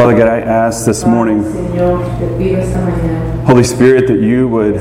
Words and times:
Father 0.00 0.16
God, 0.16 0.28
I 0.28 0.40
ask 0.40 0.86
this 0.86 1.04
morning, 1.04 1.42
Holy 3.44 3.62
Spirit, 3.62 4.06
that 4.08 4.18
you 4.18 4.48
would 4.48 4.76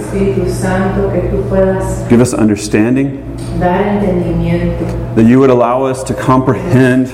give 2.09 2.21
us 2.21 2.33
understanding, 2.33 3.37
that 3.59 5.25
you 5.27 5.39
would 5.41 5.49
allow 5.49 5.83
us 5.83 6.03
to 6.03 6.13
comprehend 6.13 7.09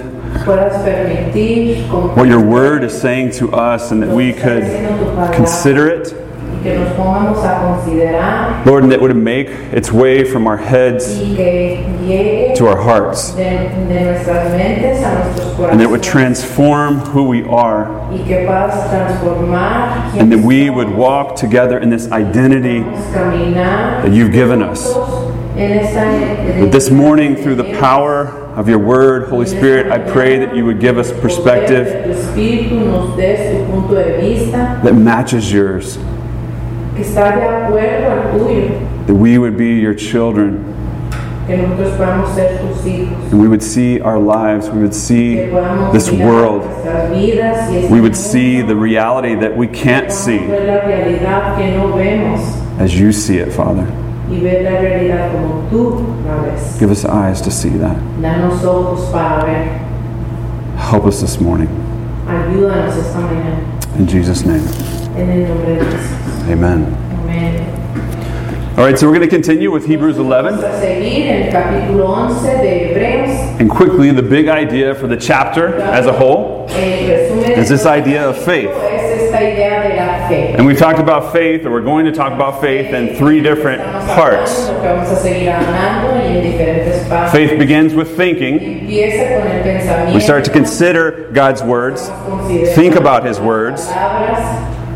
what 2.15 2.27
your 2.27 2.45
word 2.45 2.83
is 2.83 2.93
saying 2.95 3.31
to 3.31 3.51
us 3.51 3.89
and 3.89 4.03
that 4.03 4.15
we 4.15 4.33
could 4.33 4.61
consider 5.33 5.87
it. 5.87 6.24
Que 6.65 6.73
nos 6.79 6.89
pongamos 6.93 7.37
a 7.45 7.61
considerar 7.61 8.65
Lord, 8.65 8.83
and 8.83 8.91
that 8.91 8.99
would 8.99 9.15
make 9.15 9.47
its 9.71 9.91
way 9.91 10.23
from 10.23 10.47
our 10.47 10.57
heads 10.57 11.05
y 11.21 11.35
que 11.35 11.85
llegue 12.07 12.55
to 12.55 12.65
our 12.67 12.77
hearts, 12.81 13.33
de, 13.35 13.43
de 13.43 14.03
nuestras 14.05 14.51
mentes 14.57 15.03
a 15.03 15.13
nuestros 15.25 15.69
and 15.69 15.79
that 15.79 15.83
it 15.85 15.89
would 15.89 16.01
corazones. 16.01 16.11
transform 16.11 16.97
who 16.99 17.27
we 17.29 17.43
are, 17.45 17.85
y 18.11 18.17
que 18.25 18.45
puedas 18.47 18.89
transformar 18.89 20.11
and 20.17 20.31
that 20.31 20.39
we 20.39 20.69
would 20.71 20.89
walk 20.89 21.35
together 21.35 21.77
in 21.77 21.89
this 21.91 22.11
identity 22.11 22.81
caminar 23.13 24.01
that 24.01 24.11
you've 24.11 24.31
given 24.31 24.61
us. 24.63 24.95
en 25.57 25.71
esta 25.79 26.59
But 26.59 26.71
this 26.71 26.89
morning, 26.89 27.35
through 27.35 27.55
the 27.55 27.77
power 27.79 28.27
of 28.57 28.67
your 28.69 28.79
word, 28.79 29.29
Holy 29.29 29.45
Spirit, 29.45 29.91
I 29.91 29.99
pray 29.99 30.37
that 30.39 30.55
you 30.55 30.65
would 30.65 30.79
give 30.79 30.97
us 30.97 31.11
perspective 31.21 31.85
Tu 32.05 32.11
espíritu 32.11 32.85
nos 32.85 33.15
des 33.15 33.51
tu 33.51 33.65
punto 33.71 33.95
de 33.95 34.17
vista. 34.19 34.79
that 34.83 34.95
matches 34.95 35.51
yours, 35.51 35.97
que 36.95 37.01
está 37.01 37.35
de 37.35 37.43
acuerdo 37.43 38.11
al 38.11 38.37
tuyo, 38.37 38.69
that 39.07 39.15
we 39.15 39.37
would 39.37 39.57
be 39.57 39.79
your 39.79 39.93
children, 39.93 40.63
que 41.47 41.57
nosotros 41.57 41.93
podamos 41.97 42.33
ser 42.33 42.59
tus 42.59 42.85
hijos, 42.85 43.31
and 43.31 43.41
we 43.41 43.47
would 43.47 43.61
see 43.61 43.99
our 44.01 44.17
lives, 44.19 44.69
we 44.69 44.81
would 44.81 44.93
see 44.95 45.35
this 45.91 46.11
world, 46.11 46.63
nuestras 46.63 47.11
vidas 47.11 47.71
y 47.71 47.77
este 47.77 47.91
we 47.91 48.01
would 48.01 48.15
see 48.15 48.61
the 48.61 48.75
reality 48.75 49.35
that 49.35 49.55
we 49.55 49.67
can't 49.67 50.11
see 50.11 50.39
ver 50.39 50.65
la 50.65 50.81
realidad 50.81 51.57
que 51.57 51.77
no 51.77 51.95
vemos 51.95 52.41
as 52.79 52.93
you 52.99 53.11
see 53.11 53.37
it, 53.37 53.51
Father. 53.51 53.85
y 54.29 54.39
ver 54.39 54.63
la 54.63 54.79
realidad 54.79 55.31
como 55.31 55.67
tú 55.69 56.01
la 56.25 56.41
ves. 56.41 56.77
Give 56.79 56.91
us 56.91 57.05
eyes 57.05 57.41
to 57.41 57.51
see 57.51 57.69
that. 57.77 57.95
Danos 58.21 58.63
ojos 58.63 59.09
para 59.11 59.45
ver. 59.45 59.81
Help 60.77 61.05
us 61.05 61.21
this 61.21 61.39
morning. 61.39 61.69
Ayúdanos 62.27 62.95
esta 62.97 63.19
mañana. 63.19 63.59
In 63.97 64.07
Jesus' 64.07 64.45
name, 64.45 64.63
En 65.17 65.29
el 65.29 65.47
nombre 65.47 65.75
de 65.75 65.85
Jesús. 65.85 66.51
amen. 66.51 66.85
Amén. 67.23 67.71
All 68.77 68.83
right, 68.83 68.99
so 68.99 69.07
we're 69.07 69.15
going 69.15 69.27
to 69.27 69.33
continue 69.33 69.71
with 69.71 69.85
Hebrews 69.85 70.17
11. 70.17 70.55
Vamos 70.57 70.63
a 70.65 70.81
seguir 70.81 71.27
en 71.27 71.43
el 71.43 71.51
capítulo 71.53 72.09
11 72.09 72.61
de 72.61 72.89
Hebreos. 72.89 73.61
And 73.61 73.69
quickly, 73.69 74.11
the 74.11 74.21
big 74.21 74.49
idea 74.49 74.93
for 74.93 75.07
the 75.07 75.15
chapter 75.15 75.77
as 75.77 76.05
a 76.07 76.11
whole 76.11 76.67
is 76.69 77.69
this 77.69 77.85
idea 77.85 78.27
of 78.27 78.37
faith. 78.37 78.69
Es 78.69 79.21
esta 79.21 79.37
idea 79.37 79.81
de 79.87 79.95
la 79.95 80.27
fe. 80.27 80.55
And 80.57 80.65
we've 80.65 80.77
talked 80.77 80.99
about 80.99 81.31
faith, 81.31 81.65
or 81.65 81.71
we're 81.71 81.79
going 81.79 82.03
to 82.03 82.11
talk 82.11 82.33
about 82.33 82.59
faith 82.59 82.93
in 82.93 83.15
three 83.15 83.39
different 83.39 83.81
parts. 83.81 84.51
hablando, 84.51 84.81
que 84.81 84.89
Vamos 84.89 85.09
a 85.09 85.15
seguir 85.15 85.51
hablando 85.51 86.15
y 86.17 86.35
en 86.35 86.43
diferentes 86.43 87.07
partes. 87.07 87.31
Faith 87.31 87.57
begins 87.57 87.93
with 87.93 88.17
thinking. 88.17 88.59
Empieza 88.59 89.39
con 89.39 89.47
el 89.47 89.63
pensamiento. 89.63 90.13
We 90.15 90.19
start 90.19 90.43
to 90.43 90.51
consider 90.51 91.29
God's 91.31 91.63
words, 91.63 92.09
think 92.75 92.95
about 92.95 93.25
His 93.25 93.39
words, 93.39 93.87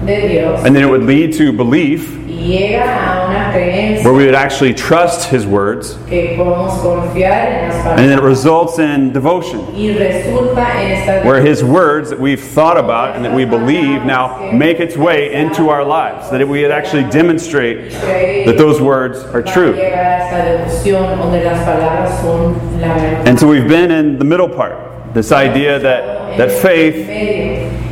de 0.06 0.28
Dios. 0.28 0.66
and 0.66 0.76
then 0.76 0.84
it 0.84 0.90
would 0.90 1.04
lead 1.04 1.34
to 1.34 1.52
belief, 1.52 2.16
llega 2.28 2.84
a 2.84 3.28
una 3.28 3.52
creencia 3.52 4.04
where 4.04 4.14
we 4.14 4.26
would 4.26 4.36
actually 4.36 4.74
trust 4.74 5.30
His 5.30 5.46
words, 5.46 5.98
que 6.08 6.36
podemos 6.38 6.72
confiar 6.82 7.32
en 7.32 7.70
las 7.70 7.86
and 7.86 8.00
then 8.00 8.18
it 8.18 8.22
results 8.24 8.80
in 8.80 9.12
devotion, 9.12 9.60
Y 9.76 9.94
resulta 9.94 10.66
en 10.82 10.92
esta 10.92 11.28
where 11.28 11.42
His 11.42 11.64
words 11.64 12.10
that 12.10 12.20
we've 12.20 12.40
thought 12.42 12.78
about 12.78 13.16
and 13.16 13.26
that 13.26 13.34
we 13.36 13.46
believe 13.46 14.06
now 14.06 14.52
make 14.52 14.80
its 14.80 14.96
way 14.96 15.34
into 15.34 15.70
our 15.70 15.84
lives, 15.84 16.30
that 16.32 16.48
we 16.48 16.62
would 16.62 16.72
actually 16.72 17.04
demonstrate 17.10 17.92
that 17.92 18.58
those 18.58 18.80
words 18.82 19.20
are 19.34 19.42
true. 19.42 19.74
Llegar 19.76 20.00
a 20.00 20.20
esta 20.24 20.46
devoción 20.46 21.18
donde 21.18 21.44
las 21.44 22.22
son 22.22 22.80
la. 22.82 22.94
And 23.26 23.38
so 23.40 23.48
we've 23.48 23.68
been 23.68 23.92
in 23.92 24.18
the 24.18 24.26
middle 24.26 24.50
part, 24.50 24.89
this 25.14 25.32
idea 25.32 25.80
that, 25.80 26.38
that 26.38 26.52
faith 26.62 27.08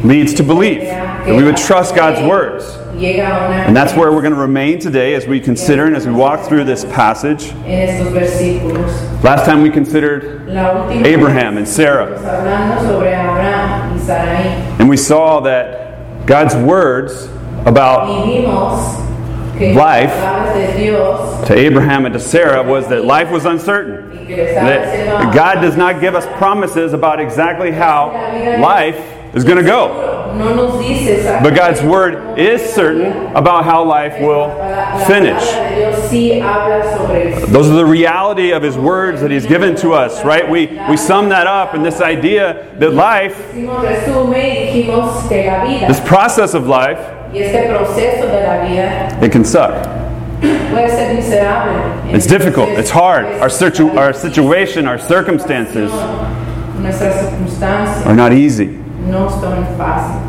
leads 0.06 0.34
to 0.36 0.44
belief, 0.44 0.82
that 0.82 1.36
we 1.36 1.44
would 1.44 1.58
trust 1.58 1.96
God's 1.96 2.22
words. 2.28 2.64
And 3.68 3.76
that's 3.76 3.94
where 3.94 4.12
we're 4.12 4.22
going 4.22 4.34
to 4.34 4.40
remain 4.40 4.80
today 4.80 5.14
as 5.16 5.28
we 5.28 5.40
consider 5.40 5.86
and 5.86 5.96
as 5.96 6.08
we 6.08 6.14
walk 6.14 6.48
through 6.48 6.64
this 6.64 6.84
passage. 6.86 7.52
Last 9.24 9.46
time 9.46 9.62
we 9.62 9.70
considered 9.70 10.48
Abraham 11.06 11.58
and 11.58 11.68
Sarah, 11.68 12.18
and 14.80 14.88
we 14.90 14.98
saw 14.98 15.42
that 15.42 16.26
God's 16.26 16.56
words 16.56 17.30
about 17.66 18.08
Life. 19.60 20.10
las 20.10 20.20
palabras 20.20 20.54
de 20.56 20.78
Dios 20.78 21.48
to 21.48 21.58
Abraham 21.58 22.06
and 22.06 22.14
to 22.14 22.20
Sarah 22.20 22.64
was 22.64 22.88
that 22.90 23.06
life 23.06 23.32
was 23.32 23.46
uncertain. 23.46 24.12
y 24.12 24.26
que 24.26 24.36
le 24.36 24.44
estaba 24.44 24.68
That 24.68 25.34
God 25.34 25.62
does 25.62 25.76
not 25.76 26.00
give 26.00 26.16
us 26.16 26.26
promises 26.38 26.94
about 26.94 27.20
exactly 27.20 27.72
how 27.72 28.12
life 28.62 29.00
is 29.34 29.44
going 29.44 29.58
to 29.58 29.64
go. 29.64 30.34
No 30.38 30.54
nos 30.54 30.84
dice 30.84 31.42
But 31.42 31.56
God's 31.56 31.82
word 31.82 32.38
is 32.38 32.62
certain 32.62 33.36
about 33.36 33.66
how 33.66 33.84
life 33.84 34.20
will 34.20 34.50
finish. 35.06 35.42
La 35.42 35.64
palabra 35.64 35.70
de 35.70 35.76
Dios 35.76 36.10
sí 36.10 36.42
habla 36.42 36.98
sobre 36.98 37.34
el 37.34 37.48
Those 37.48 37.70
are 37.70 37.76
the 37.76 37.86
reality 37.86 38.52
of 38.52 38.62
His 38.64 38.78
words 38.78 39.22
that 39.22 39.32
He's 39.32 39.46
given 39.46 39.76
to 39.78 39.94
us, 39.94 40.24
right? 40.24 40.48
We, 40.48 40.68
we 40.90 40.98
sum 40.98 41.30
that 41.30 41.48
up 41.48 41.74
in 41.76 41.84
this 41.84 42.02
idea 42.02 42.76
that 42.80 42.94
life, 42.94 43.36
Hicimos 43.54 43.82
resumen 43.82 44.34
y 44.34 44.84
dijimos 44.84 45.28
que 45.28 45.46
la 45.46 45.66
vida 45.66 45.88
this 45.88 46.00
process 46.02 46.54
of 46.54 46.68
life, 46.68 47.00
y 47.34 47.40
este 47.40 47.68
proceso 47.70 48.28
de 48.28 48.42
la 48.42 48.62
vida 48.66 49.18
it 49.22 49.32
can 49.32 49.44
suck. 49.46 49.74
puede 50.72 50.90
ser 50.90 51.14
miserable. 51.16 52.14
It's 52.14 52.28
difficult. 52.28 52.70
It's 52.70 52.90
hard. 52.92 53.26
Our, 53.42 53.50
situ- 53.50 53.98
our 53.98 54.14
situation, 54.14 54.88
our 54.88 54.98
circumstances 55.00 55.92
are 58.06 58.16
not 58.16 58.32
easy. 58.34 58.78
no 59.10 59.28
son 59.30 59.66
fáciles, 59.78 60.24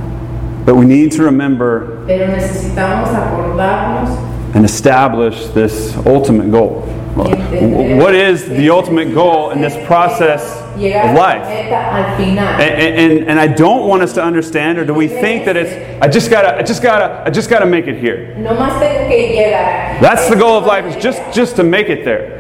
But 0.65 0.75
we 0.77 0.85
need 0.87 1.13
to 1.13 1.23
remember 1.23 1.99
pero 2.07 2.27
necesitamos 2.29 3.09
acordarnos 3.11 4.11
and 4.55 4.65
establish 4.65 5.47
this 5.49 5.97
ultimate 6.07 6.51
goal. 6.51 6.83
What 7.19 8.15
is 8.15 8.49
the 8.49 8.71
ultimate 8.71 9.13
goal 9.13 9.51
in 9.51 9.61
this 9.61 9.75
process 9.87 10.63
of 10.63 11.17
life? 11.17 11.49
meta 11.49 11.75
al 11.75 12.17
final. 12.17 12.39
And, 12.39 13.13
and, 13.13 13.29
and 13.31 13.41
I 13.41 13.49
don't 13.49 13.89
want 13.89 14.03
us 14.03 14.13
to 14.15 14.23
understand, 14.23 14.79
or 14.79 14.85
do 14.85 14.95
we 14.95 15.09
think 15.09 15.45
that 15.47 15.57
it's, 15.57 16.03
I 16.03 16.09
just 16.09 16.31
gotta, 16.31 16.57
I 16.57 16.63
just 16.63 16.83
gotta, 16.83 17.25
I 17.27 17.31
just 17.31 17.51
gotta 17.51 17.67
make 17.67 17.87
it 17.87 17.99
here. 17.99 18.37
No 18.37 18.51
más 18.51 18.79
tengo 18.79 19.09
que 19.09 19.17
llegar 19.17 19.65
aquí. 19.65 20.01
That's 20.01 20.29
the 20.29 20.37
goal 20.37 20.57
of 20.57 20.65
life, 20.65 20.85
is 20.85 21.03
just, 21.03 21.21
just 21.35 21.57
to 21.57 21.65
make 21.65 21.89
it 21.89 22.05
there. 22.05 22.39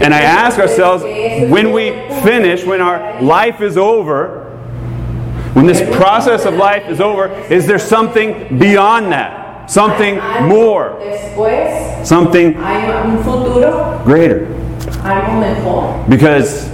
And 0.00 0.14
I 0.14 0.20
ask 0.20 0.58
ourselves, 0.58 1.02
when 1.02 1.72
we 1.72 1.90
finish, 2.22 2.64
when 2.64 2.80
our 2.80 3.20
life 3.20 3.60
is 3.60 3.76
over, 3.76 4.46
when 5.54 5.66
this 5.66 5.82
process 5.96 6.46
of 6.46 6.54
life 6.54 6.88
is 6.88 7.00
over, 7.00 7.28
is 7.50 7.66
there 7.66 7.78
something 7.78 8.58
beyond 8.58 9.10
that? 9.12 9.39
Something 9.70 10.16
more? 10.48 10.98
Después 11.00 12.04
Something 12.04 12.54
futuro, 13.22 14.02
greater? 14.04 14.46
Because 16.08 16.68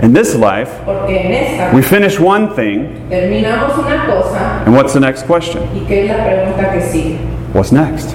in 0.00 0.12
this 0.12 0.34
life, 0.34 0.68
esta 0.68 1.74
we 1.74 1.80
finish 1.80 2.20
one 2.20 2.54
thing, 2.54 3.08
cosa 3.08 4.64
and 4.66 4.74
what's 4.74 4.92
the 4.92 5.00
next 5.00 5.22
question? 5.22 5.62
y 5.72 5.86
qué 5.88 6.04
es 6.04 6.10
la 6.10 6.22
pregunta 6.24 6.72
que 6.74 6.82
sigue. 6.82 7.18
What's 7.54 7.72
next? 7.72 8.14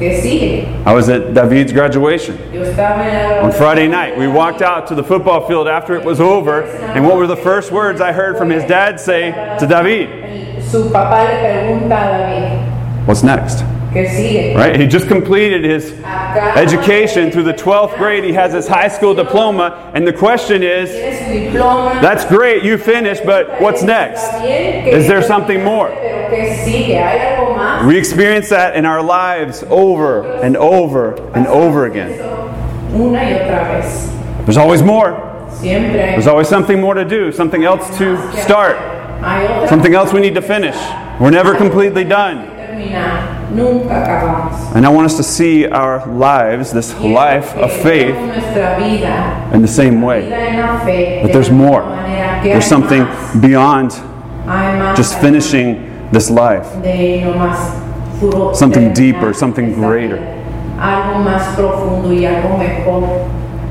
I 0.00 0.94
was 0.94 1.10
at 1.10 1.34
David's 1.34 1.72
graduation. 1.72 2.38
Yo 2.50 2.62
estaba 2.62 3.04
en 3.04 3.40
la 3.40 3.44
On 3.44 3.52
Friday 3.52 3.86
night, 3.86 4.16
we 4.16 4.28
walked 4.28 4.62
out 4.62 4.86
to 4.86 4.94
the 4.94 5.04
football 5.04 5.46
field 5.46 5.68
after 5.68 5.94
it 5.94 6.02
was 6.02 6.20
over, 6.20 6.62
and 6.62 7.04
what 7.04 7.18
were 7.18 7.26
the 7.26 7.36
first 7.36 7.70
words 7.70 8.00
I 8.00 8.12
heard 8.12 8.38
from 8.38 8.48
his 8.48 8.64
dad 8.64 8.98
say 8.98 9.32
to 9.58 9.66
David? 9.66 10.08
What's 13.08 13.22
next? 13.22 13.62
Right? 13.94 14.78
He 14.78 14.86
just 14.86 15.08
completed 15.08 15.64
his 15.64 15.92
education 16.04 17.30
through 17.30 17.44
the 17.44 17.54
12th 17.54 17.96
grade. 17.96 18.22
He 18.22 18.34
has 18.34 18.52
his 18.52 18.68
high 18.68 18.88
school 18.88 19.14
diploma, 19.14 19.90
and 19.94 20.06
the 20.06 20.12
question 20.12 20.62
is 20.62 20.90
Tiene 20.90 21.16
su 21.16 21.50
diploma. 21.52 21.98
that's 22.02 22.26
great, 22.26 22.62
you 22.64 22.76
finished, 22.76 23.24
but 23.24 23.62
what's 23.62 23.82
next? 23.82 24.20
Está 24.20 24.42
bien, 24.42 24.84
¿qué- 24.84 24.92
Is 24.92 25.08
there 25.08 25.22
something 25.22 25.64
more? 25.64 25.88
Pero 25.88 26.28
¿qué 26.28 26.54
sigue? 26.66 26.98
¿Hay 27.02 27.18
algo 27.34 27.56
más? 27.56 27.86
We 27.86 27.96
experience 27.96 28.50
that 28.50 28.76
in 28.76 28.84
our 28.84 29.02
lives 29.02 29.64
over 29.70 30.24
and 30.42 30.54
over 30.58 31.14
and 31.34 31.46
over 31.46 31.86
again. 31.86 32.10
Una 32.94 33.20
y 33.20 33.32
otra 33.32 33.68
vez. 33.80 34.12
There's 34.44 34.58
always 34.58 34.82
more. 34.82 35.16
There's 35.62 36.26
always 36.26 36.46
something 36.46 36.78
more 36.78 36.92
to 36.92 37.06
do, 37.06 37.32
something 37.32 37.64
else 37.64 37.88
to 37.96 38.18
start, 38.42 38.76
something 39.70 39.94
else 39.94 40.12
we 40.12 40.20
need 40.20 40.34
to 40.34 40.42
finish. 40.42 40.76
We're 41.18 41.30
never 41.30 41.54
completely 41.54 42.04
done. 42.04 42.56
Terminar. 42.78 43.50
Nunca 43.50 43.94
acabamos. 43.94 44.74
And 44.76 44.84
I 44.86 44.88
want 44.88 45.06
us 45.06 45.16
to 45.16 45.22
see 45.22 45.66
our 45.66 46.06
lives, 46.06 46.72
this 46.72 46.94
life 47.00 47.54
of 47.56 47.72
faith, 47.72 48.14
vida, 48.78 49.50
in 49.52 49.62
the 49.62 49.68
same 49.68 50.00
way. 50.02 50.22
vida 50.22 50.36
en 50.36 50.58
la 50.60 50.78
fe, 50.84 51.22
de 51.26 51.32
there's 51.32 51.50
more. 51.50 51.82
misma 51.82 51.96
manera 51.96 52.40
que 52.42 52.52
There's 52.52 52.66
something 52.66 53.02
más. 53.04 53.40
beyond 53.40 53.90
just 54.96 55.18
finishing 55.20 56.08
this 56.12 56.30
life. 56.30 56.66
de 56.82 57.22
no 57.24 57.32
más 57.34 57.58
puro 58.20 58.54
Something 58.54 58.92
deeper, 58.92 59.32
something 59.34 59.72
greater. 59.74 60.18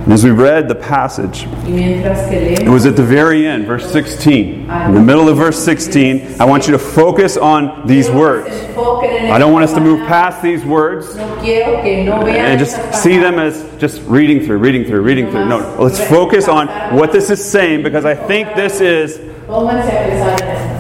And 0.08 0.14
as 0.14 0.24
we 0.24 0.32
read 0.32 0.70
the 0.70 0.76
passage, 0.76 1.44
it 1.66 2.70
was 2.70 2.86
at 2.86 2.96
the 2.96 3.04
very 3.04 3.46
end, 3.46 3.66
verse 3.68 3.92
16. 3.92 4.72
In 4.72 4.94
the 4.94 5.02
middle 5.02 5.28
of 5.28 5.36
verse 5.36 5.62
16, 5.62 6.40
I 6.40 6.46
want 6.46 6.66
you 6.66 6.72
to 6.72 6.80
focus 6.80 7.36
on 7.36 7.86
these 7.86 8.10
words. 8.10 8.48
I 8.50 9.38
don't 9.38 9.52
want 9.52 9.66
us 9.66 9.74
to 9.74 9.82
move 9.82 10.08
past 10.08 10.42
these 10.42 10.64
words 10.64 11.14
and 11.18 12.58
just 12.58 13.04
see 13.04 13.18
them 13.18 13.38
as 13.38 13.70
just 13.82 14.02
reading 14.04 14.46
through, 14.46 14.60
reading 14.60 14.86
through, 14.86 15.02
reading 15.02 15.30
through. 15.30 15.50
No, 15.50 15.76
let's 15.78 16.02
focus 16.08 16.48
on 16.48 16.70
what 16.96 17.12
this 17.12 17.30
is 17.30 17.44
saying 17.44 17.84
because 17.84 18.06
I 18.06 18.16
think 18.16 18.56
this 18.56 18.80
is 18.80 19.18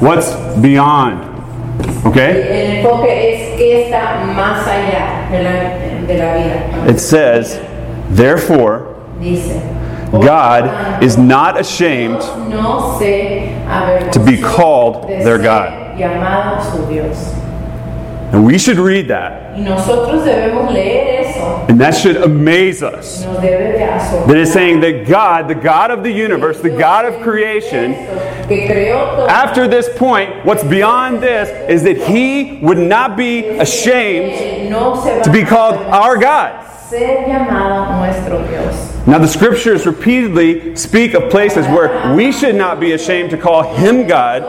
what's 0.02 0.34
beyond. 0.62 1.36
Okay? 2.06 2.82
It 6.90 7.00
says, 7.02 7.60
therefore, 8.16 8.94
God 10.12 11.04
is 11.04 11.18
not 11.18 11.60
ashamed 11.60 12.22
to 14.14 14.20
be 14.26 14.38
called 14.42 15.08
their 15.10 15.38
God. 15.38 15.98
And 18.32 18.46
we 18.46 18.58
should 18.58 18.78
read 18.78 19.08
that. 19.08 19.56
And 21.70 21.80
that 21.80 21.96
should 21.96 22.18
amaze 22.18 22.84
us. 22.84 23.24
That 24.28 24.38
is 24.38 24.52
saying 24.54 24.82
that 24.82 25.08
God, 25.08 25.48
the 25.48 25.56
God 25.56 25.92
of 25.92 26.04
the 26.04 26.12
universe, 26.12 26.60
the 26.62 26.70
God 26.70 27.06
of 27.06 27.22
creation, 27.22 27.94
after 29.30 29.68
this 29.68 29.90
point, 29.98 30.46
what's 30.46 30.64
beyond 30.64 31.22
this 31.24 31.50
is 31.70 31.84
that 31.84 31.98
He 32.08 32.60
would 32.62 32.78
not 32.78 33.16
be 33.18 33.46
ashamed 33.48 34.70
to 35.24 35.32
be 35.32 35.44
called 35.44 35.76
our 35.76 36.18
God. 36.18 36.66
A 36.88 36.90
ser 36.90 37.26
llamado 37.28 37.98
nuestro 37.98 38.48
Dios. 38.48 39.08
Now, 39.08 39.20
the 39.20 39.28
scriptures 39.28 39.86
repeatedly 39.86 40.76
speak 40.76 41.14
of 41.14 41.30
places 41.30 41.66
where 41.68 42.14
we 42.16 42.32
should 42.32 42.56
not 42.56 42.80
be 42.80 42.92
ashamed 42.92 43.30
to 43.32 43.38
call 43.38 43.76
Him 43.76 44.08
God. 44.08 44.42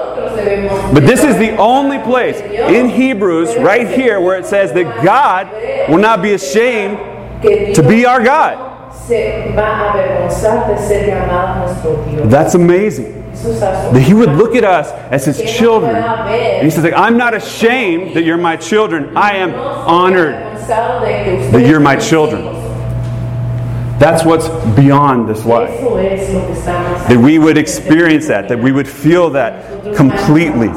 But 0.93 1.07
this 1.07 1.23
is 1.23 1.37
the 1.37 1.57
only 1.57 1.99
place 1.99 2.41
in 2.41 2.89
Hebrews, 2.89 3.57
right 3.59 3.89
here, 3.89 4.21
where 4.21 4.39
it 4.39 4.47
says 4.47 4.73
that 4.73 5.05
God 5.05 5.51
will 5.91 5.99
not 5.99 6.23
be 6.23 6.33
ashamed 6.33 6.99
to 7.43 7.85
be 7.87 8.05
our 8.05 8.23
God. 8.23 8.69
se 9.09 9.53
va 9.55 9.67
a 9.67 9.91
avergonzar 9.91 10.69
de 10.69 10.77
ser 10.77 11.07
llamado 11.07 11.61
nuestro 11.61 12.05
Dios. 12.05 12.29
That's 12.29 12.55
amazing. 12.55 13.18
That 13.93 14.03
He 14.03 14.15
would 14.15 14.31
look 14.31 14.55
at 14.55 14.65
us 14.65 14.91
as 15.13 15.25
His 15.25 15.39
children. 15.57 15.95
And 15.97 16.65
He 16.65 16.71
says, 16.71 16.85
like, 16.85 16.95
I'm 16.95 17.17
not 17.17 17.35
ashamed 17.35 18.15
that 18.17 18.25
you're 18.25 18.37
my 18.39 18.57
children. 18.57 19.17
I 19.17 19.37
am 19.37 19.55
honored 19.55 20.35
that 21.53 21.67
you're 21.67 21.81
my 21.81 21.97
children. 21.97 22.45
That's 23.99 24.25
what's 24.25 24.49
beyond 24.77 25.29
this 25.29 25.45
life. 25.45 25.71
That 27.09 27.19
we 27.19 27.39
would 27.41 27.59
experience 27.59 28.29
that, 28.29 28.49
that 28.49 28.59
we 28.59 28.71
would 28.71 28.87
feel 28.89 29.31
that 29.31 29.95
completely. 29.97 30.69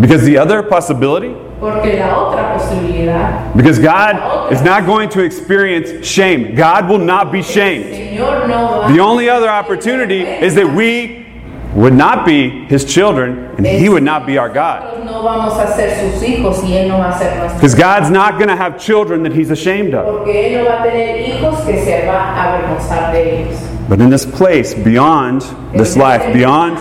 Because 0.00 0.22
the 0.24 0.38
other 0.38 0.62
possibility, 0.62 1.34
Porque 1.60 1.98
la 1.98 2.16
otra 2.16 2.54
posibilidad, 2.54 3.52
because 3.56 3.78
God 3.80 4.52
is 4.52 4.62
not 4.62 4.86
going 4.86 5.08
to 5.10 5.22
experience 5.22 6.06
shame. 6.06 6.54
God 6.54 6.88
will 6.88 6.98
not 6.98 7.32
be 7.32 7.42
shamed. 7.42 7.86
Señor 7.86 8.48
no 8.48 8.82
va 8.82 8.92
The 8.92 9.00
only 9.00 9.28
other 9.28 9.48
opportunity 9.48 10.22
is 10.22 10.54
that 10.54 10.72
we 10.72 11.26
would 11.74 11.94
not 11.94 12.24
be 12.24 12.64
His 12.66 12.84
children 12.84 13.54
and 13.56 13.66
He 13.66 13.88
would 13.88 14.02
not 14.02 14.24
be 14.24 14.38
our 14.38 14.48
God. 14.48 15.04
no 15.04 15.22
vamos 15.22 15.58
a 15.58 15.74
ser 15.76 15.90
sus 15.98 16.22
hijos 16.22 16.62
y 16.62 16.76
Él 16.76 16.88
no 16.88 16.98
va 16.98 17.10
a 17.10 17.18
ser 17.18 17.36
nuestro 17.36 17.56
Because 17.56 17.74
God's 17.74 18.10
not 18.10 18.34
going 18.34 18.48
to 18.48 18.56
have 18.56 18.78
children 18.78 19.22
that 19.24 19.32
He's 19.32 19.50
ashamed 19.50 19.94
of. 19.94 20.06
Porque 20.06 20.28
Él 20.34 20.58
no 20.58 20.70
va 20.70 20.80
a 20.80 20.84
tener 20.84 21.16
hijos 21.26 21.64
que 21.66 21.84
se 21.84 22.06
va 22.06 22.34
a 22.34 22.44
avergonzar 22.44 23.12
de 23.12 23.42
ellos. 23.42 23.88
But 23.88 24.00
in 24.00 24.10
this 24.10 24.26
place, 24.26 24.74
beyond 24.74 25.42
this 25.72 25.96
life, 25.96 26.32
beyond 26.32 26.78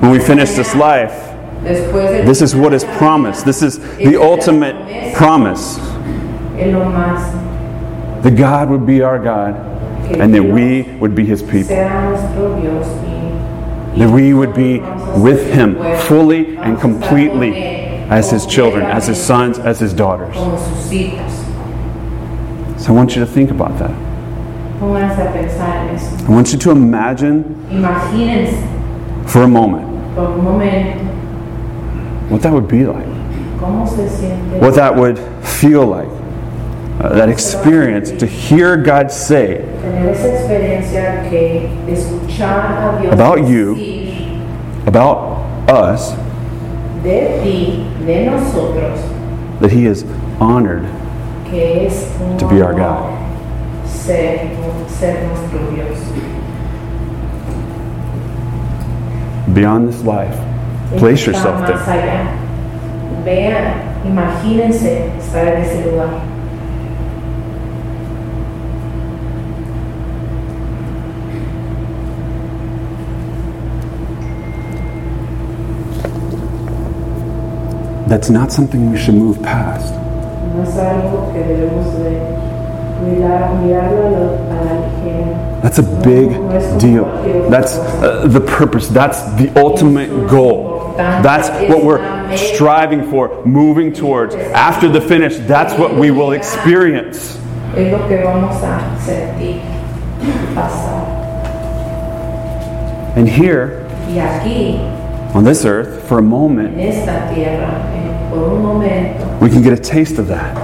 when 0.00 0.10
we 0.10 0.18
finish 0.18 0.50
this 0.52 0.74
life, 0.74 1.23
this 1.64 2.42
is 2.42 2.54
what 2.54 2.74
is 2.74 2.84
promised. 2.84 3.44
This 3.44 3.62
is 3.62 3.78
the 3.96 4.20
ultimate 4.20 5.14
promise 5.14 5.78
es 6.56 6.72
lo 6.72 6.84
más 6.84 7.32
that 8.22 8.36
God 8.36 8.70
would 8.70 8.86
be 8.86 9.02
our 9.02 9.18
God 9.18 9.54
and 10.20 10.32
that 10.34 10.42
we 10.42 10.82
would 10.98 11.14
be 11.14 11.24
His 11.24 11.42
people. 11.42 11.64
sea 11.64 11.88
nuestro 11.88 12.60
Dios 12.60 12.86
y 12.86 13.98
That 13.98 14.10
we 14.10 14.34
would 14.34 14.54
be 14.54 14.80
with 15.20 15.52
Him 15.52 15.76
fully 16.08 16.56
and 16.58 16.78
completely 16.80 17.54
as 18.10 18.30
His 18.30 18.44
children, 18.46 18.84
as 18.84 19.06
His 19.06 19.22
sons, 19.22 19.58
as 19.58 19.78
His 19.80 19.92
daughters. 19.94 20.34
como 20.34 20.56
sus 20.56 20.90
hijos. 20.90 21.32
So 22.80 22.92
I 22.92 22.96
want 22.96 23.14
you 23.16 23.24
to 23.24 23.26
think 23.30 23.50
about 23.50 23.78
that. 23.78 23.92
Pónganse 24.80 25.22
a 25.22 25.32
pensar 25.32 25.88
en 25.88 25.94
eso. 25.94 26.26
I 26.26 26.30
want 26.30 26.52
you 26.52 26.58
to 26.58 26.70
imagine 26.70 27.44
for 29.26 29.42
a 29.42 29.48
moment 29.48 29.94
por 30.14 30.30
un 30.30 30.44
momento 30.44 31.00
what 32.28 32.42
that 32.42 32.52
would 32.52 32.68
be 32.68 32.84
like, 32.86 33.06
what 34.60 34.74
that 34.74 34.94
would 34.94 35.18
feel 35.44 35.86
like. 35.86 36.08
Uh, 37.00 37.08
that 37.12 37.28
experience 37.28 38.12
to 38.12 38.24
hear 38.24 38.76
God 38.76 39.10
say 39.10 39.64
About 43.12 43.48
you. 43.48 43.74
about 44.86 45.42
us 45.68 46.12
that 49.60 49.70
He 49.72 49.86
is 49.86 50.04
honored 50.40 50.84
To 52.38 52.48
be 52.48 52.62
our 52.62 52.72
Dios. 52.74 53.10
beyond 59.52 59.88
this 59.88 60.00
life. 60.02 60.53
Place 60.98 61.26
yourself 61.26 61.60
más 61.60 61.84
there. 61.86 62.00
allá. 62.00 62.22
Vean, 63.24 63.64
imagínense 64.06 65.10
estar 65.18 65.46
en 65.48 65.62
ese 65.62 65.84
lugar. 65.90 66.08
That's 78.06 78.28
not 78.30 78.52
something 78.52 78.90
we 78.92 78.98
should 78.98 79.14
move 79.14 79.42
past. 79.42 79.94
No 79.94 80.62
es 80.62 80.76
algo 80.76 81.32
que 81.32 81.40
debemos 81.40 81.86
de 81.98 82.20
mirar, 83.02 83.54
mirarlo 83.62 84.06
a 84.06 84.10
la- 84.10 84.60
a 84.60 84.64
la 84.64 84.72
ligera. 84.86 85.62
That's 85.62 85.78
a 85.78 85.82
big 85.82 86.28
deal. 86.78 87.06
That's 87.50 87.76
uh, 87.78 88.26
the 88.28 88.40
purpose. 88.40 88.88
That's 88.88 89.22
the 89.36 89.50
ultimate 89.58 90.10
goal. 90.28 90.73
That's 90.96 91.48
what 91.68 91.84
we're 91.84 92.36
striving 92.36 93.10
for, 93.10 93.44
moving 93.44 93.92
towards. 93.92 94.34
After 94.34 94.88
the 94.88 95.00
finish, 95.00 95.36
that's 95.46 95.78
what 95.78 95.94
we 95.94 96.10
will 96.10 96.32
experience. 96.32 97.38
Es 97.76 97.90
lo 97.90 98.06
que 98.06 98.22
vamos 98.22 98.62
a 98.62 98.96
sentir, 99.04 99.60
pasar. 100.54 101.04
And 103.16 103.28
here, 103.28 103.86
on 105.34 105.44
this 105.44 105.64
earth, 105.64 106.06
for 106.08 106.18
a 106.18 106.22
moment, 106.22 106.76
en 108.34 108.40
esta 108.40 108.40
tierra, 108.40 108.40
en- 108.40 108.40
por 108.40 108.52
un 108.52 108.62
momento, 108.62 109.24
we 109.40 109.50
can 109.50 109.62
get 109.62 109.72
a 109.72 109.76
taste 109.76 110.18
of 110.18 110.28
that. 110.28 110.56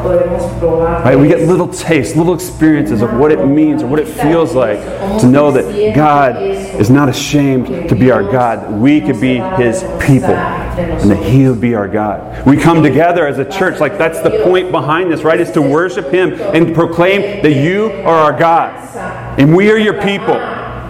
Right? 1.05 1.19
We 1.19 1.29
get 1.29 1.41
little 1.49 1.69
tastes, 1.69 2.17
little 2.17 2.35
experiences 2.35 3.03
of 3.03 3.13
what 3.15 3.33
it 3.33 3.45
means 3.47 3.83
or 3.83 3.87
what 3.87 4.01
it 4.01 4.09
feels 4.09 4.55
like 4.55 4.81
to 5.21 5.27
know 5.27 5.51
that 5.51 5.95
God 5.95 6.41
is 6.43 6.91
not 6.91 7.09
ashamed 7.09 7.89
to 7.89 7.95
be 7.95 8.11
our 8.11 8.23
God. 8.23 8.81
We 8.81 9.01
could 9.01 9.21
be 9.21 9.39
His 9.59 9.83
people 10.01 10.35
and 10.35 11.11
that 11.11 11.23
He 11.23 11.47
will 11.47 11.55
be 11.57 11.75
our 11.75 11.89
God. 11.89 12.47
We 12.47 12.57
come 12.57 12.83
together 12.83 13.27
as 13.27 13.39
a 13.39 13.45
church, 13.45 13.81
like 13.81 13.99
that's 13.99 14.21
the 14.21 14.43
point 14.45 14.71
behind 14.71 15.13
this, 15.13 15.23
right? 15.23 15.41
Is 15.41 15.51
to 15.53 15.63
worship 15.63 16.11
Him 16.11 16.35
and 16.35 16.75
proclaim 16.75 17.43
that 17.43 17.53
you 17.53 17.93
are 18.05 18.33
our 18.33 18.39
God 18.39 18.81
and 19.39 19.55
we 19.55 19.71
are 19.71 19.79
your 19.79 20.01
people. 20.03 20.39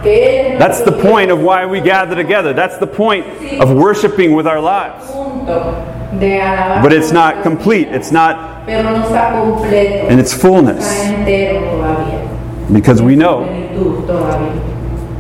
Que 0.02 0.10
Él 0.10 0.52
es 0.52 0.58
That's 0.58 0.80
the 0.82 0.92
point 0.92 1.30
of 1.30 1.40
why 1.40 1.66
we 1.66 1.80
gather 1.80 2.14
together. 2.14 2.54
That's 2.54 2.78
the 2.78 2.87
point 2.87 3.26
of 3.60 3.70
worshiping 3.72 4.34
with 4.34 4.46
our 4.46 4.60
lives. 4.60 6.00
Punto 6.10 6.18
de 6.20 6.40
alabar. 6.40 6.82
But 6.82 6.92
it's 6.92 7.12
not 7.12 7.42
complete, 7.42 7.88
it's 7.88 8.10
not 8.12 8.64
Pero 8.66 8.82
no 8.90 9.02
está 9.04 9.32
completo. 9.40 10.10
in 10.10 10.18
its 10.18 10.32
fullness 10.32 10.84
Está 10.84 11.14
entero 11.14 11.60
todavía. 11.70 12.72
because 12.72 13.00
we 13.02 13.14
know 13.16 13.44
Plenitud 13.44 14.06
todavía. 14.06 14.60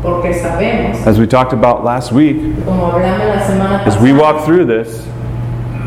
Porque 0.02 0.32
sabemos, 0.34 1.06
as 1.06 1.18
we 1.18 1.26
talked 1.26 1.52
about 1.52 1.84
last 1.84 2.10
week, 2.12 2.36
como 2.64 2.90
hablamos 2.90 3.26
la 3.36 3.42
semana 3.46 3.86
as 3.86 3.96
we 3.98 4.12
pasada, 4.12 4.20
walk 4.34 4.44
through 4.46 4.64
this, 4.64 5.04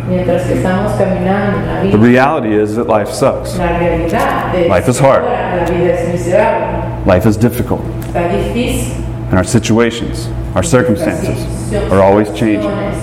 mientras 0.07 0.43
que 0.45 0.53
estamos 0.55 0.91
caminando 0.97 1.57
en 1.57 1.67
la 1.67 1.81
the 1.91 1.97
vida, 1.97 2.07
reality 2.07 2.53
is 2.53 2.75
that 2.75 2.87
life 2.87 3.09
sucks. 3.11 3.57
la 3.57 3.77
realidad 3.79 4.51
de 4.53 4.67
Life 4.69 4.87
is 4.89 4.99
hard. 4.99 5.23
la 5.23 5.65
vida 5.65 5.93
es 5.93 6.09
miserable, 6.11 6.83
Life 7.07 7.25
is 7.27 7.37
difficult 7.37 7.81
está 8.07 8.29
difícil 8.29 8.93
in 9.31 9.37
our 9.37 9.43
situations. 9.45 10.27
Our 10.55 10.61
circumstances 10.63 11.73
are 11.91 11.99
always 12.03 12.27
changing. 12.35 12.69
situaciones 12.69 12.95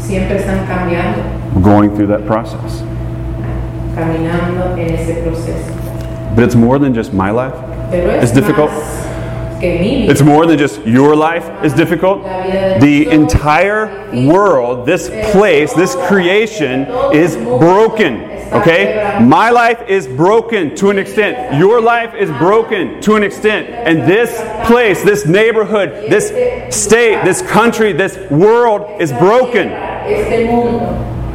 Siempre 0.00 0.38
están 0.38 0.66
cambiando, 0.66 1.18
We're 1.22 1.37
going 1.62 1.94
through 1.94 2.08
that 2.08 2.26
process. 2.26 2.82
caminando 3.94 4.76
en 4.78 4.94
ese 4.94 5.22
proceso. 5.22 5.72
But 6.34 6.44
it's 6.44 6.54
more 6.54 6.78
than 6.78 6.94
just 6.94 7.12
my 7.12 7.30
life. 7.30 7.54
It's 7.92 8.32
difficult. 8.32 8.70
que 9.60 9.78
mi 9.78 10.02
vida. 10.02 10.12
It's 10.12 10.22
more 10.22 10.46
than 10.46 10.58
just 10.58 10.84
your 10.86 11.16
life 11.16 11.48
is 11.64 11.72
difficult. 11.74 12.22
The 12.22 13.08
entire 13.10 14.10
world, 14.26 14.86
this 14.86 15.08
place, 15.32 15.72
this 15.74 15.94
creation 16.06 16.86
is 17.12 17.36
broken. 17.36 18.22
Okay? 18.52 19.18
My 19.20 19.50
life 19.50 19.82
is 19.88 20.06
broken 20.06 20.74
to 20.76 20.90
an 20.90 20.98
extent. 20.98 21.58
Your 21.58 21.80
life 21.80 22.14
is 22.14 22.30
broken 22.38 23.00
to 23.02 23.16
an 23.16 23.22
extent. 23.22 23.68
And 23.68 24.08
this 24.08 24.30
place, 24.66 25.02
this 25.02 25.26
neighborhood, 25.26 26.10
this 26.10 26.28
state, 26.74 27.24
this 27.24 27.42
country, 27.42 27.92
this 27.92 28.16
world 28.30 29.00
is 29.00 29.12
broken. 29.12 29.68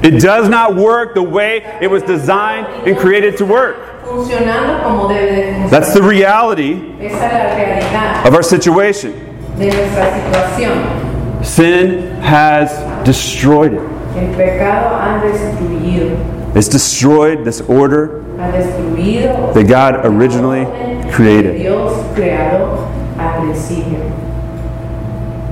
It 0.04 0.20
does 0.22 0.50
not 0.50 0.76
work 0.76 1.14
the 1.16 1.24
way 1.24 1.64
it 1.82 1.88
was 1.90 2.04
designed 2.04 2.68
and 2.88 2.98
created 2.98 3.38
to 3.38 3.46
work. 3.46 4.04
funcionando 4.04 4.84
como 4.84 5.08
debe 5.08 5.32
de 5.32 5.44
funcionar. 5.54 5.70
That's 5.70 5.94
the 5.94 6.04
reality 6.04 6.74
Esa 7.00 7.16
es 7.16 7.22
la 7.22 7.56
realidad 7.56 8.28
of 8.28 8.34
our 8.36 8.44
situation. 8.44 9.14
de 9.58 9.68
nuestra 9.68 10.14
situación. 10.14 11.44
Sin 11.46 12.12
has 12.22 12.70
destroyed 13.06 13.74
it. 13.74 13.80
El 14.16 14.36
pecado 14.36 14.96
ha 14.96 15.22
destruido, 15.24 16.18
It's 16.56 16.68
destroyed 16.68 17.44
this 17.46 17.62
order 17.62 18.22
that 18.38 19.66
God 19.68 20.06
originally 20.06 20.66
created. 21.12 21.58
Dios 21.58 21.94
creado 22.14 22.88
al 23.18 23.42
principio. 23.42 24.00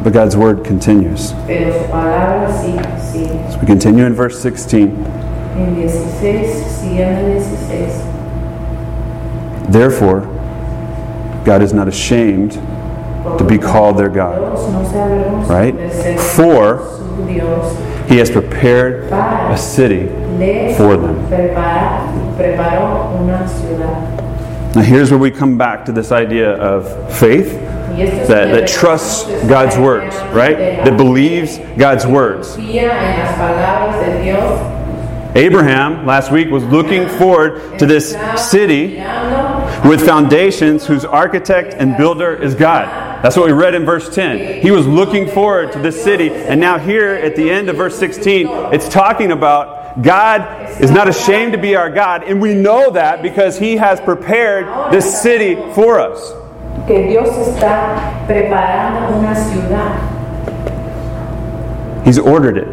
But 0.03 0.13
God's 0.13 0.35
word 0.35 0.63
continues. 0.65 1.33
Pero 1.47 1.71
su 1.73 1.87
palabra 1.91 2.51
sigue, 2.51 2.81
sigue. 2.99 3.59
We 3.61 3.67
continue 3.67 4.05
in 4.05 4.13
verse 4.13 4.39
16. 4.39 4.89
En 5.57 5.75
16, 5.75 6.63
siguiendo 6.65 7.21
en 7.35 7.39
16. 7.41 8.01
Therefore, 9.71 10.21
God 11.45 11.61
is 11.61 11.73
not 11.73 11.87
ashamed 11.87 12.53
to 13.37 13.43
be 13.43 13.57
called 13.57 13.97
their 13.97 14.09
God. 14.09 14.39
Dios 14.39 14.71
no 14.71 14.83
se 14.83 14.97
avergonza 14.97 15.49
Right? 15.49 15.75
For- 16.19 16.81
He 18.07 18.17
has 18.17 18.29
prepared 18.31 19.11
a 19.13 19.55
city 19.57 20.07
for 20.75 20.97
them. 20.97 21.15
prepara- 21.29 22.07
preparó 22.37 23.11
una 23.21 23.47
ciudad. 23.47 24.75
Now, 24.75 24.81
here's 24.81 25.11
where 25.11 25.19
we 25.19 25.29
come 25.31 25.57
back 25.57 25.85
to 25.85 25.91
this 25.91 26.11
idea 26.11 26.53
of 26.55 26.87
faith 27.19 27.53
Y 27.53 27.57
esto 27.57 27.69
es 27.69 27.70
that, 28.27 28.27
that 28.27 28.67
trusts 28.67 29.25
God's 29.47 29.77
words, 29.77 30.15
right? 30.33 30.57
That 30.57 30.97
believes 30.97 31.57
God's 31.77 32.05
words. 32.05 32.57
Abraham 35.33 36.05
last 36.05 36.29
week 36.31 36.49
was 36.49 36.63
looking 36.65 37.07
forward 37.07 37.79
to 37.79 37.85
this 37.85 38.11
city 38.51 38.97
with 39.87 40.05
foundations 40.05 40.85
whose 40.85 41.05
architect 41.05 41.73
and 41.73 41.95
builder 41.95 42.35
is 42.35 42.53
God. 42.53 43.23
That's 43.23 43.37
what 43.37 43.45
we 43.45 43.53
read 43.53 43.73
in 43.73 43.85
verse 43.85 44.13
10. 44.13 44.61
He 44.61 44.71
was 44.71 44.85
looking 44.85 45.29
forward 45.29 45.71
to 45.73 45.79
this 45.79 46.03
city, 46.03 46.31
and 46.31 46.59
now 46.59 46.79
here 46.79 47.13
at 47.13 47.35
the 47.35 47.49
end 47.49 47.69
of 47.69 47.77
verse 47.77 47.97
16, 47.97 48.47
it's 48.73 48.89
talking 48.89 49.31
about 49.31 50.01
God 50.01 50.81
is 50.81 50.91
not 50.91 51.07
ashamed 51.07 51.53
to 51.53 51.57
be 51.57 51.75
our 51.75 51.89
God, 51.89 52.23
and 52.23 52.41
we 52.41 52.53
know 52.53 52.91
that 52.91 53.21
because 53.21 53.57
He 53.57 53.77
has 53.77 54.01
prepared 54.01 54.91
this 54.91 55.21
city 55.21 55.55
for 55.73 55.99
us. 55.99 56.40
Que 56.87 57.07
Dios 57.07 57.29
está 57.37 58.23
preparando 58.27 59.17
una 59.17 59.33
ciudad. 59.35 60.09
He's 62.05 62.17
ordered 62.17 62.57
it, 62.57 62.67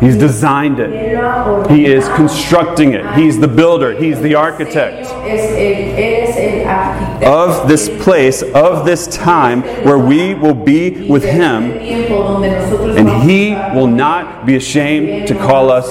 He's 0.00 0.16
designed 0.16 0.80
it, 0.80 0.90
Él 0.90 1.14
lo 1.14 1.28
ha 1.28 1.44
ordenado. 1.44 1.70
He 1.70 1.86
is 1.86 2.08
constructing 2.10 2.92
it, 2.94 3.04
He's 3.14 3.38
the 3.38 3.48
builder, 3.48 3.92
He's 3.94 4.20
the 4.20 4.34
architect. 4.34 5.06
Es 5.26 5.50
el, 5.52 5.96
él 5.96 6.28
es 6.28 6.36
el 6.36 6.66
arquitecto 6.66 7.26
Of 7.26 7.68
this 7.68 7.88
place, 8.02 8.42
of 8.42 8.84
this 8.84 9.06
time 9.06 9.62
where 9.84 9.98
we 9.98 10.34
will 10.34 10.54
be 10.54 11.06
with 11.08 11.24
Him 11.24 11.70
del 11.70 11.78
tiempo 11.78 12.22
donde 12.24 12.50
nosotros 12.50 12.96
And 12.96 13.08
he 13.22 13.54
will 13.76 13.86
not 13.86 14.44
be 14.46 14.56
ashamed 14.56 15.28
to 15.28 15.34
call 15.34 15.70
us 15.70 15.88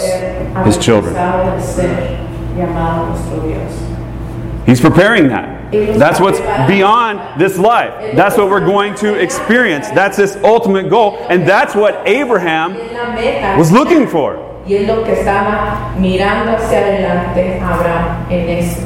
his 0.66 0.78
children. 0.78 1.16
avergonzado 1.16 1.56
de 1.56 1.62
ser 1.62 2.18
llamado 2.58 3.10
nuestro 3.10 3.48
Dios. 3.48 4.66
He's 4.66 4.82
preparing 4.82 5.28
that. 5.30 5.61
That's 5.72 6.20
what's 6.20 6.40
beyond 6.68 7.40
this 7.40 7.58
life. 7.58 8.16
That's 8.16 8.38
what 8.38 8.50
we're 8.50 8.66
going 8.66 8.94
to 8.96 9.16
experience. 9.16 9.90
That's 9.92 10.18
this 10.18 10.36
ultimate 10.44 10.90
goal. 10.90 11.18
And 11.30 11.48
that's 11.48 11.74
what 11.76 12.06
Abraham 12.06 12.74
Es 12.76 12.92
la 12.94 13.14
meta 13.14 13.56
was 13.58 13.72
looking 13.72 14.08
for. 14.08 14.38
y 14.68 14.76
es 14.76 14.88
lo 14.88 15.04
que 15.04 15.14
estaba 15.14 15.94
mirando 15.98 16.52
hacia 16.52 16.80
adelante 16.80 17.60
Abraham 17.62 18.26
en 18.30 18.50
eso. 18.60 18.82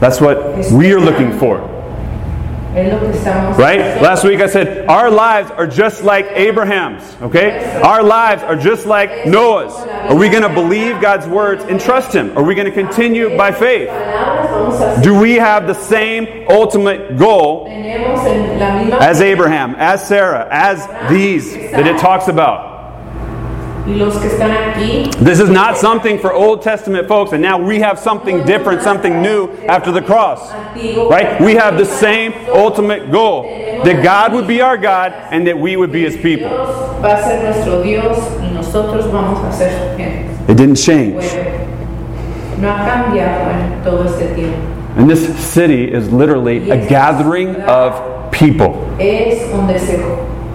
That's 0.00 0.20
what 0.20 0.58
we 0.72 0.92
are 0.92 1.00
looking 1.00 1.32
for. 1.38 1.58
Es 1.58 1.62
lo 1.62 1.68
que 1.68 1.70
estamos 1.70 2.63
Right? 2.74 4.02
Last 4.02 4.24
week 4.24 4.40
I 4.40 4.48
said, 4.48 4.88
our 4.88 5.10
lives 5.10 5.50
are 5.52 5.66
just 5.66 6.02
like 6.02 6.26
Abraham's. 6.26 7.02
Okay? 7.22 7.80
Our 7.80 8.02
lives 8.02 8.42
are 8.42 8.56
just 8.56 8.84
like 8.84 9.26
Noah's. 9.26 9.72
Are 9.74 10.16
we 10.16 10.28
going 10.28 10.42
to 10.42 10.52
believe 10.52 11.00
God's 11.00 11.26
words 11.26 11.62
and 11.64 11.80
trust 11.80 12.12
him? 12.12 12.36
Are 12.36 12.42
we 12.42 12.54
going 12.54 12.66
to 12.66 12.72
continue 12.72 13.36
by 13.36 13.52
faith? 13.52 13.88
palabras 13.88 14.50
vamos 14.50 14.80
a 14.80 15.02
Do 15.02 15.18
we 15.18 15.34
have 15.34 15.66
the 15.66 15.74
same 15.74 16.46
ultimate 16.48 17.16
goal 17.16 17.66
tenemos 17.66 18.26
en 18.26 18.58
la 18.58 18.70
misma 18.78 19.00
as 19.00 19.20
Abraham, 19.20 19.74
as 19.78 20.06
Sarah, 20.06 20.48
as 20.50 20.86
these 21.08 21.52
that 21.54 21.86
it 21.86 21.98
talks 21.98 22.28
about. 22.28 22.64
y 22.64 22.72
los 22.74 22.82
que 22.82 22.82
están 22.82 23.62
aquí 23.62 23.70
This 23.86 25.40
is 25.40 25.50
not 25.50 25.76
something 25.76 26.18
for 26.18 26.32
Old 26.32 26.62
Testament 26.62 27.06
folks, 27.06 27.32
and 27.32 27.42
now 27.42 27.58
we 27.58 27.80
have 27.80 27.98
something 27.98 28.42
different, 28.46 28.80
something 28.80 29.20
new 29.20 29.52
after 29.68 29.92
the 29.92 30.00
cross. 30.00 30.50
Right? 30.74 31.38
We 31.38 31.54
have 31.54 31.76
the 31.76 31.84
same 31.84 32.32
ultimate 32.48 33.10
goal 33.12 33.42
that 33.42 34.02
God 34.02 34.32
would 34.32 34.46
be 34.46 34.62
our 34.62 34.78
God 34.78 35.12
and 35.12 35.46
that 35.46 35.58
we 35.58 35.76
would 35.76 35.92
be 35.92 36.02
His 36.02 36.16
people. 36.16 36.48
Dios 36.48 37.02
va 37.02 37.12
a 37.12 37.22
ser 37.22 37.42
nuestro 37.42 37.82
Dios 37.82 38.16
y 38.40 38.50
nosotros 38.54 39.06
vamos 39.12 39.44
a 39.44 39.52
ser 39.52 39.70
su 39.70 39.96
gente. 39.98 40.50
It 40.50 40.56
didn't 40.56 40.76
change. 40.76 41.14
Bueno, 41.14 42.60
no 42.60 42.68
ha 42.70 42.84
cambiado 42.86 43.50
en 43.50 43.84
todo 43.84 44.04
este 44.04 44.34
tiempo. 44.34 44.74
And 44.96 45.10
this 45.10 45.26
city 45.44 45.92
is 45.92 46.10
literally 46.10 46.70
a 46.70 46.88
gathering 46.88 47.56
of 47.62 48.32
people. 48.32 48.80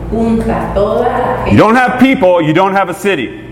Es 0.10 0.16
donde 0.16 0.44
se 0.44 0.46
junta 0.46 0.72
toda 0.74 1.08
la 1.08 1.52
You 1.52 1.58
don't 1.58 1.76
have 1.76 2.00
people, 2.00 2.42
you 2.42 2.54
don't 2.54 2.74
have 2.74 2.90
a 2.90 2.94
city. 2.94 3.46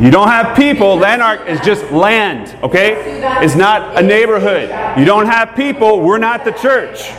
You 0.00 0.10
don't 0.10 0.28
have 0.28 0.56
people, 0.56 0.96
Lanark 0.96 1.48
is 1.48 1.60
just 1.60 1.90
land, 1.92 2.56
okay? 2.64 2.96
It's 3.44 3.54
not 3.54 3.96
a 3.96 4.02
neighborhood. 4.02 4.68
You 4.98 5.04
don't 5.04 5.26
have 5.26 5.54
people, 5.54 6.00
we're 6.00 6.18
not 6.18 6.44
the 6.44 6.52
church. 6.52 7.12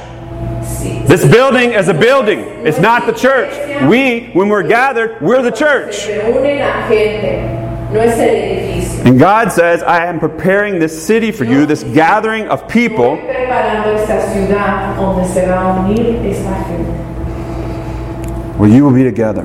This 1.08 1.26
building 1.26 1.72
is 1.72 1.88
a 1.88 1.94
building, 1.94 2.40
it's 2.66 2.80
not 2.80 3.06
the 3.06 3.14
church. 3.14 3.54
We, 3.90 4.32
when 4.34 4.50
we're 4.50 4.68
gathered, 4.68 5.22
we're 5.22 5.42
the 5.42 5.52
church. 5.52 5.96
Se 5.96 6.20
reúne 6.20 6.60
la 6.60 6.88
gente, 6.88 7.94
no 7.94 8.02
es 8.02 8.20
el 8.20 8.36
edificio. 8.36 9.06
And 9.06 9.18
God 9.18 9.52
says, 9.52 9.82
I 9.82 10.06
am 10.06 10.20
preparing 10.20 10.80
this 10.80 11.06
city 11.06 11.32
for 11.32 11.46
you, 11.46 11.66
this 11.66 11.84
gathering 11.84 12.48
of 12.50 12.68
people, 12.68 13.18
Estoy 13.18 13.28
preparando 13.28 13.96
esta 13.96 14.34
ciudad 14.34 14.98
donde 14.98 15.26
se 15.28 15.48
va 15.48 15.62
a 15.62 15.80
unir 15.80 16.26
esta 16.26 16.56
gente. 16.66 17.06
Where 18.58 18.70
you 18.70 18.84
will 18.84 18.94
be 18.94 19.04
together. 19.04 19.44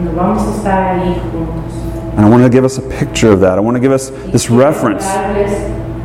Nos 0.00 0.14
vamos 0.14 0.42
a 0.42 0.56
estar 0.56 0.96
ahí 0.96 1.14
juntos. 1.32 1.72
And 2.16 2.26
I 2.26 2.28
want 2.28 2.42
to 2.42 2.50
give 2.50 2.64
us 2.64 2.78
a 2.78 2.82
picture 2.82 3.30
of 3.32 3.40
that. 3.40 3.56
I 3.56 3.60
want 3.60 3.76
to 3.76 3.80
give 3.80 3.92
us 3.92 4.10
this 4.32 4.50
reference 4.50 5.04
Darles 5.04 5.52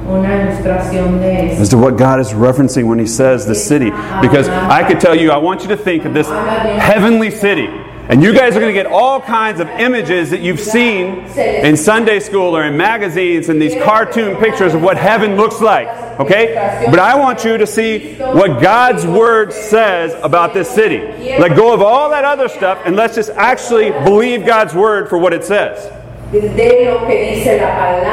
una 0.10 0.36
ilustración 0.42 1.20
de 1.20 1.51
as 1.60 1.70
to 1.70 1.77
what 1.77 1.98
God 1.98 2.20
is 2.20 2.34
referencing 2.34 2.88
when 2.88 3.00
He 3.00 3.08
says 3.08 3.46
the 3.46 3.56
city. 3.56 3.89
Because 4.22 4.48
I 4.48 4.84
could 4.88 5.00
tell 5.00 5.16
you, 5.16 5.32
I 5.32 5.38
want 5.38 5.63
you 5.63 5.70
to 5.70 5.77
think 5.77 6.06
of 6.06 6.13
this 6.13 6.27
heavenly 6.27 7.32
city. 7.32 7.68
And 8.10 8.24
you 8.24 8.34
guys 8.34 8.56
are 8.56 8.62
going 8.62 8.74
to 8.74 8.82
get 8.82 8.86
all 8.86 9.20
kinds 9.20 9.60
of 9.60 9.68
images 9.68 10.30
that 10.30 10.40
you've 10.40 10.62
seen 10.62 11.26
in 11.38 11.76
Sunday 11.76 12.22
school 12.22 12.56
or 12.56 12.64
in 12.64 12.78
magazines 12.78 13.50
and 13.50 13.62
these 13.62 13.76
cartoon 13.84 14.38
pictures 14.38 14.74
of 14.74 14.82
what 14.82 14.96
heaven 14.96 15.36
looks 15.36 15.60
like. 15.60 15.90
Okay? 16.18 16.86
But 16.90 17.00
I 17.00 17.16
want 17.16 17.44
you 17.44 17.58
to 17.58 17.68
see 17.68 18.16
what 18.16 18.62
God's 18.62 19.06
Word 19.06 19.52
says 19.52 20.16
about 20.24 20.54
this 20.54 20.70
city. 20.70 21.00
Let 21.38 21.58
go 21.58 21.74
of 21.74 21.82
all 21.82 22.10
that 22.12 22.24
other 22.24 22.48
stuff 22.48 22.82
and 22.86 22.96
let's 22.96 23.16
just 23.16 23.30
actually 23.32 23.92
believe 23.92 24.46
God's 24.46 24.74
Word 24.74 25.10
for 25.10 25.18
what 25.18 25.34
it 25.34 25.44
says. 25.44 25.92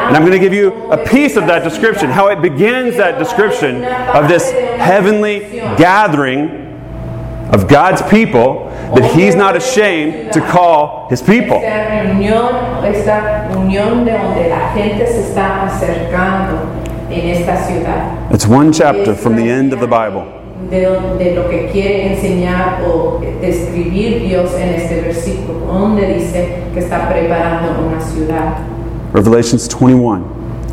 And 0.09 0.17
I'm 0.17 0.23
going 0.23 0.33
to 0.33 0.39
give 0.41 0.53
you 0.53 0.73
a 0.91 1.05
piece 1.07 1.37
of 1.37 1.47
that 1.47 1.63
description, 1.63 2.11
how 2.11 2.29
it 2.29 2.43
begins 2.43 2.97
that 2.97 3.19
description 3.19 3.85
of 3.85 4.29
this 4.29 4.51
heavenly 4.51 5.41
gathering 5.77 6.63
of 7.53 7.69
God's 7.69 8.03
people 8.11 8.74
that 8.95 9.15
He's 9.15 9.35
not 9.35 9.57
ashamed 9.57 10.33
to 10.33 10.41
call 10.41 11.09
His 11.11 11.23
people. 11.23 11.57
Esta 11.57 12.03
reunión, 12.03 12.85
esta 12.85 13.49
unión 13.57 14.05
de 14.05 14.13
donde 14.13 14.49
la 14.49 14.73
gente 14.75 15.07
se 15.07 15.21
está 15.21 15.67
acercando 15.67 16.69
en 17.11 17.29
esta 17.31 17.57
ciudad. 17.65 18.33
It's 18.33 18.47
one 18.47 18.73
chapter 18.73 19.15
from 19.15 19.37
the 19.37 19.49
end 19.49 19.73
of 19.73 19.81
the 19.81 19.87
Bible. 19.87 20.35
de, 20.71 21.35
lo 21.35 21.49
que 21.49 21.69
quiere 21.73 22.13
enseñar 22.13 22.83
o 22.87 23.21
describir 23.41 24.23
Dios 24.23 24.55
en 24.55 24.75
este 24.75 25.01
versículo, 25.01 25.61
donde 25.67 26.15
dice 26.15 26.49
que 26.73 26.81
está 26.81 27.09
preparando 27.09 27.87
una 27.87 28.01
ciudad. 28.01 28.59
Revelations 29.13 29.69
21, 29.69 30.25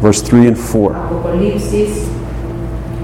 verse 0.02 0.22
3 0.24 0.48
and 0.48 0.58
4. 0.58 0.96
Apocalipsis 0.96 2.08
21. 2.08 2.11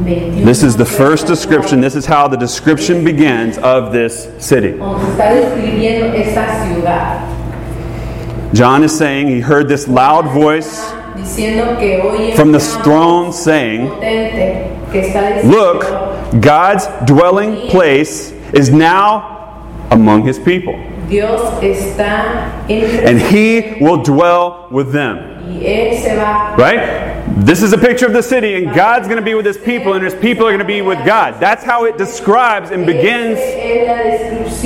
This 0.04 0.64
is 0.64 0.76
the 0.78 0.86
first 0.86 1.28
description. 1.28 1.82
This 1.82 1.96
is 1.96 2.06
how 2.06 2.28
the 2.28 2.38
description 2.38 3.04
begins 3.04 3.58
of 3.58 3.92
this 3.92 4.30
city. 4.40 4.74
Donde 4.74 5.02
está 5.12 5.32
describiendo 5.34 6.14
esta 6.14 6.66
ciudad, 6.66 8.54
John 8.54 8.84
is 8.84 8.96
saying 8.98 9.28
he 9.28 9.40
heard 9.42 9.68
this 9.68 9.88
loud 9.88 10.26
voice 10.34 10.92
diciendo 11.16 11.78
que 11.80 12.00
oye 12.02 12.36
from 12.36 12.52
the 12.52 12.60
throne 12.60 13.32
saying, 13.34 13.88
potente 13.90 14.72
que 14.92 15.02
está 15.02 15.42
diciendo, 15.42 15.52
Look, 15.52 16.42
God's 16.42 16.88
dwelling 17.06 17.70
place 17.70 18.32
is 18.54 18.70
now 18.70 19.66
among 19.92 20.24
his 20.26 20.38
people, 20.40 20.76
Dios 21.10 21.42
está 21.62 22.70
entre 22.70 23.04
and 23.06 23.20
he 23.20 23.78
will 23.82 24.02
dwell 24.04 24.68
with 24.72 24.92
them. 24.94 25.18
y 25.50 25.66
él 25.66 25.98
se 26.02 26.16
va 26.16 26.56
Right? 26.58 27.17
This 27.36 27.62
is 27.62 27.74
a 27.74 27.78
picture 27.78 28.06
of 28.06 28.14
the 28.14 28.24
city, 28.24 28.56
and 28.56 28.74
God's 28.74 29.08
going 29.08 29.20
to 29.20 29.26
be 29.26 29.34
with 29.36 29.46
his 29.46 29.58
people, 29.58 29.94
and 29.94 30.04
his 30.04 30.16
people 30.16 30.46
are 30.46 30.50
going 30.50 30.60
to 30.60 30.66
be 30.66 30.82
with 30.82 31.06
God. 31.06 31.40
That's 31.40 31.64
how 31.64 31.86
it 31.86 31.98
describes 31.98 32.72
and 32.72 32.86
begins 32.86 33.38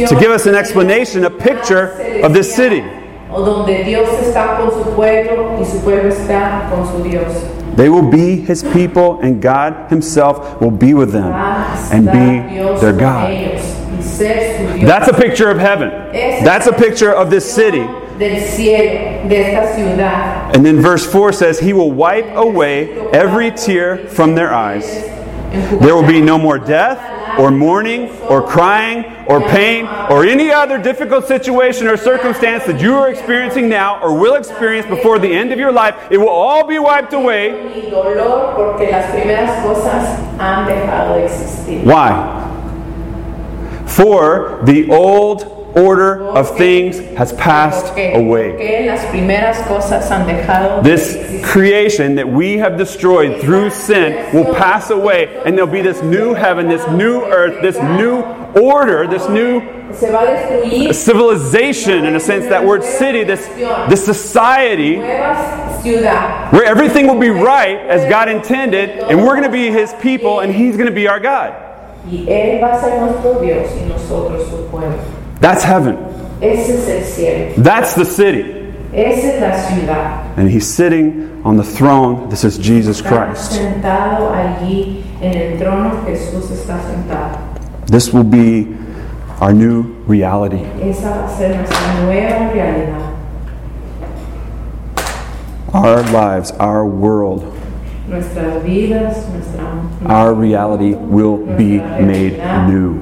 to 0.10 0.16
give 0.20 0.32
us 0.32 0.46
an 0.46 0.56
explanation, 0.56 1.26
a 1.26 1.30
picture 1.30 1.92
of 2.24 2.34
this 2.34 2.54
city. 2.56 2.84
They 7.76 7.90
will 7.90 8.10
be 8.10 8.36
his 8.42 8.64
people, 8.64 9.20
and 9.22 9.42
God 9.42 9.90
himself 9.90 10.60
will 10.62 10.72
be 10.72 10.94
with 10.94 11.12
them 11.12 11.32
and 11.92 12.06
be 12.06 12.58
their 12.82 12.94
God. 12.94 13.30
That's 14.86 15.08
a 15.08 15.14
picture 15.14 15.50
of 15.50 15.58
heaven. 15.58 15.90
That's 16.44 16.68
a 16.68 16.74
picture 16.74 17.12
of 17.14 17.30
this 17.30 17.50
city. 17.52 17.86
Del 18.22 18.42
cielo, 18.42 19.28
de 19.28 19.42
esta 19.42 19.76
ciudad. 19.76 20.56
And 20.56 20.66
then 20.66 20.80
verse 20.80 21.06
4 21.06 21.34
says, 21.34 21.60
He 21.60 21.74
will 21.74 21.92
wipe 21.92 22.36
away 22.36 22.92
every 23.12 23.52
tear 23.52 24.08
from 24.08 24.36
their 24.36 24.54
eyes. 24.54 24.86
There 25.82 25.96
will 25.96 26.08
be 26.08 26.22
no 26.22 26.38
more 26.38 26.58
death, 26.58 27.40
or 27.40 27.52
mourning, 27.52 28.10
or 28.30 28.46
crying, 28.46 29.04
or 29.28 29.42
pain, 29.42 29.86
or 30.10 30.26
any 30.26 30.52
other 30.52 30.78
difficult 30.78 31.28
situation 31.28 31.88
or 31.88 31.98
circumstance 31.98 32.66
that 32.66 32.80
you 32.82 32.96
are 32.96 33.10
experiencing 33.10 33.68
now 33.68 34.00
or 34.02 34.18
will 34.18 34.36
experience 34.36 34.88
before 34.88 35.20
the 35.20 35.32
end 35.34 35.52
of 35.52 35.60
your 35.60 35.72
life. 35.72 35.96
It 36.10 36.18
will 36.18 36.30
all 36.30 36.66
be 36.66 36.80
wiped 36.80 37.14
away. 37.14 37.52
Ni 37.74 37.90
dolor 37.90 38.56
porque 38.56 38.90
las 38.92 39.12
primeras 39.12 39.62
cosas 39.64 40.20
han 40.40 40.68
dejado 40.68 41.16
de 41.16 41.26
existir. 41.26 41.84
Why? 41.86 42.38
For 43.88 44.62
the 44.64 44.90
old 44.90 45.61
order 45.76 46.28
of 46.28 46.58
things 46.58 47.00
has 47.18 47.34
passed 47.34 47.92
away. 47.92 48.52
Porque 48.52 48.86
las 48.86 49.06
primeras 49.06 49.58
cosas 49.68 50.10
han 50.10 50.28
dejado 50.28 50.84
de 50.84 50.90
This 50.90 51.46
creation 51.46 52.16
that 52.16 52.28
we 52.28 52.58
have 52.58 52.78
destroyed 52.78 53.42
through 53.42 53.70
sin 53.70 54.34
will 54.34 54.54
pass 54.56 54.90
away, 54.90 55.42
and 55.46 55.58
there'll 55.58 55.72
be 55.72 55.82
this 55.82 56.02
new 56.02 56.34
heaven, 56.34 56.68
this 56.68 56.88
new 56.90 57.22
earth, 57.24 57.62
this 57.62 57.78
new 57.78 58.22
order, 58.54 59.08
this 59.08 59.28
new 59.30 59.62
Se 59.94 60.10
va 60.10 60.20
a 60.20 60.26
destruir 60.26 60.94
civilization, 60.94 62.06
in 62.06 62.16
a 62.16 62.20
sense, 62.20 62.48
that 62.48 62.64
word 62.64 62.84
city, 62.84 63.24
this, 63.24 63.46
this 63.90 64.04
society 64.04 64.96
where 64.98 66.64
everything 66.64 67.08
will 67.08 67.20
be 67.20 67.30
right 67.30 67.78
as 67.78 68.08
God 68.10 68.30
intended, 68.30 68.90
and 68.90 69.20
we're 69.20 69.36
going 69.36 69.44
to 69.44 69.50
be 69.50 69.70
His 69.70 69.94
people, 70.02 70.40
and 70.42 70.54
He's 70.54 70.78
going 70.78 70.90
to 70.90 70.96
be 70.96 71.08
our 71.08 71.20
God. 71.20 71.54
Y 75.42 75.46
Él 75.46 75.50
va 75.50 75.50
a 75.50 75.50
ser 75.50 75.50
nuestro 75.50 75.50
Dios 75.50 75.50
y 75.50 75.50
nosotros 75.50 75.50
su 75.50 75.50
pueblo. 75.50 75.50
That's 75.50 75.64
heaven. 75.64 75.98
Ese 76.42 76.76
es 76.76 76.88
el 76.88 77.04
cielo. 77.04 77.64
That's 77.64 77.96
the 77.96 78.06
city. 78.06 78.62
Esa 78.94 79.28
es 79.28 79.42
la 79.42 79.58
ciudad. 79.58 80.38
And 80.38 80.50
He's 80.50 80.68
sitting 80.68 81.42
on 81.44 81.58
the 81.58 81.64
throne. 81.64 82.30
This 82.30 82.44
is 82.44 82.58
Jesus 82.58 83.02
Christ. 83.02 83.54
sentado 83.54 84.32
allí 84.34 85.04
en 85.22 85.34
el 85.34 85.58
trono, 85.60 86.04
Jesús 86.06 86.52
está 86.52 86.80
sentado. 86.82 87.38
This 87.88 88.14
will 88.14 88.24
be 88.24 88.78
our 89.40 89.54
new 89.54 89.84
reality. 90.08 90.64
Esa 90.82 91.10
va 91.10 91.26
a 91.26 91.38
ser 91.38 91.56
nuestra 91.56 92.04
nueva 92.04 92.52
realidad. 92.54 93.12
Our 95.74 96.04
lives, 96.12 96.52
our 96.60 96.86
world, 96.86 97.44
Nuestras 98.08 98.62
vidas, 98.64 99.26
nuestra 99.30 99.62
our 100.06 100.34
reality 100.34 100.96
will 100.96 101.38
be 101.56 101.78
made 101.78 102.38
new. 102.68 103.00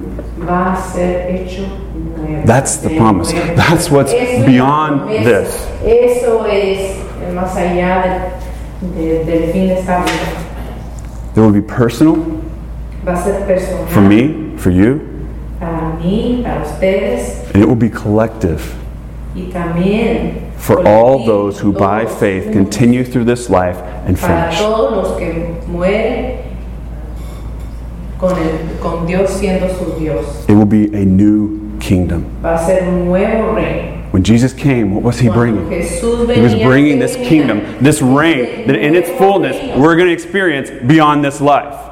Va 1.99 2.15
a 2.15 2.17
ser 2.17 2.21
hecho 2.21 2.29
nuevo. 2.29 2.45
That's 2.45 2.77
the 2.77 2.89
promise. 2.97 3.31
That's 3.55 3.89
what's 3.91 4.11
Eso 4.13 4.21
es 4.21 4.39
la 4.39 4.45
beyond 4.45 5.09
this. 5.25 5.67
Eso 5.85 6.45
es 6.45 6.97
el 7.27 7.33
más 7.35 7.55
allá 7.55 8.31
del, 8.81 8.95
de- 8.95 9.23
del 9.25 9.51
fin 9.51 9.67
de 9.67 9.79
esta 9.79 9.99
vida. 10.03 10.45
It 11.35 11.39
will 11.41 11.51
be 11.51 11.61
personal 11.61 12.17
Va 13.07 13.13
a 13.13 13.23
ser 13.23 13.45
personal 13.45 13.87
for 13.87 14.01
me, 14.01 14.55
for 14.57 14.71
you, 14.71 14.99
para 15.59 15.93
mí, 16.01 16.41
para 16.43 16.61
ustedes 16.63 17.45
and 17.53 17.63
it 17.63 17.67
will 17.67 17.75
be 17.75 17.89
collective 17.89 18.75
for 20.57 20.85
all 20.85 21.25
those 21.25 21.59
who 21.59 21.71
by 21.71 22.05
faith 22.05 22.51
continue 22.51 23.03
through 23.05 23.23
this 23.23 23.49
life 23.49 23.77
and 24.05 24.17
finish. 24.19 24.57
todos 24.59 24.91
los 24.91 25.17
que 25.17 25.55
mueren 25.67 26.39
con, 28.19 28.31
el, 28.37 28.77
con 28.81 29.05
Dios 29.07 29.29
siendo 29.29 29.69
su 29.69 29.97
Dios. 29.97 30.45
It 30.49 30.55
will 30.55 30.65
be 30.65 30.85
a 30.93 31.05
new 31.05 31.68
kingdom. 31.79 32.23
Va 32.41 32.55
a 32.55 32.65
ser 32.65 32.83
un 32.83 33.05
nuevo 33.05 33.53
reino. 33.53 33.97
When 34.11 34.23
Jesus 34.23 34.53
came, 34.53 34.93
what 34.95 35.03
was 35.03 35.19
he 35.19 35.29
bringing? 35.29 35.69
He 35.69 36.41
was 36.41 36.55
bringing 36.55 36.97
this 36.97 37.15
kingdom, 37.15 37.59
this 37.83 38.01
reign 38.01 38.65
that 38.65 38.75
in 38.75 38.95
its 38.95 39.09
fullness 39.19 39.55
we're 39.77 39.95
going 39.95 40.07
to 40.07 40.13
experience 40.13 40.71
beyond 40.87 41.23
this 41.23 41.39
life. 41.39 41.89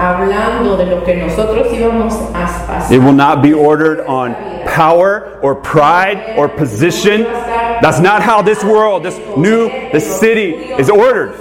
hablando 0.00 0.76
de 0.76 0.86
lo 0.86 1.04
que 1.04 1.14
nosotros 1.16 1.72
íbamos 1.72 2.14
a 2.14 2.32
pasar. 2.32 2.90
It 2.90 2.98
will 2.98 3.12
not 3.12 3.42
be 3.42 3.52
ordered 3.52 4.00
on 4.06 4.34
power 4.66 5.38
or 5.42 5.54
pride 5.54 6.36
or 6.36 6.48
position. 6.48 7.22
That's 7.22 8.00
not 8.00 8.22
how 8.22 8.42
this 8.42 8.64
world, 8.64 9.04
this 9.04 9.18
new, 9.36 9.68
this 9.92 10.20
city 10.20 10.54
is 10.54 10.90
ordered. 10.90 11.34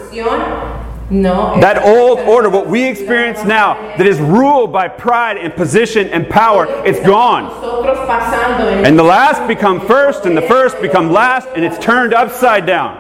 No, 1.12 1.60
That 1.60 1.84
old 1.84 2.20
order, 2.20 2.50
what 2.50 2.68
we 2.68 2.84
experience 2.88 3.44
now, 3.44 3.74
that 3.98 4.06
is 4.06 4.20
ruled 4.20 4.72
by 4.72 4.88
pride 4.88 5.38
and 5.38 5.52
position 5.56 6.08
and 6.10 6.30
power, 6.30 6.68
it's 6.86 7.00
gone. 7.00 7.46
nosotros 7.46 7.98
pasando 8.08 8.68
en 8.72 8.86
And 8.86 8.98
the 9.00 9.04
last 9.04 9.48
become 9.48 9.82
first, 9.82 10.26
and 10.28 10.38
the 10.38 10.44
first 10.44 10.80
become 10.82 11.12
last, 11.12 11.48
and 11.56 11.66
it's 11.66 11.80
turned 11.80 12.14
upside 12.14 12.68
down. 12.68 12.96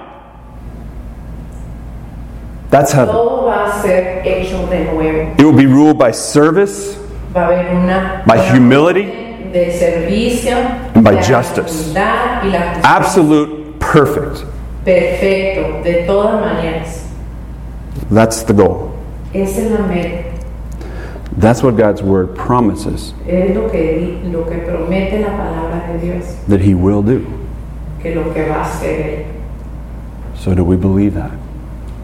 That's 2.72 2.92
heaven. 2.92 3.14
todo 3.14 3.46
va 3.46 3.66
a 3.66 3.82
ser 3.82 4.22
hecho 4.24 4.66
de 4.68 4.86
nuevo. 4.86 5.36
It 5.38 5.44
will 5.44 5.56
be 5.58 5.66
ruled 5.68 5.98
by 5.98 6.12
service 6.12 6.96
Va 7.34 7.42
a 7.42 7.46
haber 7.46 7.76
una 7.76 8.24
By 8.26 8.38
humility 8.52 9.04
and 9.12 11.04
by 11.04 11.22
justice. 11.22 11.90
humildad 11.94 12.44
y 12.44 12.50
la 12.50 12.60
justicia. 12.74 12.82
absolute 12.84 13.80
perfect. 13.80 14.46
perfecto 14.84 15.84
de 15.84 16.06
todas 16.08 16.42
maneras. 16.42 17.09
That's 18.10 18.44
the 18.44 18.54
goal. 18.54 18.92
Esa 19.34 19.62
es 19.62 19.72
la 19.72 19.86
meta. 19.88 20.26
That's 21.38 21.62
what 21.64 21.78
God's 21.78 22.02
word 22.02 22.36
promises 22.36 23.14
Es 23.28 23.56
lo 23.56 23.70
que, 23.70 24.20
lo 24.26 24.44
que 24.46 24.58
promete 24.58 25.22
la 25.22 25.30
palabra 25.38 25.88
de 25.94 26.00
Dios, 26.00 26.36
that 26.48 26.60
He 26.62 26.74
will 26.74 27.02
do. 27.04 27.26
que 28.02 28.16
lo 28.16 28.34
que 28.34 28.48
va 28.50 28.56
a 28.56 28.66
hacer 28.66 29.26
So, 30.36 30.56
do 30.56 30.64
we 30.64 30.76
believe 30.76 31.14
that? 31.14 31.32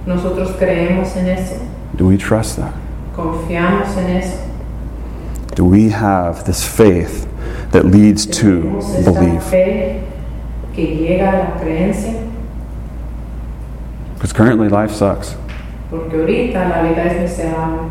Nosotros 0.05 0.51
creemos 0.57 1.15
en 1.17 1.27
eso, 1.27 1.59
Do 1.95 2.05
we 2.05 2.17
trust 2.17 2.57
that? 2.57 2.73
confiamos 3.15 3.97
en 3.97 4.17
eso. 4.17 4.37
Do 5.55 5.65
we 5.65 5.89
have 5.89 6.43
this 6.45 6.63
faith 6.63 7.27
that 7.71 7.85
leads 7.85 8.25
to 8.39 8.79
belief? 9.03 9.43
fe 9.43 10.01
que 10.75 10.85
llega 10.85 11.29
a 11.31 11.37
la 11.39 11.59
creencia, 11.59 12.13
Because 14.15 14.31
currently 14.33 14.69
life 14.69 14.91
sucks. 14.91 15.35
Porque 15.89 16.15
ahorita 16.17 16.67
la 16.69 16.81
vida 16.83 17.03
es 17.05 17.21
miserable. 17.21 17.89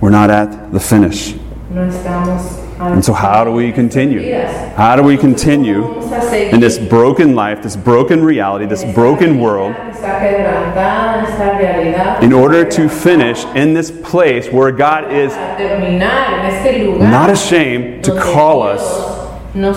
We're 0.00 0.10
not 0.10 0.30
at 0.30 0.72
the 0.72 0.80
finish. 0.80 1.36
No 1.72 1.82
estamos. 1.82 2.58
And 2.80 3.04
so, 3.04 3.12
how 3.12 3.44
do 3.44 3.52
we 3.52 3.72
continue? 3.72 4.34
How 4.74 4.96
do 4.96 5.02
we 5.02 5.18
continue 5.18 5.82
Vamos 5.82 6.12
a 6.12 6.20
seguir 6.22 6.54
in 6.54 6.60
this 6.60 6.78
broken 6.78 7.36
life, 7.36 7.62
this 7.62 7.76
broken 7.76 8.24
reality, 8.24 8.64
this 8.64 8.84
broken 8.94 9.38
world, 9.38 9.74
Está 9.92 10.18
quebrantada 10.18 11.24
esta 11.28 11.58
realidad. 11.58 12.22
in 12.22 12.32
order 12.32 12.64
to 12.64 12.88
finish 12.88 13.44
in 13.54 13.74
this 13.74 13.90
place 13.90 14.48
where 14.50 14.72
God 14.72 15.12
is 15.12 15.34
Para 15.34 15.58
terminar 15.58 16.40
en 16.40 16.46
este 16.46 16.86
lugar. 16.86 17.10
not 17.10 17.28
ashamed 17.28 18.02
to 18.04 18.18
call 18.18 18.62
us 18.62 18.80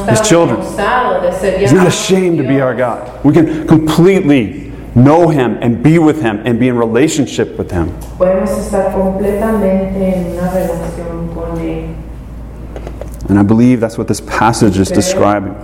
his 0.08 0.22
children. 0.22 0.62
avergonzado 0.62 1.22
de 1.24 1.32
ser 1.34 1.58
He's 1.60 1.74
not 1.74 1.88
ashamed 1.88 2.38
to 2.38 2.48
be 2.48 2.62
our 2.62 2.74
God. 2.74 3.12
We 3.26 3.34
can 3.34 3.68
completely 3.68 4.63
know 4.96 5.30
Him 5.30 5.58
and 5.62 5.82
be 5.84 6.00
with 6.00 6.22
Him 6.22 6.42
and 6.46 6.60
be 6.60 6.68
in 6.68 6.78
relationship 6.78 7.58
with 7.58 7.72
Him. 7.72 7.90
And 13.30 13.40
I 13.40 13.44
believe 13.44 13.80
that's 13.80 13.98
what 13.98 14.08
this 14.10 14.22
passage 14.22 14.78
is 14.78 14.90
describing. 14.90 15.56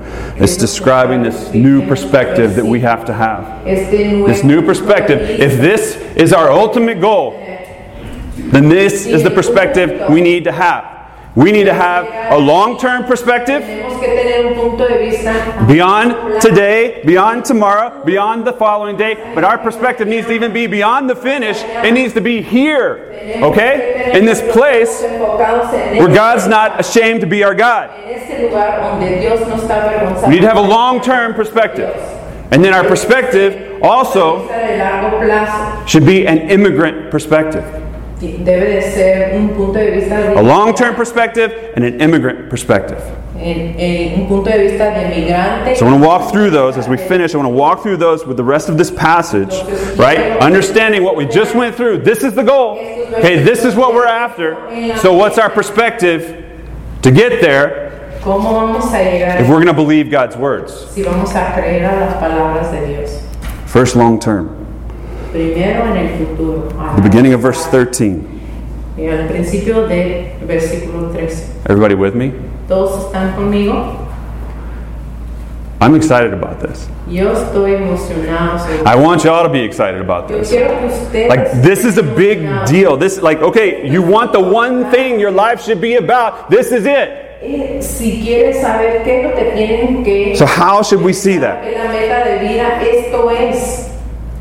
It's 0.42 0.56
describing 0.58 1.24
this 1.24 1.54
new 1.54 1.86
perspective 1.88 2.56
that 2.56 2.66
we 2.66 2.80
have 2.80 3.04
to 3.06 3.14
have. 3.14 3.66
This 4.28 4.44
new 4.44 4.62
perspective. 4.62 5.20
If 5.22 5.60
this 5.60 5.98
is 6.16 6.32
our 6.34 6.50
ultimate 6.52 7.02
goal, 7.02 7.34
then 8.38 8.70
this 8.70 9.06
is 9.06 9.24
the 9.24 9.30
perspective 9.30 10.10
we 10.10 10.22
need 10.22 10.46
to 10.46 10.52
have. 10.54 10.99
We 11.40 11.54
need 11.54 11.64
to 11.66 11.74
have 11.74 12.34
a 12.34 12.38
long 12.38 12.78
term 12.78 13.06
perspective 13.06 13.62
beyond 15.70 16.42
today, 16.42 17.02
beyond 17.06 17.46
tomorrow, 17.46 18.04
beyond 18.04 18.46
the 18.46 18.52
following 18.52 18.98
day. 18.98 19.32
But 19.34 19.46
our 19.46 19.58
perspective 19.58 20.06
needs 20.06 20.28
to 20.28 20.34
even 20.34 20.52
be 20.52 20.68
beyond 20.68 21.10
the 21.10 21.16
finish. 21.16 21.62
It 21.62 21.94
needs 21.94 22.14
to 22.16 22.20
be 22.20 22.42
here, 22.42 23.40
okay? 23.42 24.12
In 24.18 24.26
this 24.26 24.42
place 24.52 25.02
where 25.02 26.14
God's 26.14 26.46
not 26.46 26.78
ashamed 26.78 27.22
to 27.22 27.28
be 27.28 27.42
our 27.46 27.56
God. 27.56 27.90
We 28.06 28.16
need 30.36 30.42
to 30.42 30.50
have 30.50 30.58
a 30.58 30.62
long 30.62 31.00
term 31.00 31.34
perspective. 31.34 31.96
And 32.52 32.66
then 32.66 32.74
our 32.74 32.84
perspective 32.84 33.82
also 33.82 34.46
should 35.86 36.06
be 36.06 36.28
an 36.28 36.50
immigrant 36.50 37.12
perspective. 37.12 37.79
Debe 38.20 38.66
de 38.76 38.82
ser 38.82 39.36
un 39.36 39.50
punto 39.50 39.80
de 39.80 39.92
vista 39.92 40.16
de 40.22 40.38
A 40.38 40.42
long 40.42 40.74
term 40.74 40.96
perspective 40.96 41.54
and 41.76 41.86
an 41.86 42.00
immigrant 42.02 42.50
perspective. 42.50 43.02
en- 43.40 43.76
en 43.80 44.20
un 44.22 44.28
punto 44.28 44.50
de 44.52 44.58
vista 44.60 44.92
de 44.92 45.16
migrante. 45.16 45.76
So 45.78 45.86
I 45.86 45.90
want 45.92 46.02
to 46.04 46.08
walk 46.08 46.32
through 46.32 46.50
those 46.52 46.78
as 46.78 46.90
we 46.90 46.98
finish. 46.98 47.34
I 47.34 47.38
want 47.38 47.48
to 47.48 47.56
walk 47.56 47.82
through 47.82 47.98
those 47.98 48.26
with 48.28 48.36
the 48.36 48.44
rest 48.44 48.68
of 48.68 48.78
this 48.78 48.92
passage, 48.92 49.54
right? 49.98 50.38
Understanding 50.42 51.04
what 51.04 51.16
we 51.16 51.26
just 51.26 51.56
went 51.56 51.76
through. 51.76 52.00
This 52.00 52.24
is 52.24 52.34
the 52.34 52.44
goal. 52.44 52.78
Okay, 53.20 53.42
this 53.42 53.64
is 53.64 53.76
what 53.76 53.94
we're 53.94 54.06
after. 54.06 54.58
So 54.98 55.14
what's 55.14 55.38
our 55.38 55.50
perspective 55.50 56.44
to 57.02 57.12
get 57.12 57.40
there 57.42 57.88
¿Cómo 58.22 58.52
vamos 58.52 58.94
a 58.94 58.98
llegar 58.98 59.40
if 59.40 59.48
we're 59.48 59.64
going 59.64 59.68
to 59.68 59.74
believe 59.74 60.12
God's 60.12 60.36
words? 60.36 60.74
si 60.94 61.04
vamos 61.04 61.34
a 61.34 61.54
creer 61.56 61.86
a 61.86 61.96
las 62.02 62.16
palabras 62.22 62.70
de 62.74 62.86
Dios? 62.88 63.22
First, 63.66 63.96
long 63.96 64.20
term. 64.20 64.59
Primero 65.32 65.86
en 65.88 65.98
el 65.98 66.10
futuro. 66.18 66.70
The 66.96 67.02
beginning 67.02 67.34
of 67.34 67.42
verse 67.42 67.66
13. 67.68 68.40
y 69.00 69.08
al 69.08 69.28
principio 69.28 69.88
del 69.88 70.34
versículo 70.46 71.10
13. 71.12 71.46
Everybody 71.66 71.96
with 71.96 72.14
me? 72.14 72.34
¿Todos 72.68 73.06
están 73.06 73.34
conmigo? 73.36 73.96
I'm 75.82 75.96
excited 75.96 76.34
about 76.34 76.60
this. 76.60 76.90
Yo 77.08 77.32
estoy 77.32 77.76
emocionado. 77.76 78.60
I 78.86 78.96
want 78.96 79.24
y'all 79.24 79.44
to 79.44 79.50
be 79.50 79.62
excited 79.62 80.02
about 80.02 80.28
this. 80.28 80.50
quiero 80.50 80.78
que 80.78 80.88
ustedes 80.88 81.30
Like 81.30 81.62
this 81.62 81.86
is 81.86 81.98
a 81.98 82.04
big 82.04 82.42
deal. 82.66 82.98
This 82.98 83.22
like 83.22 83.42
okay, 83.42 83.88
you 83.90 84.02
want 84.02 84.34
the 84.34 84.42
one 84.42 84.92
thing 84.92 85.20
your 85.20 85.32
life 85.32 85.62
should 85.62 85.80
be 85.80 85.96
about. 85.96 86.50
This 86.50 86.74
is 86.74 86.86
it. 86.86 87.82
Si 87.82 88.22
quieres 88.22 88.60
saber 88.60 89.04
qué 89.06 89.24
es 89.26 89.54
tienen 89.56 90.04
que 90.04 90.36
So 90.36 90.46
how 90.46 90.84
should 90.84 91.02
we 91.02 91.14
see 91.14 91.38
that? 91.38 91.64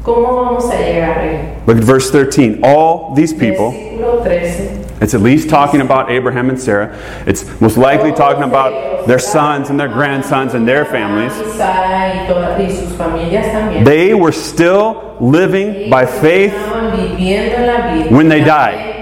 ¿Cómo 0.08 0.42
vamos 0.42 0.70
a 0.70 0.76
llegar 0.78 1.18
ahí? 1.18 1.66
Look 1.66 1.78
at 1.78 1.84
verse 1.84 2.10
13. 2.10 2.60
All 2.62 3.14
these 3.14 3.32
people, 3.34 3.72
Versículo 3.72 4.22
13. 4.24 4.86
it's 5.02 5.14
at 5.14 5.20
least 5.20 5.48
talking 5.50 5.80
about 5.82 6.10
Abraham 6.10 6.48
and 6.48 6.58
Sarah. 6.58 6.96
It's 7.26 7.44
most 7.60 7.76
likely 7.76 8.12
talking 8.12 8.42
about 8.42 9.06
their 9.06 9.18
sons 9.18 9.68
and 9.70 9.78
their 9.78 9.88
grandsons 9.88 10.54
and 10.54 10.66
their 10.66 10.84
families. 10.86 11.32
Y 11.36 11.44
Sara 11.56 12.14
y, 12.14 12.26
todas- 12.26 12.58
y 12.58 12.68
sus 12.70 12.92
familias 12.96 13.46
también. 13.52 13.84
They 13.84 14.14
were 14.14 14.32
still 14.32 15.14
living 15.20 15.90
by 15.90 16.06
faith. 16.06 16.52
Estaban 16.54 16.96
viviendo 16.96 17.54
en 17.56 17.66
la 17.66 17.94
vida 17.94 18.10
when 18.16 18.28
they 18.28 18.40
died. 18.40 18.94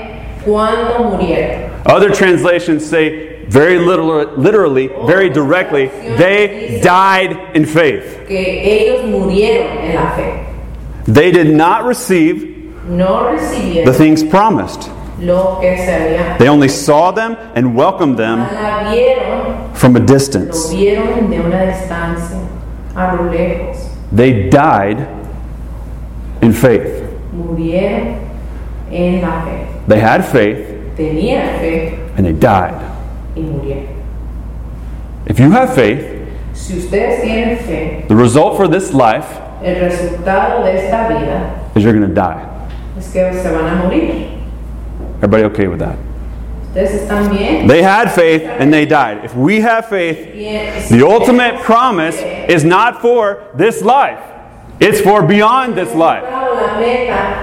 Other 1.86 2.10
translations 2.10 2.84
say 2.84 3.44
very 3.48 3.78
literal, 3.78 4.26
literally, 4.36 4.90
very 5.06 5.28
directly, 5.30 5.86
they 6.18 6.80
died 6.82 7.36
in 7.54 7.64
faith. 7.64 8.26
They 11.06 11.30
did 11.30 11.54
not 11.54 11.84
receive 11.84 12.54
No 12.88 13.36
the 13.36 13.92
things 13.92 14.22
promised. 14.24 14.90
lo 15.18 15.58
que 15.60 15.76
se 15.76 15.92
había. 15.92 16.38
They 16.38 16.48
only 16.48 16.68
saw 16.68 17.10
them 17.10 17.36
and 17.54 17.74
welcomed 17.74 18.18
them 18.18 18.46
from 19.74 19.96
a 19.96 20.00
distance. 20.00 20.72
vieron 20.72 21.30
de 21.30 21.40
una 21.40 21.72
a 22.96 23.14
lo 23.16 23.30
lejos. 23.30 23.76
They 24.12 24.48
died 24.50 25.06
in 26.42 26.52
faith. 26.52 27.02
En 28.90 29.20
la 29.20 29.44
fe. 29.44 29.66
They 29.88 30.00
had 30.00 30.24
faith 30.24 30.58
and 32.16 32.26
they 32.26 32.32
died. 32.32 32.74
If 35.26 35.40
you 35.40 35.50
have 35.50 35.74
faith, 35.74 36.00
the 38.08 38.14
result 38.14 38.56
for 38.56 38.68
this 38.68 38.92
life 38.92 39.45
el 39.62 39.80
resultado 39.80 40.64
de 40.64 40.86
esta 40.86 41.08
vida 41.08 41.70
is 41.74 41.82
you're 41.82 41.92
going 41.92 42.08
to 42.08 42.14
die. 42.14 42.42
es 42.98 43.12
que 43.12 43.32
se 43.32 43.50
van 43.50 43.66
a 43.66 43.82
morir. 43.82 44.36
Everybody 45.16 45.44
okay 45.44 45.66
with 45.68 45.78
that? 45.80 45.96
Ustedes 46.68 47.02
están 47.02 47.30
bien. 47.30 47.66
They 47.66 47.82
had 47.82 48.12
faith 48.12 48.42
and 48.42 48.72
they 48.72 48.84
died. 48.84 49.24
If 49.24 49.34
we 49.34 49.60
have 49.60 49.88
faith, 49.88 50.88
the 50.90 51.06
ultimate 51.06 51.62
promise 51.62 52.16
is 52.48 52.64
not 52.64 53.00
for 53.00 53.44
this 53.54 53.80
life, 53.80 54.20
it's 54.78 55.00
for 55.00 55.22
beyond 55.22 55.74
this 55.74 55.94
life. 55.94 56.22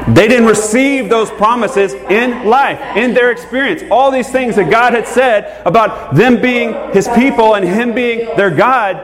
They 0.08 0.28
didn't 0.28 0.46
receive 0.46 1.10
those 1.10 1.32
promises 1.32 1.94
in 1.94 2.46
life, 2.46 2.80
in 2.96 3.16
their 3.16 3.32
experience. 3.32 3.82
All 3.90 4.12
these 4.12 4.30
things 4.30 4.56
that 4.56 4.70
God 4.70 4.94
had 4.94 5.08
said 5.08 5.66
about 5.66 6.14
them 6.14 6.40
being 6.40 6.74
His 6.94 7.08
people 7.10 7.56
and 7.56 7.66
Him 7.66 7.94
being 7.96 8.36
their 8.36 8.52
God, 8.52 8.98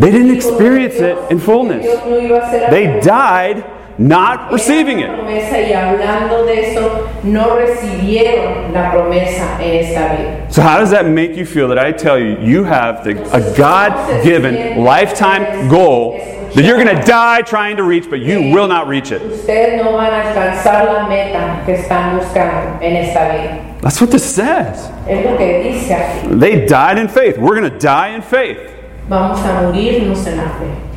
que 0.00 0.08
ellos 0.08 0.20
iban 0.20 0.30
a 0.30 0.30
ser 0.30 0.30
they 0.30 0.34
didn't 0.34 0.34
experience 0.34 0.94
it 0.96 1.16
in 1.30 1.38
fullness. 1.38 1.82
Dios 1.82 2.00
no 2.06 2.16
iba 2.16 2.38
a 2.46 2.50
ser 2.50 2.70
They 2.70 3.00
died 3.00 3.64
not 3.98 4.50
receiving 4.50 5.00
it. 5.00 5.10
promesa 5.10 5.60
y 5.60 5.72
hablando 5.72 6.46
de 6.46 6.72
eso 6.72 7.06
no 7.22 7.56
recibieron 7.56 8.72
la 8.72 8.90
promesa 8.92 9.58
en 9.60 9.84
esta 9.84 10.16
vida. 10.16 10.50
So, 10.50 10.62
how 10.62 10.78
does 10.78 10.90
that 10.90 11.06
make 11.06 11.36
you 11.36 11.44
feel 11.44 11.68
that 11.68 11.78
I 11.78 11.92
tell 11.92 12.18
you 12.18 12.38
you 12.40 12.64
have 12.64 13.04
the, 13.04 13.12
a 13.34 13.54
God 13.56 13.92
given 14.24 14.82
lifetime 14.82 15.68
goal 15.68 16.18
that 16.54 16.64
you're 16.64 16.82
going 16.82 16.96
to 16.96 17.02
die 17.04 17.42
trying 17.42 17.76
to 17.76 17.82
reach, 17.82 18.08
but 18.08 18.20
you 18.20 18.50
will 18.54 18.66
not 18.68 18.88
reach 18.88 19.12
it? 19.12 19.20
Ustedes 19.20 19.84
no 19.84 19.92
van 19.98 20.12
a 20.14 20.32
alcanzar 20.32 20.86
la 20.86 21.06
meta 21.06 21.62
que 21.66 21.74
están 21.74 22.18
buscando 22.18 22.80
en 22.80 22.96
esta 22.96 23.36
vida. 23.36 23.80
That's 23.82 24.00
what 24.00 24.10
this 24.10 24.24
says. 24.24 24.90
Es 25.06 25.24
lo 25.26 25.36
que 25.36 25.62
dice 25.62 25.90
aquí. 25.94 26.40
They 26.40 26.66
died 26.66 26.96
in 26.96 27.08
faith. 27.08 27.36
We're 27.36 27.60
going 27.60 27.70
to 27.70 27.78
die 27.78 28.14
in 28.14 28.22
faith 28.22 28.79
Vamos 29.10 29.40
a 29.40 29.62
morirnos 29.62 30.24
en 30.28 30.36
la 30.36 30.44
fe. 30.44 30.90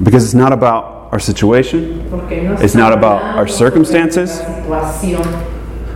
because 0.00 0.24
it's 0.24 0.34
not 0.34 0.52
about 0.52 1.08
our 1.10 1.18
situation. 1.18 2.08
No 2.08 2.18
It's 2.60 2.76
not 2.76 2.92
about 2.92 3.22
our 3.36 3.48
circumstances. 3.48 4.40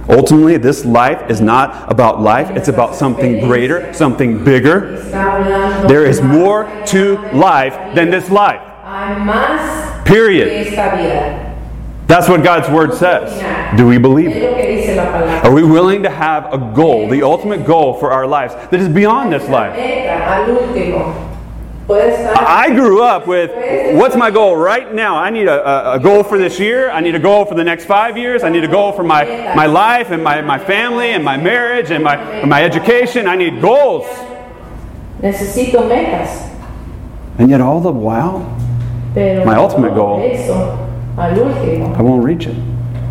Ultimately, 0.08 0.56
this 0.56 0.84
life 0.84 1.30
is 1.30 1.40
not 1.40 1.90
about 1.90 2.20
life, 2.20 2.50
it's 2.50 2.68
about 2.68 2.96
something 2.96 3.40
greater, 3.40 3.92
something 3.94 4.44
bigger. 4.44 4.98
There 5.88 6.04
is 6.04 6.20
more 6.20 6.68
to 6.86 7.18
life 7.32 7.94
than 7.94 8.10
this 8.10 8.28
life. 8.28 8.62
Period. 10.04 10.48
que 10.48 10.72
esta 10.72 10.96
vida. 10.96 11.42
That's 12.06 12.28
what 12.28 12.44
God's 12.44 12.68
word 12.70 12.94
says. 12.94 13.30
Do 13.76 13.86
we 13.86 13.98
believe 13.98 14.30
it? 14.30 14.42
lo 14.42 14.56
que 14.56 14.76
dice 14.76 14.96
la 14.96 15.06
palabra. 15.06 15.44
Are 15.44 15.52
we 15.52 15.64
willing 15.64 16.04
to 16.04 16.10
have 16.10 16.52
a 16.52 16.58
goal, 16.72 17.08
the 17.08 17.22
ultimate 17.22 17.66
goal 17.66 17.94
for 17.94 18.12
our 18.12 18.26
lives 18.26 18.54
that 18.54 18.78
is 18.78 18.88
beyond 18.88 19.32
this 19.32 19.48
life? 19.48 19.74
I 21.88 22.74
grew 22.74 23.02
up 23.02 23.26
with 23.26 23.50
what's 23.96 24.16
my 24.16 24.30
goal 24.30 24.56
right 24.56 24.92
now? 24.92 25.16
I 25.16 25.30
need 25.30 25.46
a, 25.46 25.94
a, 25.94 26.00
goal 26.00 26.24
for 26.24 26.36
this 26.36 26.58
year. 26.58 26.90
I 26.90 27.00
need 27.00 27.14
a 27.14 27.18
goal 27.20 27.44
for 27.44 27.54
the 27.54 27.62
next 27.62 27.84
five 27.84 28.16
years. 28.16 28.42
I 28.42 28.48
need 28.48 28.64
a 28.64 28.68
goal 28.68 28.92
for 28.92 29.04
my, 29.04 29.24
my 29.54 29.66
life 29.66 30.10
and 30.10 30.22
my, 30.22 30.40
my 30.40 30.58
family 30.58 31.10
and 31.10 31.24
my 31.24 31.36
marriage 31.36 31.90
and 31.90 32.02
my, 32.02 32.16
and 32.16 32.50
my 32.50 32.64
education. 32.64 33.28
I 33.28 33.36
need 33.36 33.60
goals. 33.60 34.06
Necesito 35.20 35.88
metas. 35.88 36.50
And 37.38 37.50
yet, 37.50 37.60
all 37.60 37.80
the 37.80 37.92
while, 37.92 38.56
Pero 39.14 39.44
My 39.46 39.56
ultimate 39.56 39.94
goal. 39.94 40.20
eso, 40.20 40.52
al 41.16 41.38
último, 41.38 41.96
I 41.96 42.02
won't 42.02 42.22
reach 42.22 42.46
it. 42.46 42.56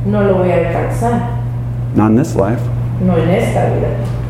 no 0.06 0.22
lo 0.22 0.38
voy 0.38 0.52
a 0.52 0.68
alcanzar. 0.68 1.96
Not 1.96 2.12
in 2.12 2.16
this 2.16 2.36
life. 2.36 2.62
No 3.02 3.16
en 3.18 3.30
esta 3.30 3.74
vida. 3.74 4.25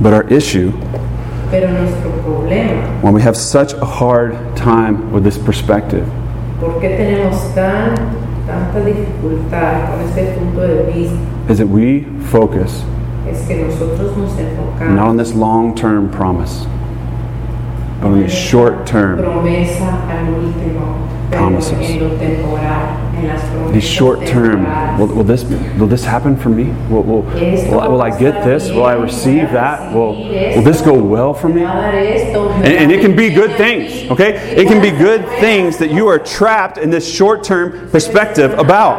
But 0.00 0.12
our 0.12 0.26
issue, 0.28 0.72
Pero 1.50 1.70
nuestro 1.70 2.10
problema, 2.22 3.02
when 3.02 3.14
we 3.14 3.22
have 3.22 3.36
such 3.36 3.72
a 3.74 3.84
hard 3.84 4.34
time 4.56 5.10
with 5.12 5.24
this 5.24 5.38
perspective, 5.38 6.04
¿por 6.60 6.80
qué 6.80 6.96
tenemos 6.96 7.54
tan, 7.54 7.94
tanta 8.46 8.80
dificultad 8.84 9.88
con 9.90 10.00
este 10.02 10.34
punto 10.38 10.60
de 10.66 10.92
vista? 10.92 11.16
is 11.48 11.58
that 11.58 11.68
we 11.68 12.02
focus 12.30 12.82
Es 13.28 13.46
que 13.46 13.56
not 14.94 15.08
on 15.08 15.16
this 15.16 15.34
long 15.34 15.74
term 15.74 16.10
promise, 16.10 16.66
but 18.00 18.08
on 18.08 18.14
en 18.14 18.20
the 18.20 18.26
esta 18.26 18.36
short 18.36 18.86
term 18.86 19.18
promesa 19.18 19.88
al 20.10 20.28
último. 20.28 21.08
pero 21.30 21.42
promises. 21.42 21.96
These 23.72 23.84
short 23.84 24.26
term, 24.26 24.64
will, 24.98 25.08
will 25.08 25.24
this 25.24 25.44
will 25.78 25.86
this 25.86 26.04
happen 26.04 26.36
for 26.36 26.48
me? 26.48 26.64
Will, 26.90 27.02
will, 27.02 27.22
will, 27.70 27.90
will 27.90 28.02
I 28.02 28.16
get 28.18 28.44
this? 28.44 28.70
Will 28.70 28.84
I 28.84 28.94
receive 28.94 29.50
that? 29.52 29.92
Will, 29.94 30.16
will 30.56 30.62
this 30.62 30.80
go 30.80 30.94
well 31.02 31.34
for 31.34 31.48
me 31.48 31.62
And, 32.64 32.66
and 32.66 32.92
it 32.92 33.00
can 33.00 33.14
be 33.16 33.30
good 33.30 33.56
things, 33.56 34.10
okay? 34.10 34.36
It 34.56 34.66
can 34.68 34.80
be 34.80 34.90
good 34.90 35.26
things 35.40 35.76
that 35.78 35.90
you 35.90 36.06
are 36.08 36.18
trapped 36.18 36.78
in 36.78 36.90
this 36.90 37.06
short 37.10 37.44
term 37.44 37.90
perspective 37.90 38.52
about. 38.58 38.96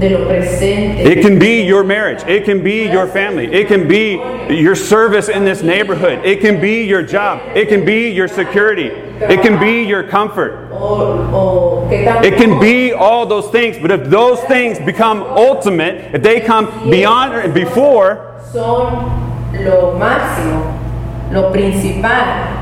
punto 0.00 0.06
de 0.06 0.10
lo 0.10 0.26
presente. 0.26 0.98
It 1.00 1.22
can 1.22 1.38
be 1.38 1.62
your 1.62 1.84
marriage. 1.84 2.22
It 2.26 2.44
can 2.44 2.62
be 2.62 2.84
your 2.90 3.06
family. 3.06 3.52
It 3.52 3.68
can 3.68 3.86
be 3.86 4.16
your 4.48 4.74
service 4.74 5.28
in 5.28 5.44
this 5.44 5.62
neighborhood. 5.62 6.24
It 6.24 6.40
can 6.40 6.60
be 6.60 6.84
your 6.84 7.02
job. 7.02 7.40
It 7.54 7.68
can 7.68 7.84
be 7.84 8.10
your 8.10 8.28
security. 8.28 8.86
It 9.20 9.42
can 9.42 9.60
be 9.60 9.84
your 9.84 10.02
comfort. 10.02 10.70
O, 10.72 11.84
o 11.84 11.88
que 11.90 12.04
tampoco 12.04 12.24
It 12.24 12.36
can 12.38 12.58
be 12.58 12.92
all 12.92 13.26
those 13.26 13.50
things, 13.50 13.76
but 13.78 13.90
if 13.90 14.08
those 14.08 14.40
things 14.44 14.78
become 14.78 15.22
ultimate, 15.22 16.14
if 16.14 16.22
they 16.22 16.40
come 16.40 16.90
beyond 16.90 17.34
or 17.34 17.48
before, 17.52 18.40
son 18.50 19.28
lo 19.52 19.98
máximo, 19.98 21.32
lo 21.32 21.52
principal. 21.52 22.58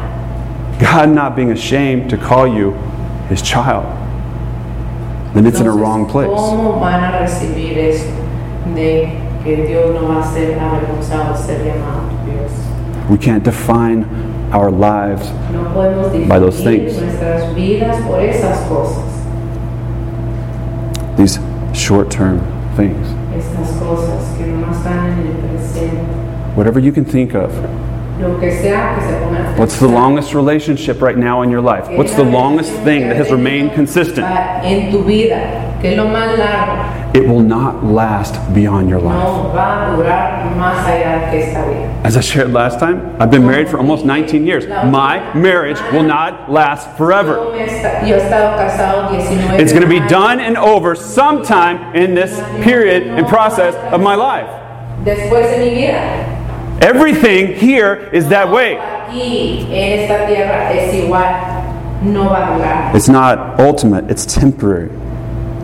God 0.81 1.11
not 1.11 1.37
being 1.37 1.53
ashamed 1.53 2.11
to 2.11 2.17
call 2.17 2.47
you 2.47 2.73
his 3.29 3.43
child, 3.43 3.87
then 5.35 5.47
it's 5.47 5.61
in 5.61 5.67
a 5.67 5.73
wrong 5.73 6.07
place. 6.07 6.29
¿Cómo 6.29 6.81
van 6.81 7.03
a 7.05 7.19
recibir 7.21 7.79
eso 7.79 8.07
de 8.75 9.09
que 9.45 9.67
Dios 9.67 9.95
no 10.01 10.09
va 10.09 10.21
a 10.23 10.33
ser 10.33 10.59
avergonzado 10.59 11.33
de 11.33 11.39
ser 11.39 11.59
llamado 11.65 12.09
Dios? 12.25 12.53
We 13.11 13.19
can't 13.19 13.43
define 13.45 14.05
our 14.53 14.71
lives 14.71 15.31
No 15.53 15.65
By 16.29 16.39
those 16.39 16.63
things. 16.63 16.99
nuestras 16.99 17.55
vidas 17.55 17.97
por 18.07 18.21
esas 18.21 18.59
cosas, 18.69 19.05
these 21.17 21.39
short 21.73 22.11
term 22.11 22.41
things. 22.77 23.09
estas 23.37 23.71
cosas 23.79 24.37
que 24.37 24.47
no 24.47 24.71
están 24.73 25.13
en 25.13 25.27
el 25.27 25.33
presente. 25.57 26.03
Whatever 26.57 26.81
you 26.81 26.93
can 26.93 27.05
think 27.05 27.35
of. 27.35 27.51
Lo 28.21 28.39
que 28.41 28.51
sea 28.51 28.95
que 28.97 29.03
se 29.07 29.15
ponga. 29.21 29.57
What's 29.59 29.79
the 29.79 29.87
longest 29.87 30.35
relationship 30.35 31.01
right 31.01 31.17
now 31.17 31.43
in 31.43 31.51
your 31.51 31.61
life? 31.61 31.89
What's 31.91 32.15
the 32.15 32.25
longest 32.25 32.73
thing 32.83 33.09
that 33.09 33.17
has 33.17 33.31
remained 33.31 33.73
consistent? 33.75 34.27
En 34.65 34.91
tu 34.91 35.03
vida, 35.05 35.77
que 35.81 35.91
es 35.93 35.97
lo 35.97 36.05
más 36.07 36.37
largo, 36.37 36.83
It 37.15 37.27
will 37.27 37.41
not 37.43 37.85
last 37.85 38.35
beyond 38.55 38.89
your 38.89 39.01
life. 39.01 39.15
no 39.19 39.53
va 39.55 39.87
a 39.93 39.97
durar 39.97 40.45
más 40.57 40.85
allá 40.87 41.31
que 41.31 41.39
esta 41.45 41.65
vida. 41.65 41.89
As 42.05 42.17
I 42.17 42.21
shared 42.21 42.53
last 42.53 42.79
time, 42.81 43.01
I've 43.21 43.31
been 43.31 43.47
married 43.47 43.69
for 43.69 43.79
almost 43.79 44.05
19 44.05 44.45
years. 44.47 44.67
My 44.67 45.21
marriage 45.35 45.81
will 45.93 46.03
not 46.05 46.51
last 46.51 46.89
forever. 46.97 47.35
Yo, 47.37 47.53
me 47.53 47.61
esta- 47.63 48.07
yo 48.07 48.17
he 48.17 48.21
estado 48.21 48.57
casado 48.57 49.11
19 49.13 49.61
It's 49.61 49.73
going 49.73 49.83
to 49.83 49.89
be 49.89 50.01
done 50.09 50.39
and 50.41 50.57
over 50.57 50.95
sometime 50.97 51.95
in 51.95 52.15
this 52.15 52.41
period 52.63 53.05
and 53.07 53.27
process 53.27 53.75
of 53.93 54.01
my 54.01 54.15
life. 54.17 54.49
Después 56.81 56.91
de 56.91 57.03
mi 57.03 57.13
vida. 57.13 57.21
Everything 57.21 57.55
here 57.55 58.09
is 58.13 58.29
that 58.29 58.51
way. 58.51 58.77
Aquí, 58.77 59.67
en 59.71 60.01
esta 60.01 60.27
tierra, 60.27 60.71
es 60.73 60.95
igual. 60.95 62.03
No 62.03 62.29
va 62.29 62.55
a 62.55 62.59
durar. 62.59 62.95
It's 62.95 63.09
not 63.09 63.59
ultimate, 63.61 64.11
it's 64.11 64.25
temporary. 64.25 64.91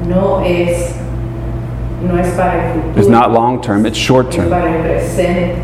No 0.07 0.43
es, 0.45 0.95
no 2.03 2.17
es 2.17 2.35
para 2.37 2.61
el 2.61 2.73
futuro. 2.75 2.99
It's 2.99 3.09
not 3.09 3.31
long 3.33 3.61
term, 3.63 3.87
it's 3.87 3.97
short 3.97 4.33
term. 4.33 4.51
para 4.51 4.69
el 4.69 4.83
presente. 4.83 5.57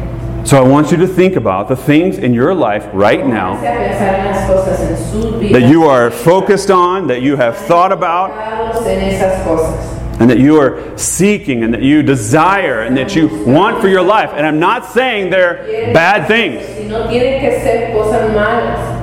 So 0.45 0.57
I 0.57 0.67
want 0.67 0.91
you 0.91 0.97
to 0.99 1.07
think 1.07 1.37
about 1.37 1.69
the 1.69 1.77
things 1.77 2.17
in 2.17 2.33
your 2.33 2.55
life 2.55 2.89
right 2.95 3.27
now 3.27 3.57
Pónganse 3.57 3.67
a 3.67 3.77
pensar 3.77 4.15
en 4.15 4.25
las 4.27 4.49
cosas 4.49 4.81
en 4.81 4.97
sus 4.97 5.35
vidas. 5.39 5.61
that 5.61 5.69
you 5.69 5.85
are 5.85 6.11
focused 6.11 6.71
on, 6.71 7.09
that 7.09 7.21
you 7.21 7.37
have 7.37 7.57
thought 7.59 7.93
about, 7.93 8.31
Enfocados 10.21 10.29
en 10.29 10.29
esas 10.29 10.29
cosas. 10.29 10.29
and 10.29 10.31
that 10.31 10.39
you 10.39 10.61
are 10.61 10.99
seeking, 10.99 11.63
and 11.65 11.73
that 11.73 11.83
you 11.83 12.03
desire, 12.03 12.83
and 12.83 12.97
that 12.97 13.15
you 13.17 13.29
want 13.47 13.81
for 13.81 13.89
your 13.89 14.03
life. 14.03 14.31
And 14.35 14.47
I'm 14.47 14.59
not 14.61 14.85
saying 14.87 15.31
they're 15.31 15.93
bad 15.95 16.27
things, 16.29 16.65
Si 16.67 16.85
no 16.85 17.07
tienen 17.09 17.41
que 17.41 17.51
ser 17.61 17.93
cosas 17.93 18.31
malas, 18.35 18.99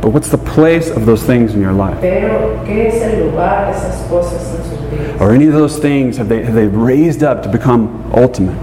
but 0.00 0.12
what's 0.12 0.28
the 0.30 0.38
place 0.38 0.88
of 0.88 1.04
those 1.04 1.22
things 1.22 1.52
in 1.54 1.60
your 1.60 1.72
life? 1.72 1.98
pero 2.00 2.62
¿qué 2.64 2.86
es 2.88 3.02
el 3.02 3.26
lugar 3.26 3.70
de 3.72 3.78
esas 3.78 4.08
cosas 4.08 4.54
en 4.54 4.64
sus 4.64 4.78
vidas? 4.90 5.20
Or 5.20 5.32
any 5.32 5.46
of 5.46 5.52
those 5.52 5.78
things, 5.78 6.16
have 6.16 6.28
they, 6.28 6.42
have 6.42 6.54
they 6.54 6.66
raised 6.68 7.22
up 7.22 7.42
to 7.42 7.48
become 7.50 8.10
ultimate? 8.14 8.56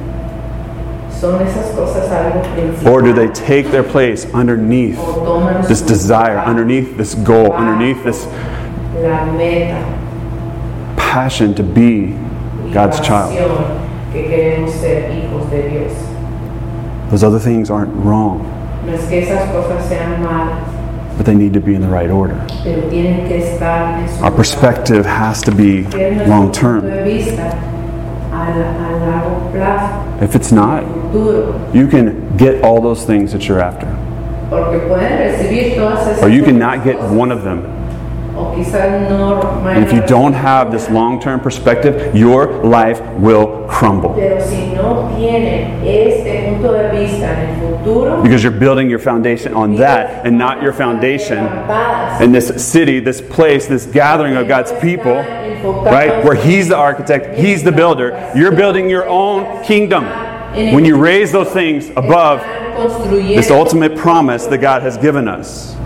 ¿Son 1.11 1.39
esas 1.45 1.75
cosas 1.75 2.09
algo 2.09 2.41
principal? 2.53 2.93
Or 2.93 3.01
do 3.01 3.11
they 3.13 3.27
take 3.33 3.71
their 3.71 3.83
place 3.83 4.25
underneath 4.33 4.97
this 5.67 5.81
desire, 5.81 6.39
underneath 6.39 6.95
this 6.97 7.15
goal, 7.15 7.51
underneath 7.53 8.03
this. 8.03 8.25
Passion 11.07 11.53
to 11.55 11.63
be 11.63 12.13
God's 12.73 12.99
child? 12.99 13.33
Those 17.09 17.23
other 17.23 17.39
things 17.39 17.69
aren't 17.69 17.93
wrong, 18.03 18.43
but 21.17 21.25
they 21.25 21.33
need 21.33 21.53
to 21.53 21.61
be 21.61 21.73
in 21.75 21.81
the 21.81 21.87
right 21.87 22.09
order. 22.09 22.35
Our 24.21 24.31
perspective 24.31 25.05
has 25.05 25.41
to 25.43 25.51
be 25.51 25.83
long 26.27 26.51
term. 26.51 26.83
If 30.21 30.35
it's 30.35 30.51
not, 30.51 30.83
you 31.73 31.87
can 31.87 32.35
get 32.37 32.63
all 32.63 32.81
those 32.81 33.05
things 33.05 33.31
that 33.31 33.47
you're 33.47 33.61
after, 33.61 33.87
or 36.23 36.29
you 36.29 36.43
cannot 36.43 36.83
get 36.83 36.99
one 36.99 37.31
of 37.31 37.43
them. 37.43 37.76
O 38.37 38.53
quizás 38.55 39.09
no 39.09 39.41
And 39.67 39.83
if 39.83 39.91
you 39.91 40.05
don't 40.05 40.33
have 40.33 40.71
this 40.71 40.89
long 40.89 41.19
term 41.19 41.39
perspective, 41.39 42.15
your 42.15 42.63
life 42.63 43.01
will 43.19 43.65
crumble 43.67 44.13
Pero 44.13 44.39
si 44.39 44.73
no 44.73 45.11
tienen 45.17 45.83
este 45.83 46.51
punto 46.51 46.73
de 46.73 46.89
vista 46.91 47.25
en 47.25 47.49
el 47.49 47.59
futuro, 47.59 48.21
because 48.21 48.43
you're 48.43 48.51
building 48.51 48.89
your 48.89 48.99
foundation 48.99 49.53
on 49.53 49.75
that 49.77 50.25
and 50.25 50.37
not 50.37 50.61
your 50.61 50.73
foundation 50.73 51.39
in 52.21 52.31
this 52.31 52.47
city, 52.63 52.99
this 52.99 53.21
place, 53.21 53.67
this 53.67 53.85
gathering 53.85 54.35
of 54.35 54.47
God's 54.47 54.71
people, 54.81 55.15
right? 55.15 56.23
Where 56.23 56.35
He's 56.35 56.67
the 56.67 56.77
architect, 56.77 57.37
He's 57.39 57.63
the 57.63 57.71
builder. 57.71 58.31
You're 58.35 58.55
building 58.55 58.89
your 58.89 59.07
own 59.07 59.63
kingdom. 59.63 60.05
When 60.73 60.85
you 60.85 60.97
raise 60.97 61.31
those 61.31 61.49
things 61.49 61.89
above 61.95 62.41
this 63.11 63.51
ultimate 63.51 63.97
promise 63.97 64.45
that 64.47 64.59
God 64.59 64.81
has 64.81 64.97
given 64.97 65.27
us. 65.27 65.76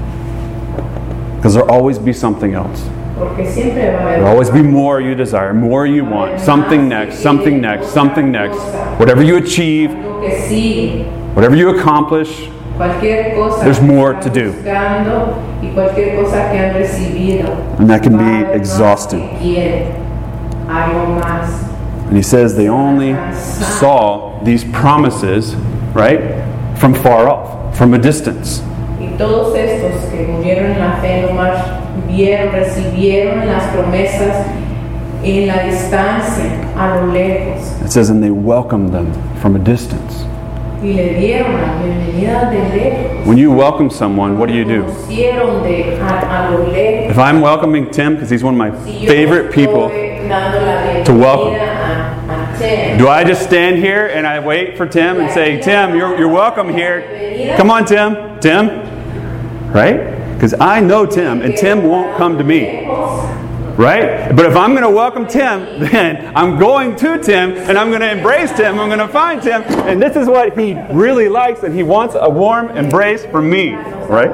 Because 1.41 1.55
there'll 1.55 1.71
always 1.71 1.97
be 1.97 2.13
something 2.13 2.53
else. 2.53 2.87
porque 3.17 3.47
siempre 3.47 3.91
va 3.91 3.99
a 3.99 4.11
There'll 4.13 4.27
always 4.27 4.51
be 4.51 4.61
more 4.61 5.01
you 5.01 5.15
desire, 5.15 5.53
more 5.55 5.87
you 5.87 6.05
want, 6.05 6.39
something 6.39 6.87
next, 6.87 7.19
something 7.19 7.59
next, 7.59 7.87
something 7.87 8.31
next. 8.31 8.59
Whatever 8.99 9.23
you 9.23 9.37
achieve, 9.37 9.91
lo 9.91 10.21
que 10.21 10.31
sigue, 10.47 11.05
whatever 11.35 11.55
you 11.55 11.69
accomplish, 11.69 12.49
There's 12.77 13.81
more 13.81 14.13
to 14.21 14.29
do. 14.29 14.51
buscando 14.53 15.35
y 15.61 15.71
cualquier 15.73 16.15
cosa 16.15 16.49
que 16.51 16.57
han 16.59 16.75
recibido. 16.75 17.49
And 17.79 17.89
that 17.89 18.01
can 18.03 18.17
be 18.17 18.45
exhausting. 18.53 19.27
que 19.39 19.55
quieren, 19.55 20.67
algo 20.67 21.19
más. 21.21 21.67
And 22.07 22.17
he 22.17 22.23
says 22.23 22.55
they 22.55 22.67
only 22.69 23.13
saw 23.33 24.43
these 24.43 24.63
promises, 24.63 25.55
right, 25.95 26.43
from 26.77 26.93
far 26.93 27.27
off, 27.29 27.77
from 27.77 27.93
a 27.93 27.97
distance. 27.99 28.61
Y 29.01 29.17
todos 29.17 29.55
estos 29.57 29.91
que 30.11 30.27
murieron 30.27 30.71
en 30.71 30.79
la 30.79 30.93
fe 31.01 31.23
nomás 31.27 31.63
vieron, 32.07 32.51
recibieron 32.53 33.47
las 33.47 33.63
promesas 33.75 34.45
en 35.23 35.47
la 35.47 35.63
distancia, 35.63 36.45
a 36.77 36.95
lo 36.95 37.13
lejos, 37.13 37.75
It 37.85 37.91
says, 37.91 38.09
and 38.09 38.21
they 38.23 38.31
welcomed 38.31 38.91
them 38.91 39.11
from 39.41 39.55
a 39.55 39.59
distance. 39.59 40.25
y 40.83 40.93
le 40.93 41.13
dieron 41.19 41.51
la 41.61 41.73
bienvenida 41.83 42.49
de 42.49 42.57
lejos. 42.75 43.27
When 43.27 43.37
you 43.37 43.51
welcome 43.51 43.89
someone, 43.91 44.37
what 44.39 44.47
do 44.49 44.55
you 44.55 44.65
do? 44.65 44.83
De 45.07 45.29
a, 46.01 46.47
a 46.47 46.51
lo 46.51 46.65
lejos. 46.71 47.11
If 47.11 47.19
I'm 47.19 47.41
welcoming 47.41 47.89
Tim, 47.91 48.15
because 48.15 48.31
he's 48.31 48.43
one 48.43 48.55
of 48.55 48.57
my 48.57 48.71
Si 48.83 49.05
favorite 49.05 49.51
people, 49.51 49.89
estoy 49.89 50.27
dando 50.27 50.59
la 50.59 51.03
to 51.03 51.13
welcome. 51.13 51.53
Tim, 52.61 52.97
do 52.99 53.07
I 53.07 53.23
just 53.23 53.41
stand 53.41 53.77
here 53.77 54.05
and 54.05 54.27
I 54.27 54.39
wait 54.39 54.77
for 54.77 54.85
Tim 54.85 55.19
and 55.19 55.31
say, 55.31 55.59
Tim, 55.59 55.95
you're, 55.95 56.15
you're 56.17 56.29
welcome 56.29 56.69
here? 56.69 57.55
Come 57.57 57.71
on, 57.71 57.85
Tim. 57.85 58.39
Tim. 58.39 59.71
Right? 59.71 60.33
Because 60.35 60.53
I 60.59 60.79
know 60.79 61.05
Tim, 61.05 61.41
and 61.41 61.57
Tim 61.57 61.83
won't 61.83 62.17
come 62.17 62.37
to 62.37 62.43
me. 62.43 62.85
Right? 62.85 64.35
But 64.35 64.45
if 64.45 64.55
I'm 64.55 64.71
going 64.71 64.83
to 64.83 64.91
welcome 64.91 65.25
Tim, 65.27 65.79
then 65.91 66.35
I'm 66.35 66.59
going 66.59 66.95
to 66.97 67.17
Tim 67.17 67.53
and 67.53 67.77
I'm 67.77 67.89
going 67.89 68.01
to 68.01 68.11
embrace 68.11 68.51
Tim. 68.51 68.79
I'm 68.79 68.89
going 68.89 68.99
to 68.99 69.07
find 69.07 69.41
Tim. 69.41 69.63
And 69.63 69.99
this 69.99 70.15
is 70.15 70.27
what 70.27 70.55
he 70.57 70.73
really 70.91 71.29
likes, 71.29 71.63
and 71.63 71.73
he 71.73 71.81
wants 71.81 72.15
a 72.19 72.29
warm 72.29 72.69
embrace 72.77 73.25
from 73.25 73.49
me. 73.49 73.73
Right? 73.73 74.29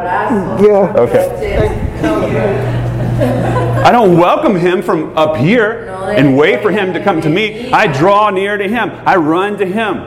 Yeah. 0.62 0.94
Okay. 0.98 2.84
I 3.20 3.92
don't 3.92 4.18
welcome 4.18 4.56
him 4.56 4.82
from 4.82 5.18
up 5.18 5.38
here 5.38 5.88
and 5.90 6.38
wait 6.38 6.62
for 6.62 6.72
him 6.72 6.94
to 6.94 7.04
come 7.04 7.22
to 7.22 7.30
me. 7.30 7.72
I 7.72 7.88
draw 7.88 8.30
near 8.30 8.58
to 8.58 8.68
him, 8.68 8.92
I 9.06 9.16
run 9.16 9.58
to 9.58 9.66
him. 9.66 9.98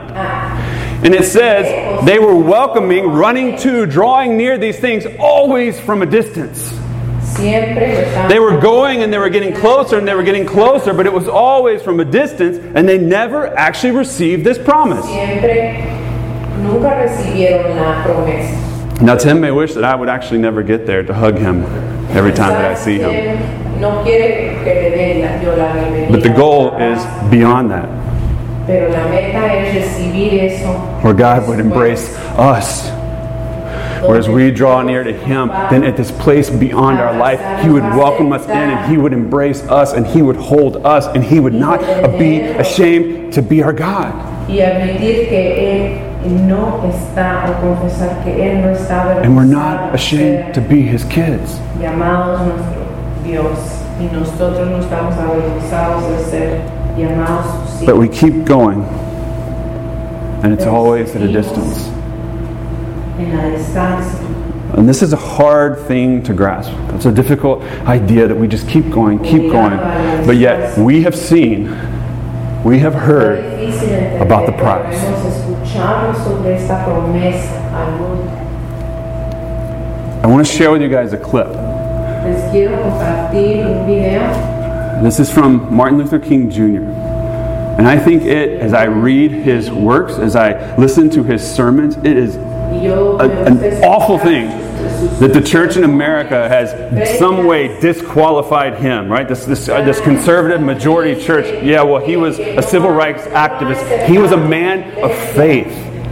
And 1.03 1.15
it 1.15 1.25
says 1.25 2.05
they 2.05 2.19
were 2.19 2.35
welcoming, 2.35 3.07
running 3.07 3.57
to, 3.59 3.85
drawing 3.85 4.37
near 4.37 4.57
these 4.57 4.79
things 4.79 5.05
always 5.19 5.79
from 5.79 6.01
a 6.03 6.05
distance. 6.05 6.71
They 8.29 8.39
were 8.39 8.59
going 8.61 9.01
and 9.01 9.11
they 9.11 9.17
were 9.17 9.29
getting 9.29 9.53
closer 9.53 9.97
and 9.97 10.07
they 10.07 10.13
were 10.13 10.23
getting 10.23 10.45
closer, 10.45 10.93
but 10.93 11.05
it 11.05 11.13
was 11.13 11.27
always 11.27 11.81
from 11.81 11.99
a 11.99 12.05
distance, 12.05 12.57
and 12.75 12.87
they 12.87 12.97
never 12.99 13.47
actually 13.57 13.93
received 13.93 14.43
this 14.43 14.57
promise. 14.59 15.05
Now, 19.01 19.15
Tim 19.15 19.41
may 19.41 19.51
wish 19.51 19.73
that 19.73 19.83
I 19.83 19.95
would 19.95 20.09
actually 20.09 20.39
never 20.39 20.61
get 20.63 20.85
there 20.85 21.01
to 21.03 21.13
hug 21.13 21.37
him 21.37 21.63
every 22.15 22.31
time 22.33 22.49
that 22.49 22.65
I 22.71 22.75
see 22.75 22.97
him. 22.99 23.09
But 26.11 26.21
the 26.23 26.29
goal 26.29 26.75
is 26.77 27.03
beyond 27.31 27.71
that. 27.71 27.89
Where 31.03 31.15
God 31.15 31.47
would 31.47 31.59
embrace 31.59 32.15
us. 32.37 32.89
Whereas 34.07 34.27
we 34.29 34.51
draw 34.51 34.81
near 34.81 35.03
to 35.03 35.13
Him, 35.13 35.47
then 35.69 35.83
at 35.83 35.95
this 35.97 36.11
place 36.11 36.49
beyond 36.49 36.99
our 36.99 37.15
life, 37.17 37.39
He 37.63 37.69
would 37.69 37.83
welcome 37.83 38.31
us 38.33 38.43
in 38.45 38.49
and 38.51 38.91
He 38.91 38.97
would 38.97 39.13
embrace 39.13 39.61
us 39.63 39.93
and 39.93 40.05
He 40.07 40.21
would 40.23 40.35
hold 40.37 40.77
us 40.85 41.05
and 41.07 41.23
He 41.23 41.39
would 41.39 41.53
not 41.53 41.79
be 42.19 42.39
ashamed 42.39 43.33
to 43.33 43.41
be 43.43 43.61
our 43.63 43.73
God. 43.73 44.49
And 49.25 49.35
we're 49.35 49.43
not 49.45 49.93
ashamed 49.95 50.53
to 50.53 50.61
be 50.61 50.81
His 50.81 51.03
kids. 51.05 51.59
But 57.85 57.97
we 57.97 58.07
keep 58.09 58.45
going, 58.45 58.83
and 60.43 60.53
it's 60.53 60.65
always 60.65 61.15
at 61.15 61.21
a 61.21 61.31
distance. 61.31 61.87
And 64.77 64.87
this 64.87 65.01
is 65.01 65.13
a 65.13 65.17
hard 65.17 65.79
thing 65.87 66.23
to 66.23 66.33
grasp. 66.33 66.71
It's 66.95 67.05
a 67.05 67.11
difficult 67.11 67.61
idea 67.87 68.27
that 68.27 68.35
we 68.37 68.47
just 68.47 68.67
keep 68.69 68.89
going, 68.89 69.19
keep 69.19 69.51
going. 69.51 69.77
But 70.25 70.37
yet, 70.37 70.77
we 70.77 71.03
have 71.03 71.15
seen, 71.15 71.65
we 72.63 72.79
have 72.79 72.93
heard 72.93 73.39
about 74.21 74.45
the 74.45 74.53
prize. 74.53 74.95
I 80.23 80.27
want 80.27 80.45
to 80.45 80.51
share 80.51 80.71
with 80.71 80.81
you 80.81 80.89
guys 80.89 81.13
a 81.13 81.17
clip. 81.17 81.47
This 85.01 85.19
is 85.19 85.31
from 85.31 85.73
Martin 85.73 85.97
Luther 85.97 86.19
King 86.19 86.49
Jr. 86.49 86.83
And 87.79 87.87
I 87.87 87.97
think 87.97 88.23
it, 88.23 88.59
as 88.59 88.73
I 88.73 88.83
read 88.83 89.31
his 89.31 89.71
works, 89.71 90.15
as 90.15 90.35
I 90.35 90.75
listen 90.75 91.09
to 91.11 91.23
his 91.23 91.41
sermons, 91.41 91.95
it 91.97 92.17
is 92.17 92.35
a, 92.35 93.45
an 93.45 93.83
awful 93.83 94.19
thing 94.19 94.49
that 95.19 95.33
the 95.33 95.41
church 95.41 95.77
in 95.77 95.83
America 95.83 96.47
has 96.49 97.19
some 97.19 97.45
way 97.45 97.79
disqualified 97.79 98.79
him, 98.79 99.11
right? 99.11 99.27
This, 99.27 99.45
this, 99.45 99.69
uh, 99.69 99.81
this 99.83 99.99
conservative 100.01 100.61
majority 100.61 101.19
church, 101.21 101.63
yeah, 101.63 101.81
well, 101.83 102.03
he 102.03 102.17
was 102.17 102.39
a 102.39 102.61
civil 102.61 102.91
rights 102.91 103.23
activist. 103.23 104.07
He 104.07 104.17
was 104.17 104.31
a 104.31 104.37
man 104.37 105.03
of 105.03 105.15
faith. 105.33 105.67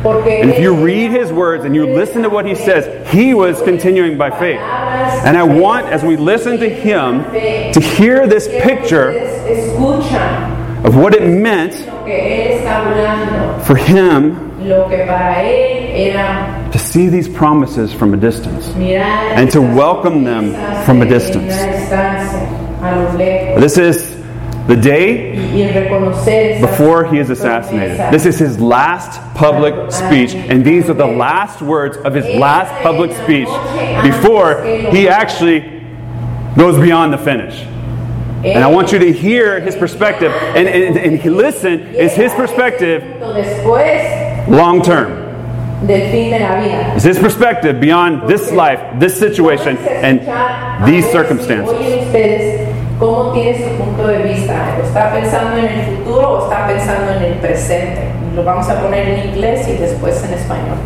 And 0.06 0.50
if 0.50 0.60
you 0.60 0.74
read 0.82 1.12
his 1.12 1.32
words 1.32 1.66
and 1.66 1.76
you 1.76 1.86
listen 1.86 2.22
to 2.24 2.30
what 2.30 2.46
he 2.46 2.56
says, 2.56 3.10
he 3.12 3.34
was 3.34 3.62
continuing 3.62 4.18
by 4.18 4.30
faith. 4.30 4.60
And 4.60 5.38
I 5.38 5.44
want, 5.44 5.88
as 5.88 6.04
we 6.04 6.16
listen 6.16 6.58
to 6.60 6.70
him, 6.70 7.24
to 7.74 7.80
hear 7.82 8.26
this 8.26 8.48
picture 8.48 9.10
of 10.86 10.96
what 10.96 11.14
it 11.14 11.28
meant 11.28 11.74
for 13.66 13.76
him 13.76 14.50
to 16.72 16.80
see 16.80 17.08
these 17.10 17.28
promises 17.28 17.92
from 17.94 18.14
a 18.14 18.18
distance 18.18 18.68
and 19.40 19.50
to 19.52 19.62
welcome 19.62 20.24
them 20.24 20.54
from 20.86 21.02
a 21.02 21.06
distance. 21.06 21.54
This 23.60 23.78
is 23.78 24.18
the 24.68 24.76
day 24.76 25.34
before 26.62 27.06
he 27.06 27.18
is 27.18 27.30
assassinated. 27.32 27.98
This 28.14 28.26
is 28.28 28.38
his 28.38 28.60
last 28.60 29.20
public 29.36 29.92
speech, 29.92 30.36
and 30.36 30.64
these 30.64 30.90
are 30.90 30.94
the 30.94 31.08
last 31.08 31.62
words 31.62 31.98
of 31.98 32.14
his 32.14 32.26
last 32.40 32.72
public 32.84 33.12
speech 33.12 33.48
before 34.04 34.64
he 34.64 35.10
actually 35.10 35.84
goes 36.56 36.80
beyond 36.80 37.14
the 37.14 37.18
finish. 37.18 37.62
And 38.46 38.64
I 38.64 38.68
want 38.68 38.92
you 38.94 39.00
to 39.00 39.12
hear 39.12 39.60
his 39.60 39.76
perspective 39.76 40.32
and, 40.32 40.68
and, 40.68 40.98
and 40.98 41.36
listen, 41.36 41.82
is 41.96 42.14
his 42.14 42.32
perspective 42.34 43.04
long 44.50 44.82
term. 44.82 45.29
Is 45.82 47.04
his 47.04 47.20
perspective 47.20 47.80
beyond 47.80 48.28
this 48.28 48.52
life, 48.52 48.82
this 49.00 49.18
situation, 49.18 49.78
and 49.78 50.20
these 50.86 51.10
circumstances. 51.10 51.74
¿Cómo 53.00 53.32
tiene 53.32 53.58
su 53.58 53.78
punto 53.78 54.08
de 54.08 54.24
vista? 54.24 54.78
¿Está 54.84 55.14
pensando 55.14 55.56
en 55.58 55.68
el 55.68 55.86
futuro 55.86 56.32
o 56.32 56.44
está 56.44 56.68
pensando 56.68 57.14
en 57.14 57.24
el 57.24 57.34
presente? 57.36 58.10
Lo 58.36 58.44
vamos 58.44 58.68
a 58.68 58.82
poner 58.82 59.08
en 59.08 59.30
inglés 59.30 59.70
y 59.70 59.78
después 59.78 60.22
en 60.26 60.34
español. 60.34 60.78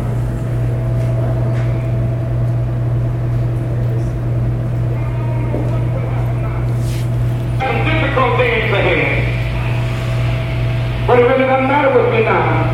difficult 7.84 8.38
days 8.38 8.72
ahead. 8.72 9.24
But 11.08 11.18
it 11.18 11.22
really 11.22 11.46
doesn't 11.46 11.66
matter 11.66 11.90
with 11.98 12.12
me 12.12 12.22
now 12.22 12.73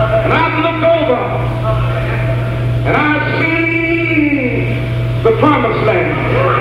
And 0.00 0.32
I've 0.32 0.58
looked 0.64 0.84
over. 0.84 1.20
And 2.86 2.96
I've 2.96 3.40
seen 3.40 5.22
the 5.22 5.32
promised 5.38 5.84
land. 5.86 6.59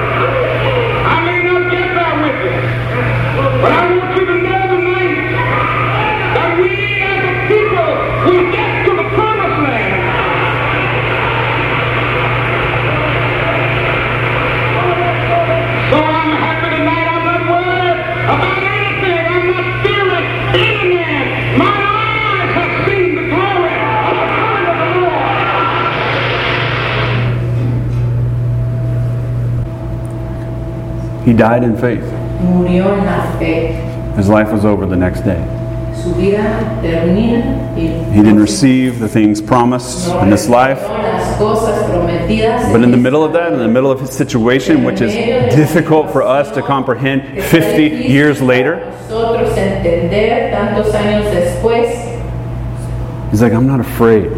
He 31.30 31.36
died 31.36 31.64
in 31.64 31.78
faith. 31.78 32.02
Murió 32.42 32.98
en 32.98 33.06
la 33.06 33.38
fe. 33.38 33.74
His 34.16 34.28
life 34.30 34.52
was 34.52 34.66
over 34.66 34.88
the 34.88 34.96
next 34.96 35.22
day. 35.22 35.38
Su 35.94 36.16
vida 36.16 36.80
termina 36.82 37.76
he 37.76 38.16
didn't 38.16 38.40
receive 38.40 38.98
the 38.98 39.08
things 39.08 39.40
promised 39.40 40.08
no 40.08 40.22
in 40.22 40.32
this 40.32 40.50
life. 40.50 40.82
But 42.72 42.82
in 42.82 42.90
the 42.90 42.98
middle 42.98 43.24
of 43.24 43.34
that, 43.34 43.54
in 43.54 43.60
the 43.60 43.68
middle 43.68 43.92
of 43.92 44.00
his 44.00 44.10
situation, 44.10 44.84
which 44.84 45.02
is 45.02 45.14
difficult 45.56 46.10
for 46.12 46.24
us 46.24 46.50
to 46.56 46.64
comprehend 46.64 47.44
50 47.44 47.84
years 47.84 48.42
later, 48.42 48.84
he's 53.30 53.42
like, 53.44 53.54
I'm 53.54 53.68
not 53.68 53.82
afraid. 53.82 54.32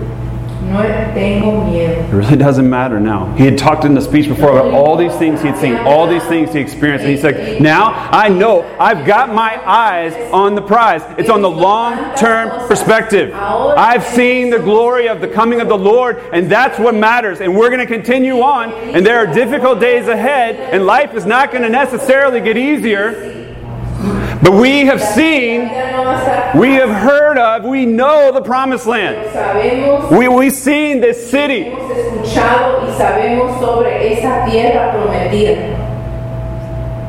It 2.11 2.13
really 2.13 2.36
doesn't 2.36 2.69
matter 2.69 2.99
now. 2.99 3.34
He 3.36 3.45
had 3.45 3.57
talked 3.57 3.86
in 3.86 3.93
the 3.93 4.01
speech 4.01 4.28
before 4.28 4.51
about 4.51 4.74
all 4.74 4.97
these 4.97 5.15
things 5.15 5.41
he 5.41 5.47
had 5.47 5.57
seen, 5.57 5.76
all 5.76 6.07
these 6.07 6.24
things 6.26 6.53
he 6.53 6.59
experienced. 6.59 7.05
And 7.05 7.13
he's 7.13 7.24
like, 7.24 7.59
now 7.61 7.91
I 8.11 8.30
know 8.30 8.63
I've 8.80 9.05
got 9.05 9.34
my 9.34 9.61
eyes 9.67 10.13
on 10.34 10.55
the 10.55 10.61
prize. 10.61 11.01
It's 11.17 11.30
on 11.30 11.41
the 11.41 11.49
long 11.49 12.15
term 12.15 12.67
perspective. 12.67 13.34
I've 13.34 14.03
seen 14.03 14.49
the 14.49 14.59
glory 14.59 15.07
of 15.07 15.22
the 15.22 15.28
coming 15.28 15.61
of 15.61 15.67
the 15.67 15.78
Lord, 15.78 16.17
and 16.34 16.49
that's 16.49 16.80
what 16.80 16.95
matters. 16.95 17.41
And 17.41 17.55
we're 17.55 17.69
going 17.69 17.80
to 17.80 17.86
continue 17.86 18.41
on, 18.41 18.72
and 18.72 19.05
there 19.05 19.17
are 19.17 19.34
difficult 19.34 19.80
days 19.80 20.07
ahead, 20.07 20.55
and 20.55 20.86
life 20.86 21.13
is 21.13 21.26
not 21.26 21.51
going 21.51 21.63
to 21.63 21.69
necessarily 21.69 22.41
get 22.41 22.57
easier. 22.57 23.41
But 24.44 24.54
we 24.54 24.86
have 24.86 25.00
seen, 25.02 25.70
we 26.60 26.74
have 26.74 26.89
heard 26.89 27.38
of, 27.38 27.64
we 27.64 27.86
know 27.86 28.32
the 28.34 28.42
promised 28.42 28.88
land. 28.88 29.16
We, 30.18 30.28
we've 30.28 30.54
seen 30.54 31.00
this 31.00 31.30
city. 31.30 31.70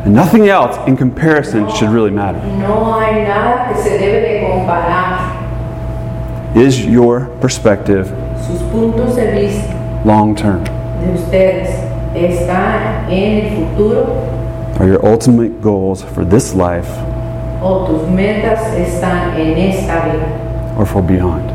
And 0.05 0.14
nothing 0.14 0.49
else 0.49 0.76
in 0.87 0.97
comparison 0.97 1.70
should 1.72 1.89
really 1.89 2.11
matter. 2.11 2.39
Is 6.55 6.85
your 6.85 7.28
perspective 7.41 8.11
long 10.05 10.35
term? 10.37 10.64
Are 14.80 14.87
your 14.87 15.05
ultimate 15.07 15.62
goals 15.62 16.03
for 16.03 16.24
this 16.24 16.55
life 16.55 16.89
o 17.62 17.84
tus 17.86 18.08
metas 18.08 18.72
están 18.74 19.36
en 19.38 19.56
esta 19.58 20.04
vida. 20.04 20.26
or 20.78 20.86
for 20.86 21.02
beyond? 21.02 21.50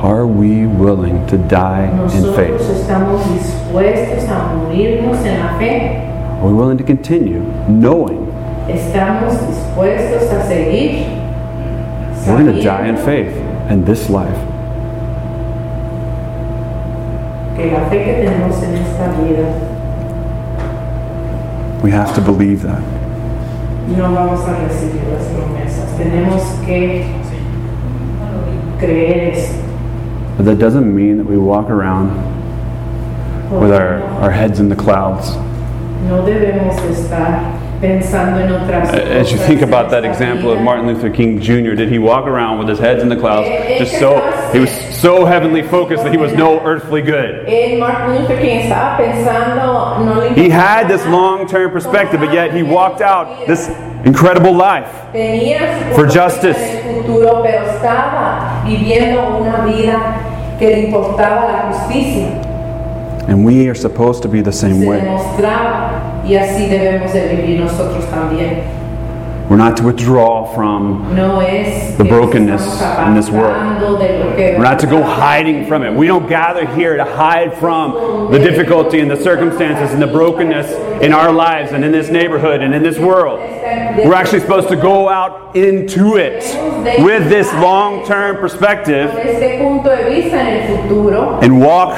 Are 0.00 0.26
we 0.26 0.66
willing 0.66 1.26
to 1.26 1.36
die 1.36 1.90
in 1.90 1.96
Nosotros 1.96 2.36
faith? 2.36 2.60
estamos 2.80 3.20
dispuestos 3.34 4.28
a 4.28 4.54
morirnos 4.54 5.18
en 5.26 5.40
la 5.40 5.58
fe. 5.58 6.04
Are 6.40 6.46
we 6.46 6.52
willing 6.54 6.78
to 6.78 6.84
continue 6.84 7.40
knowing 7.66 8.26
Estamos 8.68 9.34
dispuestos 9.48 10.30
a 10.30 10.46
seguir. 10.46 11.06
we're 12.26 12.44
going 12.44 12.54
to 12.54 12.62
die 12.62 12.86
in 12.86 12.96
faith 12.96 13.34
in 13.70 13.84
this 13.84 14.08
life? 14.08 14.36
Que 17.56 17.72
la 17.72 17.88
fe 17.90 18.04
que 18.04 18.12
tenemos 18.22 18.62
en 18.62 18.74
esta 18.76 19.08
vida 19.20 19.48
We 21.82 21.90
have 21.92 22.14
to 22.14 22.20
believe 22.20 22.62
that. 22.62 22.82
no 23.96 24.12
vamos 24.12 24.40
a 24.46 24.54
recibir 24.66 25.02
las 25.12 25.26
promesas. 25.28 25.96
Tenemos 25.96 26.42
que 26.66 27.06
creer 28.78 29.34
eso. 29.34 29.54
But 30.36 30.44
that 30.46 30.58
doesn't 30.58 30.94
mean 30.94 31.18
that 31.18 31.26
we 31.26 31.36
walk 31.36 31.70
around 31.70 32.10
with 33.50 33.72
our, 33.72 34.02
our 34.22 34.30
heads 34.30 34.60
in 34.60 34.68
the 34.68 34.76
clouds. 34.76 35.36
No 36.06 36.22
debemos 36.24 36.76
estar 36.90 37.40
pensando 37.80 38.40
en 38.40 38.52
otras 38.52 38.90
As 38.90 39.32
you 39.32 39.38
think 39.38 39.62
about 39.62 39.90
that 39.90 40.04
example 40.04 40.52
of. 40.52 40.60
Martin 40.60 40.86
Luther 40.86 41.10
King 41.10 41.40
Jr., 41.40 41.74
did 41.74 41.88
he 41.88 41.98
walk 41.98 42.26
around 42.26 42.58
with 42.58 42.68
his 42.68 42.78
heads 42.78 43.02
in 43.02 43.08
the 43.08 43.16
clouds, 43.16 43.48
eh, 43.48 43.52
eh, 43.52 43.78
just 43.78 43.94
eh, 43.94 44.00
so 44.00 44.50
he 44.52 44.60
was 44.60 44.87
so 45.00 45.24
heavenly 45.24 45.62
focused 45.62 46.02
that 46.04 46.12
he 46.12 46.18
was 46.18 46.32
no 46.32 46.60
earthly 46.60 47.02
good? 47.02 47.46
El 47.46 47.78
Martin 47.78 48.16
Luther 48.16 48.40
King 48.40 48.60
estaba 48.62 48.96
pensando, 48.96 50.04
no 50.04 50.18
le 50.20 50.34
He 50.34 50.48
had 50.48 50.88
this 50.88 51.04
long-term 51.06 51.70
perspective, 51.70 52.20
but 52.20 52.32
yet 52.32 52.52
he 52.54 52.62
walked 52.62 53.00
out 53.00 53.46
this 53.46 53.68
incredible 54.04 54.52
life. 54.52 54.90
For 55.94 56.06
justice. 56.06 56.56
en 56.56 56.96
el 56.96 57.02
futuro, 57.02 57.42
pero 57.42 57.64
estaba 57.66 58.62
viviendo 58.64 59.38
una 59.38 59.64
vida 59.64 60.56
que 60.58 60.68
le 60.68 60.80
importaba 60.88 61.52
la 61.52 61.72
justicia. 61.72 62.44
And 63.28 63.44
we 63.44 63.68
are 63.68 63.74
supposed 63.74 64.22
to 64.22 64.28
be 64.28 64.40
the 64.40 64.52
same 64.52 64.84
way. 64.86 65.00
We're 69.48 69.56
not 69.56 69.78
to 69.78 69.84
withdraw 69.84 70.44
from, 70.54 71.16
No 71.16 71.38
The 71.40 72.04
brokenness 72.04 72.82
in 73.06 73.14
this 73.14 73.30
world. 73.30 73.56
apartando 73.56 73.98
de 73.98 74.18
lo 74.22 74.36
que- 74.36 74.56
we're 74.58 74.62
not 74.62 74.78
to 74.80 74.86
go 74.86 75.02
hiding 75.02 75.64
from 75.66 75.82
it. 75.84 75.94
We 75.94 76.06
don't 76.06 76.28
gather 76.28 76.66
here 76.66 76.98
to 76.98 77.04
hide 77.04 77.54
from 77.54 78.30
the 78.30 78.38
difficulty 78.38 79.00
and 79.00 79.10
the 79.10 79.16
circumstances 79.16 79.94
and 79.94 80.02
the 80.02 80.06
brokenness 80.06 81.00
in 81.00 81.14
our 81.14 81.32
lives 81.32 81.72
and 81.72 81.82
in 81.82 81.92
this 81.92 82.10
neighborhood 82.10 82.60
and 82.60 82.74
in 82.74 82.82
this 82.82 82.98
world. 82.98 83.40
We're 84.04 84.14
actually 84.14 84.40
supposed 84.40 84.68
to 84.68 84.76
go 84.76 85.08
out 85.08 85.56
into 85.56 86.16
it 86.16 86.44
with 87.02 87.30
this 87.30 87.50
long-term 87.54 88.36
perspective 88.36 89.10
Con 89.10 89.20
este 89.26 89.58
punto 89.58 89.88
de 89.96 90.10
vista 90.10 90.36
en 90.36 90.70
el 90.70 90.76
futuro 90.82 91.38
and 91.40 91.60
walk 91.60 91.96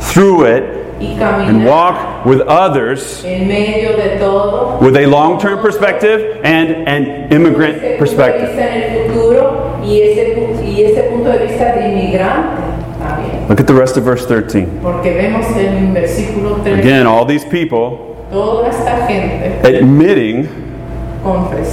through 0.00 0.44
it 0.44 0.77
and 1.00 1.64
walk 1.64 2.24
with 2.26 2.40
others 2.42 3.24
en 3.24 3.46
medio 3.48 3.96
de 3.96 4.18
todo. 4.18 4.78
with 4.80 4.96
a 4.96 5.06
long-term 5.06 5.60
perspective 5.60 6.40
and 6.44 6.70
an 6.88 7.32
immigrant 7.32 7.98
perspective. 7.98 8.48
vista 8.48 8.62
en 8.62 8.82
el 8.82 9.08
futuro 9.12 9.80
y 9.84 10.00
ese, 10.00 10.34
pu- 10.36 10.64
y 10.64 10.82
ese 10.82 11.02
punto 11.10 11.30
de 11.30 11.46
vista 11.46 11.72
de 11.74 11.88
inmigrante 11.88 12.62
también. 12.98 13.48
Look 13.48 13.60
at 13.60 13.66
the 13.66 13.74
rest 13.74 13.96
of 13.96 14.04
verse 14.04 14.26
13. 14.26 14.66
Porque 14.82 15.14
vemos 15.14 15.46
en 15.56 15.88
el 15.88 15.94
versículo 15.94 16.62
3 16.62 16.80
Again, 16.80 17.06
all 17.06 17.24
these 17.24 17.44
people 17.44 18.04
toda 18.30 18.68
esta 18.68 19.06
gente 19.06 19.62
admitting 19.64 20.48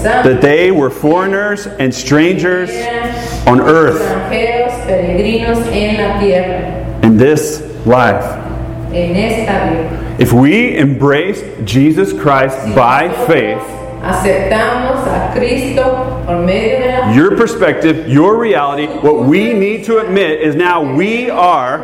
that 0.03 0.39
they 0.41 0.71
were 0.71 0.89
foreigners 0.89 1.67
and 1.79 1.93
strangers 1.93 2.69
on 3.47 3.59
earth 3.61 4.01
extranjeros, 4.01 4.85
peregrinos 4.87 5.57
en 5.71 5.97
la 5.97 6.19
tierra, 6.19 6.99
in 7.03 7.17
this 7.17 7.61
life. 7.85 8.23
En 8.95 9.15
esta 9.15 9.69
vida. 9.69 10.15
If 10.19 10.31
we 10.31 10.77
embrace 10.77 11.43
Jesus 11.65 12.13
Christ 12.13 12.57
by 12.75 13.09
faith, 13.27 13.61
Aceptamos 14.01 15.07
a 15.07 15.33
Cristo 15.33 16.23
por 16.27 16.37
medio 16.37 16.79
de 16.79 16.89
la 16.89 17.11
your 17.11 17.35
perspective, 17.35 18.07
your 18.07 18.37
reality, 18.37 18.85
what 18.85 19.25
we 19.25 19.51
need 19.51 19.83
to 19.85 19.97
admit 19.97 20.41
is 20.41 20.55
now 20.55 20.83
we 20.95 21.31
are 21.31 21.79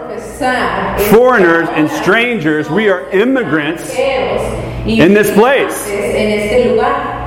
foreigners 1.09 1.67
and 1.69 1.89
strangers, 1.89 2.69
we 2.69 2.89
are 2.89 3.09
immigrants 3.09 3.89
in 3.95 5.13
this 5.15 5.31
place. 5.31 5.87
En 5.87 6.39
este 6.39 6.69
lugar. 6.69 7.17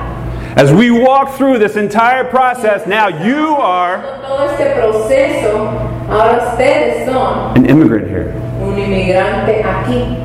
As 0.55 0.71
we 0.71 0.89
walk 0.91 1.35
through 1.35 1.59
this 1.59 1.75
entire 1.75 2.23
process, 2.23 2.87
now 2.87 3.09
you 3.09 3.47
are 3.47 4.01
Todo 4.21 4.47
este 4.47 4.79
proceso, 4.79 5.67
ahora 6.07 6.53
ustedes 6.53 7.05
son 7.05 7.57
an 7.57 7.65
immigrant 7.65 8.07
here. 8.07 8.44
Inmigrante 8.85 9.63
aquí. 9.63 10.21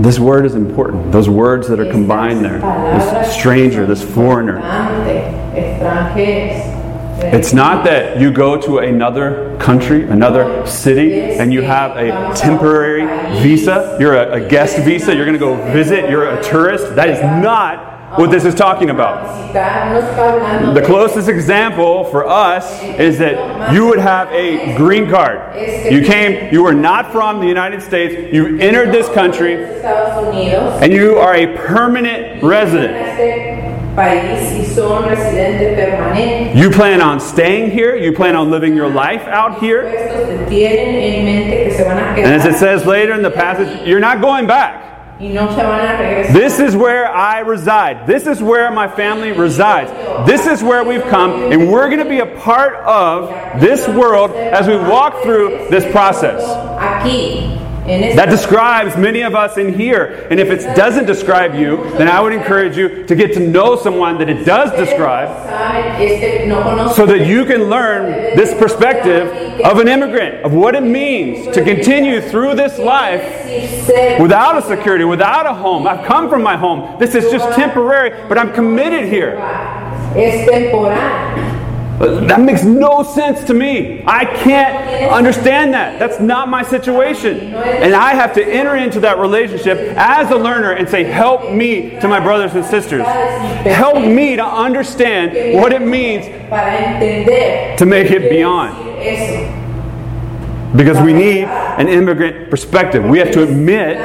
This 0.00 0.18
word 0.18 0.46
is 0.46 0.54
important. 0.54 1.12
Those 1.12 1.28
words 1.28 1.68
that 1.68 1.78
are 1.78 1.90
combined 1.90 2.42
there. 2.42 2.60
This 2.60 3.36
stranger, 3.36 3.84
this 3.84 4.02
foreigner. 4.02 4.58
It's 7.22 7.52
not 7.52 7.84
that 7.84 8.18
you 8.18 8.32
go 8.32 8.58
to 8.62 8.78
another 8.78 9.58
country, 9.58 10.04
another 10.04 10.66
city, 10.66 11.20
and 11.20 11.52
you 11.52 11.60
have 11.60 11.98
a 11.98 12.34
temporary 12.34 13.04
visa. 13.42 13.98
You're 14.00 14.14
a, 14.14 14.42
a 14.42 14.48
guest 14.48 14.78
visa. 14.78 15.14
You're 15.14 15.26
going 15.26 15.38
to 15.38 15.38
go 15.38 15.54
visit. 15.70 16.08
You're 16.08 16.30
a 16.30 16.42
tourist. 16.42 16.96
That 16.96 17.10
is 17.10 17.20
not 17.20 17.99
what 18.16 18.30
this 18.30 18.44
is 18.44 18.54
talking 18.54 18.90
about. 18.90 19.52
The 20.74 20.82
closest 20.82 21.28
example 21.28 22.04
for 22.04 22.26
us 22.26 22.82
is 22.82 23.18
that 23.18 23.72
you 23.72 23.86
would 23.86 23.98
have 24.00 24.28
a 24.32 24.74
green 24.76 25.08
card. 25.08 25.56
You 25.92 26.02
came, 26.04 26.52
you 26.52 26.62
were 26.62 26.74
not 26.74 27.12
from 27.12 27.40
the 27.40 27.46
United 27.46 27.82
States, 27.82 28.32
you 28.34 28.58
entered 28.58 28.92
this 28.92 29.08
country, 29.10 29.54
and 30.82 30.92
you 30.92 31.18
are 31.18 31.34
a 31.34 31.56
permanent 31.56 32.42
resident. 32.42 32.94
You 36.56 36.70
plan 36.70 37.00
on 37.00 37.20
staying 37.20 37.70
here, 37.72 37.96
you 37.96 38.12
plan 38.12 38.34
on 38.36 38.50
living 38.50 38.74
your 38.74 38.88
life 38.88 39.22
out 39.22 39.58
here. 39.60 39.82
And 42.24 42.32
as 42.34 42.44
it 42.46 42.56
says 42.58 42.86
later 42.86 43.12
in 43.14 43.22
the 43.22 43.30
passage, 43.30 43.86
you're 43.86 44.00
not 44.00 44.20
going 44.20 44.46
back. 44.46 44.89
Y 45.20 45.28
no 45.28 45.48
se 45.50 45.62
van 45.62 45.86
a 45.86 45.98
regresar. 45.98 46.32
This 46.32 46.60
is 46.60 46.74
where 46.74 47.06
I 47.06 47.40
reside. 47.40 48.06
This 48.06 48.26
is 48.26 48.42
where 48.42 48.70
my 48.70 48.88
family 48.88 49.32
resides. 49.32 49.90
This 50.26 50.46
is 50.46 50.62
where 50.62 50.82
we've 50.82 51.04
come, 51.04 51.52
and 51.52 51.70
we're 51.70 51.88
going 51.88 52.02
to 52.02 52.08
be 52.08 52.20
a 52.20 52.38
part 52.40 52.76
of 52.86 53.60
this 53.60 53.86
world 53.86 54.30
as 54.30 54.66
we 54.66 54.76
walk 54.76 55.22
through 55.22 55.68
this 55.68 55.84
process. 55.92 56.42
Aquí, 56.80 57.58
That 58.16 58.30
describes 58.30 58.96
many 58.96 59.22
of 59.22 59.34
us 59.34 59.56
in 59.56 59.74
here. 59.74 60.26
And 60.30 60.38
if 60.38 60.48
it 60.48 60.76
doesn't 60.76 61.06
describe 61.06 61.54
you, 61.54 61.90
then 61.98 62.08
I 62.08 62.20
would 62.20 62.32
encourage 62.32 62.76
you 62.76 63.04
to 63.04 63.14
get 63.14 63.34
to 63.34 63.40
know 63.40 63.76
someone 63.76 64.18
that 64.18 64.28
it 64.28 64.44
does 64.44 64.70
describe 64.72 65.28
saben, 65.28 66.00
este, 66.00 66.46
no 66.46 66.62
conocen 66.62 66.94
so 66.94 67.06
that 67.06 67.26
you 67.26 67.44
can 67.44 67.64
learn 67.64 68.36
this 68.36 68.54
perspective 68.54 69.28
of 69.64 69.78
an 69.78 69.88
immigrant, 69.88 70.44
of 70.44 70.52
what 70.52 70.74
it 70.74 70.82
means 70.82 71.46
to 71.54 71.64
continue 71.64 72.20
through 72.20 72.54
this 72.54 72.78
life 72.78 73.22
without 74.20 74.56
a 74.56 74.62
security, 74.62 75.04
without 75.04 75.46
a 75.46 75.54
home. 75.54 75.86
I've 75.86 76.06
come 76.06 76.28
from 76.28 76.42
my 76.42 76.56
home. 76.56 76.98
This 76.98 77.14
is 77.14 77.30
just 77.30 77.54
temporary, 77.56 78.10
but 78.28 78.38
I'm 78.38 78.52
committed 78.52 79.08
here. 79.08 79.36
That 82.00 82.40
makes 82.40 82.64
no 82.64 83.02
sense 83.02 83.44
to 83.44 83.52
me. 83.52 84.02
I 84.06 84.24
can't 84.24 85.12
understand 85.12 85.74
that. 85.74 85.98
That's 85.98 86.18
not 86.18 86.48
my 86.48 86.62
situation. 86.62 87.52
And 87.54 87.94
I 87.94 88.14
have 88.14 88.32
to 88.34 88.42
enter 88.42 88.74
into 88.76 89.00
that 89.00 89.18
relationship 89.18 89.76
as 89.98 90.30
a 90.30 90.36
learner 90.36 90.72
and 90.72 90.88
say, 90.88 91.04
Help 91.04 91.52
me 91.52 91.90
to 92.00 92.08
my 92.08 92.18
brothers 92.18 92.54
and 92.54 92.64
sisters. 92.64 93.04
Help 93.04 93.96
me 94.02 94.34
to 94.36 94.44
understand 94.44 95.34
what 95.60 95.74
it 95.74 95.82
means 95.82 96.24
to 97.78 97.84
make 97.84 98.10
it 98.10 98.30
beyond. 98.30 98.76
Because 100.74 100.98
we 101.04 101.12
need 101.12 101.44
an 101.44 101.88
immigrant 101.88 102.48
perspective. 102.48 103.04
We 103.04 103.18
have 103.18 103.30
to 103.32 103.42
admit 103.42 103.98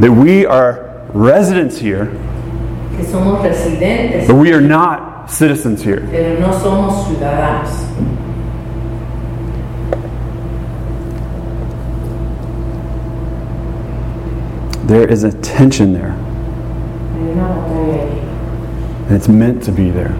that 0.00 0.10
we 0.10 0.46
are 0.46 1.06
residents 1.12 1.78
here, 1.78 2.06
que 2.96 3.04
somos 3.04 3.42
residentes, 3.42 4.26
but 4.26 4.36
we 4.36 4.52
are 4.52 4.60
not 4.60 5.30
citizens 5.30 5.82
here. 5.82 6.06
pero 6.10 6.38
no 6.40 6.52
somos 6.52 7.06
ciudadanos. 7.06 7.84
There 14.86 15.08
is 15.08 15.24
a 15.24 15.32
tension 15.42 15.92
there, 15.92 16.12
Hay 16.12 17.32
una 17.32 17.48
batalla 17.48 18.02
ahí. 18.04 19.06
and 19.08 19.16
it's 19.16 19.28
meant 19.28 19.62
to 19.64 19.72
be 19.72 19.90
there. 19.90 20.14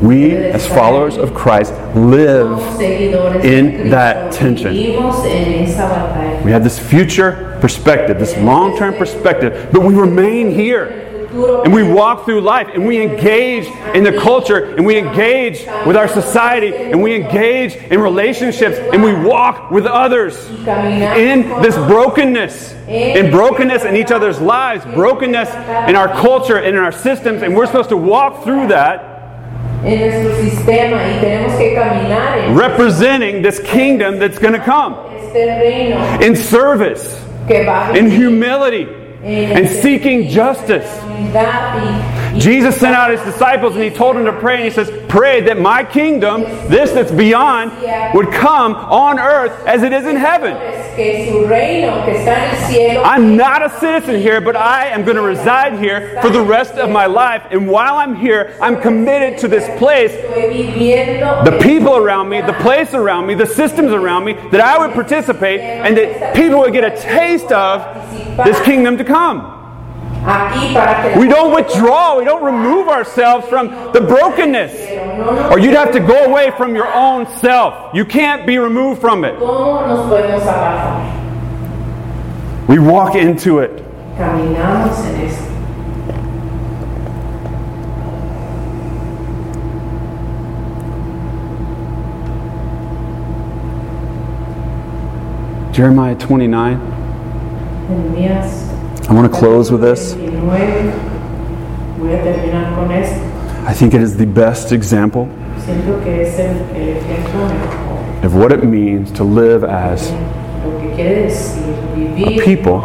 We, 0.00 0.36
as 0.36 0.66
followers 0.68 1.16
of 1.16 1.34
Christ, 1.34 1.72
live. 1.96 2.46
Somos 2.46 2.76
seguidores 2.78 3.42
de 3.42 3.58
in 3.58 3.90
that 3.90 4.32
tension. 4.32 4.72
Vivimos 4.72 5.24
en 5.24 5.64
esa 5.64 5.82
batalla. 5.88 6.44
We 6.44 6.52
have 6.52 6.62
this 6.62 6.78
future 6.78 7.58
perspective, 7.60 8.18
this 8.20 8.36
long 8.36 8.76
term 8.76 8.94
perspective, 8.94 9.70
but 9.72 9.82
we 9.82 9.94
remain 9.94 10.50
here. 10.52 11.15
And 11.64 11.72
we 11.72 11.82
walk 11.82 12.24
through 12.24 12.40
life 12.40 12.68
and 12.72 12.86
we 12.86 13.00
engage 13.02 13.66
in 13.94 14.04
the 14.04 14.18
culture 14.18 14.74
and 14.76 14.86
we 14.86 14.96
engage 14.98 15.66
with 15.86 15.96
our 15.96 16.08
society 16.08 16.74
and 16.74 17.02
we 17.02 17.14
engage 17.14 17.74
in 17.76 18.00
relationships 18.00 18.78
and 18.78 19.02
we 19.02 19.12
walk 19.14 19.70
with 19.70 19.86
others 19.86 20.36
in 21.18 21.42
this 21.62 21.74
brokenness, 21.74 22.72
in 22.88 23.30
brokenness 23.30 23.84
in 23.84 23.96
each 23.96 24.10
other's 24.10 24.40
lives, 24.40 24.84
brokenness 24.94 25.50
in 25.88 25.96
our 25.96 26.08
culture 26.08 26.56
and 26.58 26.74
in 26.76 26.82
our 26.82 26.92
systems, 26.92 27.42
and 27.42 27.54
we're 27.54 27.66
supposed 27.66 27.88
to 27.90 27.96
walk 27.96 28.42
through 28.44 28.68
that 28.68 29.12
representing 32.56 33.42
this 33.42 33.60
kingdom 33.60 34.18
that's 34.18 34.38
going 34.38 34.54
to 34.54 34.58
come 34.64 34.94
in 36.22 36.34
service, 36.34 37.22
in 37.96 38.10
humility, 38.10 38.88
and 39.26 39.68
seeking 39.68 40.28
justice. 40.28 40.86
Jesus 42.38 42.76
sent 42.76 42.94
out 42.94 43.10
his 43.10 43.20
disciples 43.22 43.74
and 43.74 43.82
he 43.82 43.90
told 43.90 44.16
them 44.16 44.24
to 44.24 44.32
pray, 44.32 44.56
and 44.56 44.64
he 44.64 44.70
says, 44.70 44.90
Pray 45.08 45.40
that 45.42 45.58
my 45.58 45.84
kingdom, 45.84 46.42
this 46.68 46.92
that's 46.92 47.12
beyond, 47.12 47.72
would 48.14 48.32
come 48.32 48.74
on 48.74 49.18
earth 49.18 49.66
as 49.66 49.82
it 49.82 49.92
is 49.92 50.06
in 50.06 50.16
heaven. 50.16 50.56
I'm 53.04 53.36
not 53.36 53.62
a 53.62 53.70
citizen 53.78 54.20
here, 54.20 54.40
but 54.40 54.56
I 54.56 54.86
am 54.88 55.04
going 55.04 55.16
to 55.16 55.22
reside 55.22 55.78
here 55.78 56.20
for 56.22 56.30
the 56.30 56.42
rest 56.42 56.74
of 56.74 56.90
my 56.90 57.06
life. 57.06 57.42
And 57.50 57.68
while 57.68 57.96
I'm 57.96 58.14
here, 58.14 58.56
I'm 58.60 58.80
committed 58.80 59.38
to 59.40 59.48
this 59.48 59.66
place, 59.78 60.12
the 60.12 61.58
people 61.62 61.96
around 61.96 62.28
me, 62.28 62.40
the 62.40 62.54
place 62.54 62.94
around 62.94 63.26
me, 63.26 63.34
the 63.34 63.46
systems 63.46 63.92
around 63.92 64.24
me, 64.24 64.34
that 64.50 64.60
I 64.60 64.78
would 64.78 64.94
participate 64.94 65.60
and 65.60 65.96
that 65.96 66.34
people 66.34 66.60
would 66.60 66.72
get 66.72 66.84
a 66.84 66.96
taste 67.00 67.52
of 67.52 67.80
this 68.44 68.60
kingdom 68.62 68.96
to 68.98 69.04
come. 69.04 69.55
Aquí 70.26 70.74
para 70.74 71.02
que 71.02 71.18
We 71.18 71.28
don't 71.28 71.54
withdraw, 71.54 72.18
we 72.18 72.24
don't 72.24 72.42
remove 72.44 72.88
ourselves 72.88 73.48
from 73.48 73.68
the 73.92 74.00
brokenness. 74.00 74.72
Or 75.50 75.58
you'd 75.58 75.74
have 75.74 75.92
to 75.92 76.00
go 76.00 76.24
away 76.24 76.50
from 76.56 76.74
your 76.74 76.92
own 76.92 77.26
self. 77.38 77.94
You 77.94 78.04
can't 78.04 78.46
be 78.46 78.58
removed 78.58 79.00
from 79.00 79.24
it. 79.24 79.34
¿Cómo 79.38 79.86
nos 79.86 80.06
podemos 80.10 80.42
apartar? 80.42 81.06
We 82.68 82.78
walk 82.78 83.14
into 83.14 83.60
it. 83.60 83.82
Caminamos 84.18 84.98
en 85.06 85.20
esto. 85.26 85.46
Jeremiah 95.72 96.14
29. 96.14 96.80
I 99.08 99.12
want 99.14 99.32
to 99.32 99.38
close 99.38 99.70
with 99.70 99.82
this. 99.82 100.14
29. 100.14 100.92
Voy 101.98 102.12
a 102.12 102.22
terminar 102.24 102.74
con 102.74 102.90
esto. 102.90 103.20
I 103.64 103.72
think 103.72 103.94
it 103.94 104.00
is 104.00 104.16
the 104.16 104.26
best 104.26 104.72
example 104.72 105.28
of 108.22 108.34
what 108.34 108.50
it 108.50 108.64
means 108.64 109.12
to 109.12 109.22
live 109.22 109.62
as 109.62 110.10
vivir 112.16 112.44
people. 112.44 112.80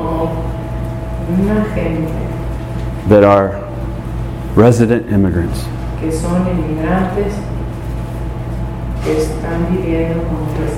that 3.07 3.23
are 3.23 3.59
resident 4.55 5.11
immigrants. 5.11 5.65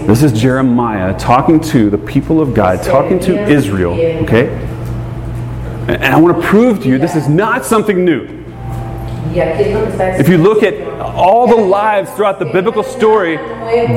This 0.08 0.24
is 0.24 0.32
Jeremiah 0.32 1.18
talking 1.20 1.60
to 1.60 1.90
the 1.90 1.98
people 1.98 2.40
of 2.40 2.54
God, 2.54 2.82
talking 2.82 3.20
to 3.22 3.48
Israel, 3.50 3.94
okay? 4.24 4.63
And 5.88 6.04
I 6.04 6.18
want 6.20 6.42
to 6.42 6.48
prove 6.48 6.82
to 6.84 6.88
you 6.90 6.98
this 6.98 7.16
is 7.16 7.28
not 7.28 7.66
something 7.66 8.04
new. 8.06 8.26
Y 9.34 9.40
aquí 9.40 9.62
es 9.62 9.74
donde 9.74 9.92
está 9.92 10.20
If 10.20 10.30
you 10.30 10.38
look 10.38 10.64
at 10.64 10.76
all 11.02 11.48
the 11.48 11.56
lives 11.56 12.12
throughout 12.12 12.40
the 12.40 12.46
biblical 12.46 12.84
story, 12.84 13.38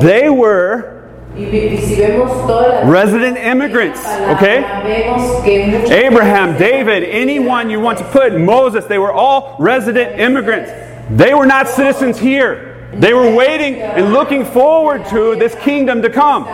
they 0.01 0.29
were 0.29 0.95
Y, 1.35 1.45
vi- 1.45 1.75
y 1.75 1.77
si 1.77 1.95
vemos 1.95 2.31
todas 2.47 2.83
las 2.83 2.89
resident 2.89 3.37
immigrants, 3.37 3.99
okay? 4.35 4.61
vemos 4.83 5.43
que 5.43 5.67
muchos 5.67 5.91
Abraham, 5.91 6.57
David, 6.57 7.03
anyone 7.03 7.69
you 7.69 7.79
want 7.79 7.99
to 7.99 8.03
put, 8.05 8.33
Moses, 8.39 8.85
they 8.85 8.97
were 8.97 9.11
all 9.13 9.55
resident 9.59 10.19
immigrants. 10.19 10.71
They 11.11 11.35
were 11.35 11.45
not 11.45 11.67
citizens 11.67 12.17
here. 12.17 12.89
They 12.95 13.13
were 13.13 13.35
waiting 13.35 13.75
and 13.75 14.13
looking 14.13 14.45
forward 14.45 15.05
to 15.09 15.35
this 15.35 15.53
kingdom 15.55 16.01
to 16.01 16.09
come. 16.09 16.45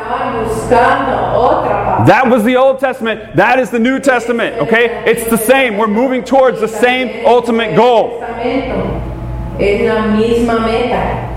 Estaban 2.03 2.03
buscando 2.03 2.03
otra 2.03 2.05
paz. 2.05 2.07
That 2.07 2.27
was 2.29 2.43
the 2.43 2.55
Old 2.57 2.79
Testament. 2.79 3.35
That 3.35 3.59
is 3.59 3.69
the 3.69 3.79
New 3.79 3.99
Testament, 3.99 4.57
okay? 4.57 5.03
It's 5.05 5.29
the 5.29 5.37
same. 5.37 5.77
We're 5.77 5.87
moving 5.87 6.23
towards 6.23 6.59
the 6.59 6.67
same 6.67 7.25
ultimate 7.25 7.75
goal. 7.75 8.19
Testamento 8.19 9.13
es 9.59 9.81
la 9.87 10.03
misma 10.15 10.59
meta. 10.65 11.29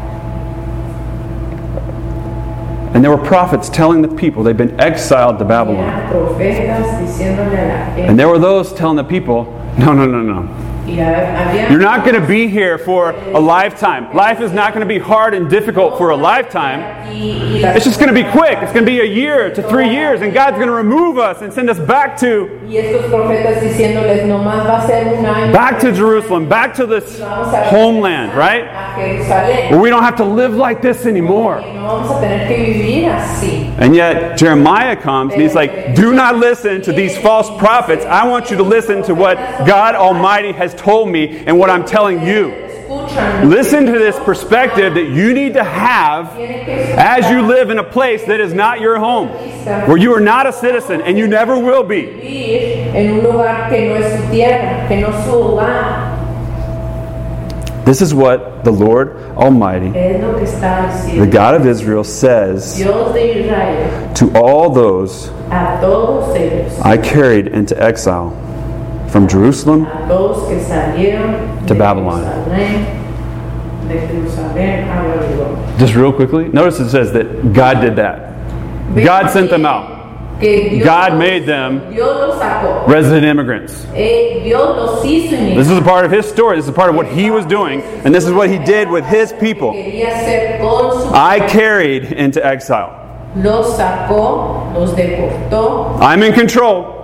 And 2.95 3.05
there 3.05 3.11
were 3.11 3.23
prophets 3.23 3.69
telling 3.69 4.01
the 4.01 4.09
people 4.09 4.43
they'd 4.43 4.57
been 4.57 4.81
exiled 4.81 5.39
to 5.39 5.45
Babylon. 5.45 5.85
Eran 5.85 6.11
profetas 6.11 6.99
diciéndole 6.99 7.59
a 7.59 7.69
la 7.69 7.95
gente. 7.95 8.09
And 8.09 8.19
there 8.19 8.29
were 8.29 8.39
those 8.39 8.73
telling 8.73 8.97
the 8.97 9.05
people, 9.05 9.45
no, 9.79 9.93
no, 9.93 10.07
no, 10.07 10.23
no. 10.23 10.66
You're 10.87 11.79
not 11.81 12.05
going 12.05 12.21
to 12.21 12.27
be 12.27 12.49
here 12.49 12.79
for 12.79 13.11
a 13.11 13.41
lifetime. 13.41 14.15
Life 14.15 14.41
is 14.41 14.53
not 14.53 14.73
going 14.73 14.87
to 14.87 14.93
be 14.95 14.99
hard 14.99 15.35
and 15.35 15.51
difficult 15.51 15.99
for 15.99 16.11
a 16.11 16.17
lifetime. 16.17 16.81
y, 16.81 17.39
y 17.55 17.61
las- 17.61 17.77
It's 17.77 17.85
just 17.85 17.99
going 18.01 18.15
to 18.15 18.25
be 18.25 18.29
quick. 18.31 18.59
It's 18.63 18.73
going 18.73 18.85
to 18.85 18.91
be 18.91 19.01
a 19.01 19.05
year 19.05 19.53
to 19.53 19.63
three 19.63 19.91
years, 19.91 20.23
and 20.23 20.33
God's 20.33 20.57
going 20.57 20.69
to 20.69 20.75
remove 20.75 21.19
us 21.19 21.43
and 21.43 21.53
send 21.53 21.69
us 21.71 21.79
back 21.79 22.17
to 22.21 22.61
y 22.67 22.77
estos 22.77 23.07
profetas 23.11 23.61
diciéndoles 23.63 24.25
nomás 24.27 24.65
va 24.67 24.83
a 24.83 24.87
ser 24.87 25.17
un 25.19 25.25
año. 25.25 25.53
back 25.53 25.79
to 25.81 25.93
Jerusalem, 25.93 26.49
back 26.49 26.75
to 26.75 26.87
this 26.87 27.21
homeland, 27.21 28.35
right? 28.37 28.65
Where 29.71 29.81
we 29.81 29.91
don't 29.91 30.03
have 30.03 30.17
to 30.17 30.25
live 30.25 30.55
like 30.55 30.83
this 30.83 31.07
anymore. 31.07 31.61
Y 31.61 31.73
no 31.73 31.87
vamos 31.87 32.11
a 32.11 32.21
tener 32.21 32.47
que 32.47 32.57
vivir 32.57 33.11
así. 33.13 33.75
And 33.79 33.95
yet 33.95 34.39
Jeremiah 34.39 34.97
comes 34.97 35.33
and 35.33 35.43
he's 35.43 35.55
like, 35.55 35.95
"Do 35.95 36.13
not 36.13 36.37
listen 36.37 36.83
to 36.83 36.93
these 36.93 37.17
eh, 37.17 37.21
false 37.23 37.51
prophets. 37.59 38.05
I 38.05 38.27
want 38.27 38.51
you 38.51 38.57
to 38.57 38.63
listen 38.63 39.03
to 39.05 39.15
what 39.15 39.37
God 39.67 39.95
Almighty 39.95 40.53
has 40.53 40.75
told 40.77 41.09
me 41.09 41.43
and 41.47 41.59
what 41.59 41.71
I'm 41.71 41.85
telling 41.85 42.23
you." 42.23 42.53
Listen 43.45 43.87
to 43.87 43.93
this 43.93 44.19
perspective 44.21 44.95
that 44.95 45.09
you 45.09 45.33
need 45.33 45.55
to 45.55 45.65
have 45.65 46.39
as 46.39 47.29
you 47.31 47.43
live 47.43 47.71
in 47.71 47.79
a 47.79 47.85
place 47.85 48.25
that 48.25 48.41
is 48.41 48.55
not 48.55 48.81
your 48.81 48.99
home, 48.99 49.29
where 49.87 49.97
you 49.97 50.15
are 50.15 50.21
not 50.21 50.47
a 50.47 50.53
citizen 50.53 51.01
and 51.03 51.19
you 51.19 51.27
never 51.27 51.59
will 51.59 51.83
be. 51.83 52.03
vivir 52.03 52.95
en 52.95 53.19
un 53.19 53.25
lugar 53.25 53.69
que 53.71 53.89
no 53.89 53.95
es 53.95 54.21
su 54.21 54.31
tierra, 54.31 54.87
que 54.89 55.01
no 55.01 55.09
es 55.09 55.25
su 55.25 55.33
hogar. 55.33 56.13
This 57.85 58.03
is 58.03 58.13
what 58.13 58.65
the 58.65 58.73
Lord 58.73 59.17
Almighty, 59.37 59.97
Es 59.97 60.21
lo 60.21 60.35
que 60.35 60.45
está 60.45 60.91
the. 61.09 61.27
God 61.27 61.55
of 61.55 61.67
Israel, 61.67 62.03
says 62.03 62.77
Dios 62.77 63.15
de 63.15 63.45
Israel, 63.45 64.15
to 64.15 64.37
all 64.37 64.71
those 64.71 65.31
a 65.51 65.79
todos 65.81 66.37
ellos, 66.37 66.81
I 66.85 66.97
carried 66.97 67.47
into 67.49 67.81
exile 67.81 68.33
from 69.17 69.27
Jerusalem 69.27 69.87
a 69.87 70.07
todos 70.07 70.47
que 70.47 70.61
salieron 70.61 71.67
To 71.67 71.75
Babylon. 71.75 72.23
Jerusalén, 72.23 73.89
de 73.89 74.07
Jerusalén 74.09 74.91
a 74.91 75.03
Babilonia. 75.03 75.79
Just 75.79 75.95
real 75.95 76.13
quickly, 76.13 76.49
notice 76.49 76.81
it 76.81 76.91
says 76.91 77.13
that 77.15 77.55
God 77.55 77.81
did 77.81 77.97
that. 77.97 78.35
God 78.95 79.31
sent 79.31 79.49
them 79.49 79.65
out. 79.65 79.97
God 80.39 81.17
made 81.19 81.47
them 81.47 81.95
Dios 81.95 82.29
los 82.29 82.39
sacó. 82.39 82.87
resident 82.87 83.25
immigrants. 83.25 83.87
Eh, 83.95 84.43
hizo 84.45 85.55
This 85.55 85.71
is 85.71 85.79
a 85.79 85.83
part 85.83 86.05
of 86.05 86.11
his 86.11 86.27
story. 86.27 86.57
This 86.57 86.67
is 86.67 86.69
a 86.69 86.75
part 86.75 86.91
of 86.91 86.95
what 86.95 87.07
he 87.07 87.31
was 87.31 87.47
doing, 87.47 87.81
and 88.05 88.15
this 88.15 88.27
is 88.27 88.33
what 88.33 88.51
he 88.51 88.59
did 88.59 88.91
with 88.91 89.07
his 89.07 89.33
people. 89.33 89.73
Quería 89.73 90.11
ser 90.27 90.59
con 90.61 90.93
su 90.93 91.09
I 91.15 91.41
carried 91.49 92.13
into 92.13 92.45
exile. 92.45 92.93
los 93.35 93.79
sacó, 93.79 94.75
los 94.75 94.93
deportó. 94.93 95.99
I'm 96.03 96.23
in 96.23 96.35
control. 96.35 96.96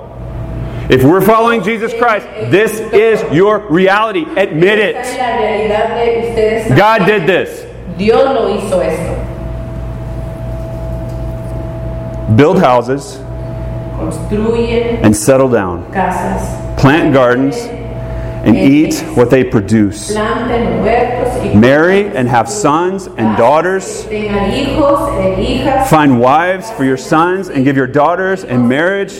If 0.92 1.02
we're 1.02 1.22
following 1.22 1.62
Jesus 1.62 1.94
Christ, 1.94 2.26
this 2.50 2.78
is 2.78 3.22
your 3.32 3.60
reality. 3.68 4.26
Admit 4.36 4.78
it. 4.78 4.94
God 6.76 7.06
did 7.06 7.26
this. 7.26 7.62
Build 12.36 12.58
houses 12.58 13.16
and 15.02 15.16
settle 15.16 15.48
down. 15.48 15.90
Plant 16.76 17.14
gardens 17.14 17.56
and 18.44 18.56
eat 18.56 18.94
what 19.16 19.30
they 19.30 19.44
produce. 19.44 20.12
planten 20.12 20.82
huertos 20.82 21.38
y 21.42 21.54
Marry 21.54 22.06
and 22.16 22.28
have 22.28 22.48
sons 22.48 23.06
and 23.06 23.36
daughters. 23.36 24.04
tengan 24.04 24.50
hijos 24.50 25.36
hijas 25.38 25.88
Find 25.88 26.18
wives 26.20 26.70
for 26.72 26.84
your 26.84 26.96
sons 26.96 27.48
and 27.48 27.64
give 27.64 27.76
your 27.76 27.86
daughters 27.86 28.44
in 28.44 28.66
marriage 28.68 29.12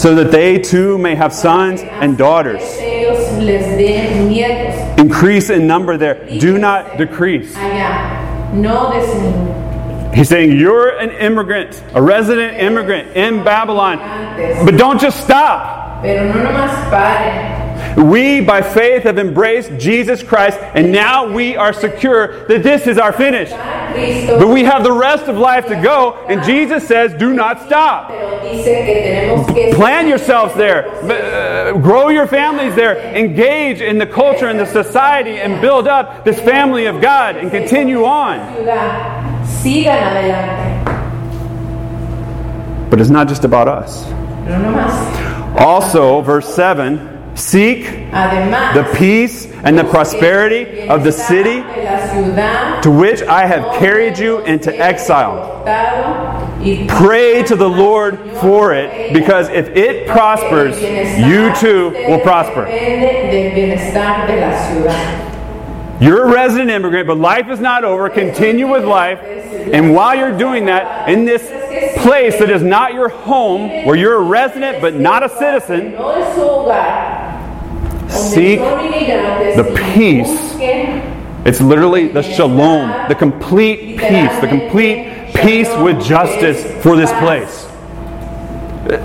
so 0.00 0.14
that 0.14 0.30
they 0.30 0.58
too 0.58 0.98
may 0.98 1.14
have 1.14 1.32
sons 1.32 1.80
and 1.82 2.16
daughters. 2.18 2.62
ellos 2.80 3.38
les 3.42 3.76
den 3.78 4.28
nietos 4.28 4.98
Increase 4.98 5.48
in 5.50 5.66
number 5.68 5.96
there. 5.96 6.26
Do 6.38 6.58
not 6.58 6.98
decrease. 6.98 7.54
allá. 7.54 8.52
No 8.52 8.90
disminuyan. 8.90 10.14
He's 10.14 10.28
saying 10.28 10.58
you're 10.58 10.98
an 10.98 11.10
immigrant, 11.10 11.80
a 11.94 12.02
resident 12.02 12.56
immigrant 12.58 13.14
in 13.14 13.44
Babylon. 13.44 13.98
But 14.64 14.76
don't 14.76 14.98
just 15.00 15.20
stop. 15.22 16.02
Pero 17.94 18.04
no 18.04 18.04
nomás 18.04 18.04
paren. 18.04 18.08
We, 18.08 18.40
by 18.40 18.62
faith, 18.62 19.02
have 19.04 19.18
embraced 19.18 19.72
Jesus 19.78 20.22
Christ, 20.22 20.58
and 20.74 20.92
now 20.92 21.26
we 21.32 21.56
are 21.56 21.72
secure 21.72 22.46
that 22.48 22.62
this 22.62 22.86
is 22.86 22.98
our 22.98 23.12
finish. 23.12 23.50
But 23.50 24.48
we 24.48 24.64
have 24.64 24.84
the 24.84 24.92
rest 24.92 25.24
of 25.28 25.36
life 25.36 25.66
to 25.66 25.74
go, 25.80 26.14
and 26.28 26.42
Jesus 26.44 26.86
says, 26.86 27.14
do 27.14 27.32
not 27.32 27.62
stop. 27.66 28.08
pero 28.08 28.40
dice 28.42 28.64
que 28.64 28.94
tenemos 28.94 29.46
que 29.54 29.74
Plan 29.74 30.06
yourselves 30.08 30.54
there, 30.54 30.88
uh, 31.10 31.72
grow 31.78 32.08
your 32.08 32.26
families 32.26 32.74
there, 32.74 32.96
engage 33.16 33.80
in 33.80 33.98
the 33.98 34.06
culture 34.06 34.46
and 34.46 34.58
the 34.58 34.66
society, 34.66 35.38
and 35.38 35.60
build 35.60 35.88
up 35.88 36.24
this 36.24 36.38
family 36.40 36.86
of 36.86 37.00
God, 37.00 37.36
and 37.36 37.50
continue 37.50 38.04
on. 38.04 38.38
ciudad. 38.56 39.44
Sigan 39.44 40.02
adelante. 40.02 40.84
But 42.90 43.00
it's 43.00 43.10
not 43.10 43.28
just 43.28 43.44
about 43.44 43.68
us. 43.68 44.04
Pero 44.44 44.58
no 44.58 44.70
más. 44.72 45.58
Also, 45.60 46.20
verse 46.22 46.48
7 46.54 47.17
seek 47.38 47.86
Además, 48.12 48.74
the 48.74 48.84
peace 48.96 49.46
and 49.64 49.78
the 49.78 49.84
prosperity 49.84 50.88
of 50.88 51.04
the 51.04 51.12
city 51.12 51.62
de 51.62 51.84
la 51.84 52.06
ciudad 52.12 52.82
to 52.82 52.90
which 52.90 53.22
I 53.22 53.46
have 53.46 53.78
carried 53.78 54.18
you 54.18 54.40
into 54.40 54.74
exile. 54.76 55.64
Pray 56.88 57.42
to 57.44 57.54
the 57.54 57.68
Lord 57.68 58.18
for 58.40 58.74
it, 58.74 59.12
because 59.12 59.48
if 59.48 59.68
it 59.76 60.08
prospers, 60.08 60.80
you 60.80 61.54
too 61.54 61.90
will 62.08 62.20
prosper. 62.20 62.66
You're 66.00 66.28
a 66.28 66.32
resident 66.32 66.70
immigrant, 66.70 67.06
but 67.08 67.18
life 67.18 67.48
is 67.48 67.58
not 67.58 67.84
over. 67.84 68.08
Continue 68.08 68.68
with 68.68 68.84
life. 68.84 69.18
And 69.20 69.94
while 69.94 70.14
you're 70.14 70.36
doing 70.36 70.66
that, 70.66 71.08
in 71.08 71.24
this 71.24 71.42
place 72.02 72.38
that 72.38 72.50
is 72.50 72.62
not 72.62 72.94
your 72.94 73.08
home, 73.08 73.84
where 73.84 73.96
you're 73.96 74.16
a 74.16 74.22
resident 74.22 74.80
but 74.80 74.94
not 74.94 75.24
a 75.24 75.28
citizen, 75.28 75.92
seek 78.08 78.60
the 78.60 79.92
peace. 79.94 80.54
It's 81.44 81.60
literally 81.60 82.08
the 82.08 82.22
shalom, 82.22 83.08
the 83.08 83.14
complete 83.14 83.98
peace, 83.98 84.40
the 84.40 84.48
complete 84.48 85.32
peace 85.34 85.68
with 85.78 86.00
justice 86.04 86.62
for 86.82 86.96
this 86.96 87.10
place. 87.18 87.57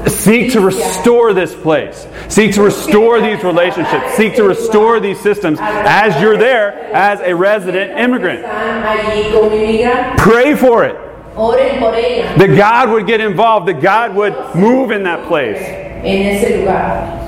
Seek 0.08 0.54
to 0.54 0.62
restore 0.62 1.34
this 1.34 1.54
place. 1.54 2.08
Seek 2.30 2.54
to 2.54 2.64
restore 2.64 3.20
these 3.20 3.44
relationships. 3.44 4.14
Seek 4.14 4.36
to 4.36 4.44
restore 4.44 5.02
these 5.02 5.20
systems 5.20 5.60
as 5.62 6.22
you're 6.22 6.38
there 6.38 6.72
as 6.94 7.20
a 7.20 7.36
resident 7.36 8.00
immigrant. 8.00 8.46
Están 8.46 8.84
allí 8.84 9.32
como 9.32 9.50
inmigrantes. 9.50 10.22
Pray 10.22 10.56
for 10.56 10.86
it. 10.86 10.96
Oren 11.36 11.80
por 11.80 11.94
ella. 11.96 12.38
That 12.38 12.56
God 12.56 12.92
would 12.92 13.08
get 13.08 13.20
involved, 13.20 13.68
that 13.68 13.82
God 13.82 14.16
would 14.16 14.34
move 14.56 14.92
in 14.92 15.04
that 15.04 15.28
place. 15.28 15.60
En 15.60 16.36
ese 16.36 16.60
lugar. 16.60 17.20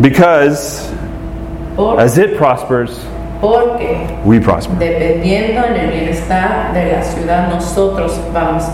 Because 0.00 0.92
as 1.98 2.18
it 2.18 2.36
prospers, 2.36 2.90
we 4.24 4.40
prosper. 4.40 4.74
dependiendo 4.74 5.64
en 5.64 5.76
el 5.76 5.92
bienestar 5.92 6.74
de 6.74 6.92
la 6.92 7.02
ciudad, 7.02 7.48
nosotros 7.48 8.18
vamos. 8.32 8.64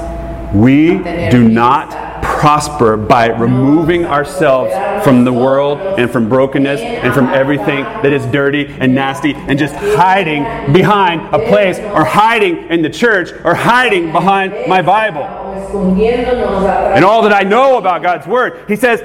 We 0.54 0.98
do 1.30 1.48
not 1.48 2.13
prosper 2.44 2.94
by 2.94 3.28
removing 3.28 4.04
ourselves 4.04 4.70
from 5.02 5.24
the 5.24 5.32
world 5.32 5.78
and 5.98 6.10
from 6.10 6.28
brokenness 6.28 6.78
and 6.78 7.14
from 7.14 7.26
everything 7.28 7.84
that 7.84 8.12
is 8.12 8.26
dirty 8.26 8.66
and 8.66 8.94
nasty 8.94 9.32
and 9.32 9.58
just 9.58 9.74
hiding 9.74 10.42
behind 10.70 11.22
a 11.34 11.38
place 11.48 11.78
or 11.78 12.04
hiding 12.04 12.68
in 12.68 12.82
the 12.82 12.90
church 12.90 13.30
or 13.46 13.54
hiding 13.54 14.12
behind 14.12 14.52
my 14.68 14.82
Bible. 14.82 15.22
And 16.94 17.02
all 17.02 17.22
that 17.22 17.32
I 17.32 17.44
know 17.44 17.78
about 17.78 18.02
God's 18.02 18.26
Word, 18.26 18.68
He 18.68 18.76
says, 18.76 19.00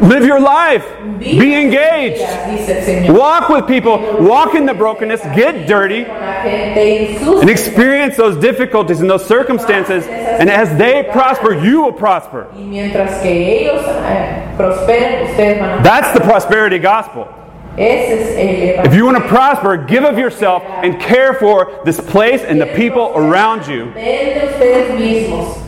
live 0.00 0.24
your 0.24 0.40
life, 0.40 0.84
be 1.18 1.54
engaged, 1.54 2.20
Dice 2.20 2.68
el 2.68 2.82
Señor. 2.82 3.18
walk 3.18 3.48
with 3.48 3.66
people, 3.66 3.98
walk 4.20 4.54
in 4.54 4.66
the 4.66 4.74
brokenness, 4.74 5.20
get 5.36 5.66
dirty, 5.66 6.04
La 6.04 6.42
gente 6.42 7.14
insucia. 7.14 7.40
and 7.42 7.50
experience 7.50 8.16
those 8.16 8.36
difficulties 8.36 9.00
and 9.00 9.08
those 9.10 9.24
circumstances. 9.26 10.06
And 10.06 10.48
as 10.50 10.76
they 10.78 11.02
prosper, 11.12 11.52
you 11.54 11.82
will 11.82 11.92
prosper. 11.92 12.46
Y 12.54 12.62
mientras 12.62 13.20
que 13.22 13.30
ellos 13.30 13.84
eh, 13.86 14.54
prosperen, 14.56 15.24
ustedes 15.28 15.60
van 15.60 15.80
a. 15.80 15.82
That's 15.82 16.12
the 16.12 16.20
prosperity 16.20 16.78
gospel. 16.78 17.28
Ese 17.76 18.10
es 18.20 18.36
el 18.80 18.86
If 18.86 18.94
you 18.94 19.04
want 19.04 19.16
to 19.18 19.28
prosper, 19.28 19.76
give 19.76 20.04
of 20.04 20.18
yourself 20.18 20.62
and 20.64 21.00
care 21.00 21.34
for 21.34 21.80
this 21.84 22.00
place 22.00 22.42
and 22.42 22.60
the 22.60 22.66
people 22.66 23.12
around 23.14 23.66
you 23.66 23.92
Den 23.94 24.38
de 24.38 24.46
ustedes 24.48 24.98
mismos. 24.98 25.62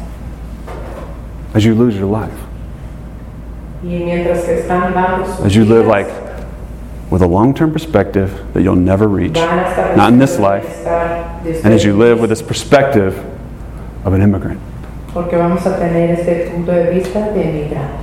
as 1.55 1.65
you 1.65 1.75
lose 1.75 1.95
your 1.97 2.07
life. 2.07 2.33
Y 2.33 2.39
mientras 2.39 2.41
que 2.41 2.41
están 2.41 2.41
dando 2.41 3.69
sus 3.69 3.72
As 3.85 5.57
you 5.57 5.65
live 5.65 5.87
like 5.89 6.07
with 7.11 7.21
a 7.21 7.27
long 7.27 7.53
term 7.53 7.73
perspective 7.73 8.31
that 8.55 8.63
you'll 8.63 8.77
never 8.77 9.09
reach, 9.09 9.33
van 9.33 9.59
a 9.59 9.63
estar 9.63 9.97
not 9.97 10.13
in 10.13 10.19
this 10.21 10.39
life, 10.39 10.87
and 10.87 11.75
as 11.75 11.83
you 11.83 11.97
live 11.97 12.21
with 12.21 12.31
this 12.31 12.43
perspective 12.43 13.19
of 14.05 14.13
an 14.13 14.23
immigrant. 14.23 14.61
Porque 15.13 15.37
vamos 15.37 15.67
a 15.67 15.77
tener 15.79 16.17
este 16.17 16.51
punto 16.53 16.71
de 16.71 16.91
vista 16.95 17.33
de 17.35 17.45
migrante. 17.45 17.99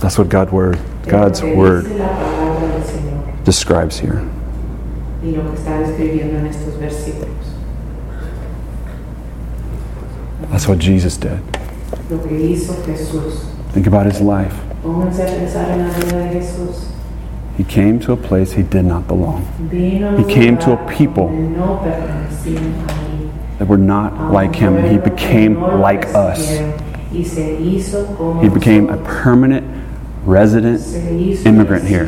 That's 0.00 0.18
what 0.18 0.28
God 0.28 0.50
word, 0.50 0.78
God's 1.08 1.40
Es 1.40 1.44
lo 1.44 1.50
que 1.52 1.56
word 1.56 1.84
dice 1.84 1.98
la 1.98 2.08
palabra 2.08 2.68
del 2.68 2.82
Señor 2.84 3.44
describes 3.44 3.98
here. 3.98 4.22
y 5.22 5.32
lo 5.32 5.50
que 5.50 5.56
está 5.56 5.78
describiendo 5.78 6.38
en 6.38 6.46
estos 6.46 6.78
versículos. 6.78 7.28
That's 10.50 10.68
what 10.68 10.78
Jesus 10.78 11.16
did. 11.16 11.40
Lo 12.10 12.18
que 12.22 12.34
hizo 12.34 12.74
Jesús. 12.84 13.46
Think 13.72 13.86
about 13.86 14.06
his 14.06 14.20
life. 14.20 14.54
Pónganse 14.82 15.22
a 15.22 15.26
pensar 15.26 15.70
en 15.70 15.88
la 15.88 15.94
vida 15.94 16.18
de 16.18 16.40
Jesús. 16.40 16.90
He 17.56 17.64
came 17.64 18.00
to 18.00 18.12
a 18.12 18.16
place 18.16 18.52
he 18.52 18.62
did 18.62 18.86
not 18.86 19.06
belong, 19.06 19.44
Vino 19.68 20.16
He 20.16 20.24
came 20.24 20.56
to 20.58 20.72
a 20.72 20.88
people 20.88 21.28
no 21.28 21.78
that 23.58 23.68
were 23.68 23.76
not 23.76 24.32
like 24.32 24.54
him, 24.54 24.76
and 24.78 24.90
he 24.90 24.96
became 24.96 25.60
like 25.60 26.06
us. 26.14 26.58
Y 27.12 27.22
se 27.22 27.58
hizo 27.60 28.16
como 28.16 28.40
He 28.40 28.48
became 28.48 28.88
a 28.88 28.96
permanent 29.04 29.66
resident 30.24 30.80
immigrant 31.44 31.84
here. 31.84 32.06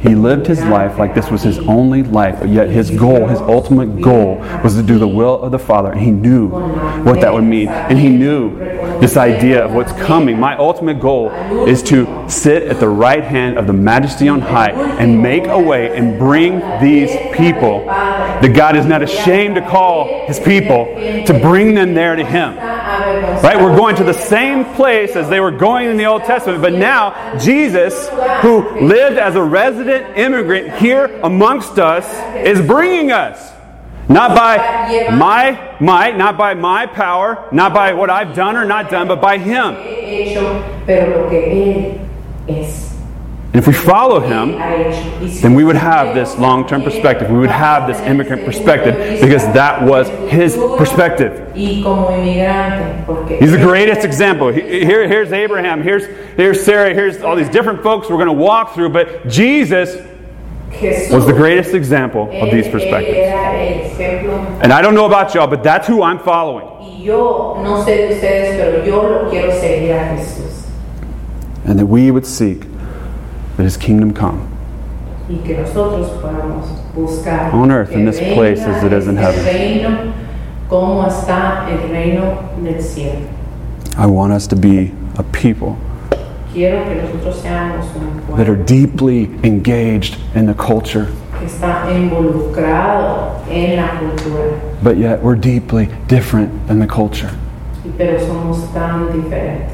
He 0.00 0.14
lived 0.14 0.46
his 0.46 0.62
life 0.64 0.98
like 0.98 1.14
this 1.14 1.30
was 1.30 1.42
his 1.42 1.58
only 1.58 2.02
life, 2.02 2.36
but 2.38 2.48
yet 2.48 2.70
his 2.70 2.90
goal, 2.90 3.26
his 3.26 3.40
ultimate 3.40 4.00
goal, 4.00 4.36
was 4.62 4.74
to 4.76 4.82
do 4.82 4.98
the 4.98 5.08
will 5.08 5.40
of 5.40 5.50
the 5.50 5.58
Father. 5.58 5.90
And 5.90 6.00
he 6.00 6.10
knew 6.10 6.48
what 6.48 7.20
that 7.20 7.32
would 7.32 7.44
mean. 7.44 7.68
And 7.68 7.98
he 7.98 8.08
knew 8.08 8.56
this 9.00 9.16
idea 9.16 9.64
of 9.64 9.72
what's 9.72 9.92
coming. 9.92 10.38
My 10.38 10.56
ultimate 10.56 11.00
goal 11.00 11.30
is 11.66 11.82
to 11.84 12.28
sit 12.28 12.64
at 12.64 12.78
the 12.78 12.88
right 12.88 13.24
hand 13.24 13.58
of 13.58 13.66
the 13.66 13.72
majesty 13.72 14.28
on 14.28 14.40
high 14.40 14.70
and 14.70 15.20
make 15.20 15.46
a 15.46 15.58
way 15.58 15.96
and 15.96 16.18
bring 16.18 16.60
these 16.80 17.10
people 17.36 17.84
that 17.86 18.54
God 18.54 18.76
is 18.76 18.86
not 18.86 19.02
ashamed 19.02 19.56
to 19.56 19.62
call 19.62 20.26
his 20.26 20.38
people 20.38 20.86
to 21.26 21.38
bring 21.42 21.74
them 21.74 21.94
there 21.94 22.14
to 22.14 22.24
him. 22.24 22.77
Right? 23.42 23.56
We're 23.60 23.76
going 23.76 23.96
to 23.96 24.04
the 24.04 24.12
same 24.12 24.64
place 24.74 25.16
as 25.16 25.28
they 25.28 25.40
were 25.40 25.50
going 25.50 25.88
in 25.88 25.96
the 25.96 26.06
Old 26.06 26.24
Testament, 26.24 26.62
but 26.62 26.72
now 26.72 27.38
Jesus, 27.38 28.08
who 28.42 28.80
lived 28.80 29.18
as 29.18 29.36
a 29.36 29.42
resident 29.42 30.16
immigrant 30.16 30.74
here 30.78 31.20
amongst 31.22 31.78
us, 31.78 32.06
is 32.36 32.64
bringing 32.66 33.12
us. 33.12 33.52
Not 34.08 34.34
by 34.34 35.10
my 35.10 35.76
might, 35.80 36.16
not 36.16 36.38
by 36.38 36.54
my 36.54 36.86
power, 36.86 37.46
not 37.52 37.74
by 37.74 37.92
what 37.92 38.08
I've 38.08 38.34
done 38.34 38.56
or 38.56 38.64
not 38.64 38.90
done, 38.90 39.06
but 39.06 39.20
by 39.20 39.36
Him. 39.36 39.74
And 43.58 43.66
if 43.66 43.66
we 43.66 43.74
follow 43.74 44.20
Him, 44.20 44.56
ha 44.56 44.68
hecho. 44.68 45.20
Y 45.20 45.28
si 45.28 45.42
then 45.42 45.52
we 45.52 45.64
would 45.64 45.74
have 45.74 46.14
this 46.14 46.38
long 46.38 46.64
term 46.64 46.80
perspective. 46.80 47.28
We 47.28 47.38
would 47.38 47.50
have 47.50 47.88
this 47.88 47.98
immigrant 48.02 48.44
perspective 48.44 49.20
because 49.20 49.42
that 49.52 49.82
was 49.82 50.08
His 50.30 50.56
perspective. 50.56 51.56
Y 51.56 51.80
como 51.82 52.06
inmigrante, 52.06 53.04
porque 53.04 53.36
He's 53.40 53.50
the 53.50 53.58
greatest 53.58 54.04
example. 54.04 54.52
Here, 54.52 55.08
here's 55.08 55.32
Abraham, 55.32 55.82
here's, 55.82 56.06
here's 56.36 56.64
Sarah, 56.64 56.94
here's 56.94 57.20
all 57.20 57.34
these 57.34 57.48
different 57.48 57.82
folks 57.82 58.08
we're 58.08 58.24
going 58.24 58.28
to 58.28 58.32
walk 58.32 58.76
through, 58.76 58.90
but 58.90 59.26
Jesus 59.26 59.96
was 61.10 61.26
the 61.26 61.32
greatest 61.32 61.74
example 61.74 62.30
of 62.30 62.52
these 62.52 62.68
perspectives. 62.68 63.16
era 63.16 63.58
el 63.58 63.90
ejemplo. 63.90 64.62
And 64.62 64.72
I 64.72 64.80
don't 64.80 64.94
know 64.94 65.06
about 65.06 65.34
y'all, 65.34 65.48
but 65.48 65.64
that's 65.64 65.88
who 65.88 66.04
I'm 66.04 66.20
following. 66.20 66.68
Y 66.78 67.02
yo, 67.06 67.60
no 67.60 67.84
sé 67.84 68.06
de 68.06 68.14
ustedes, 68.14 68.56
pero 68.56 68.84
yo 68.84 69.02
lo 69.02 69.28
quiero 69.28 69.50
seguir 69.50 69.94
a 69.94 70.16
Jesús. 70.16 70.70
And 71.64 71.76
that 71.76 71.86
we 71.86 72.12
would 72.12 72.24
seek 72.24 72.62
that 73.58 73.64
his 73.64 73.76
kingdom 73.76 74.14
come. 74.14 74.40
Y 75.28 75.36
que 75.46 75.58
nosotros 75.58 76.08
podamos 76.22 76.64
buscar 76.94 77.52
On 77.52 77.70
earth, 77.70 77.92
in 77.92 78.06
this 78.06 78.18
place 78.18 78.60
as 78.62 78.82
it 78.82 78.94
is 78.94 79.06
in 79.06 79.16
heaven. 79.16 79.44
reino, 79.44 80.14
como 80.70 81.04
está 81.06 81.68
el 81.68 81.90
reino 81.90 82.48
del 82.64 82.80
cielo. 82.80 83.28
I 83.98 84.06
want 84.06 84.32
us 84.32 84.46
to 84.46 84.56
be 84.56 84.92
a 85.18 85.22
people 85.24 85.76
Quiero 86.54 86.82
que 86.84 86.94
nosotros 87.02 87.42
seamos 87.42 87.84
un 87.96 88.36
that 88.38 88.48
are 88.48 88.56
deeply 88.56 89.24
engaged 89.42 90.16
in 90.34 90.46
the 90.46 90.54
culture, 90.54 91.06
que 91.38 91.46
está 91.46 91.90
involucrado 91.94 93.42
en 93.50 93.76
la 93.76 93.88
cultura, 93.98 94.58
but 94.82 94.96
yet 94.96 95.22
we're 95.22 95.36
deeply 95.36 95.88
different 96.06 96.50
than 96.68 96.78
the 96.78 96.86
culture. 96.86 97.30
y- 97.84 97.90
pero 97.98 98.18
somos 98.18 98.72
tan 98.72 99.08
diferentes. 99.12 99.72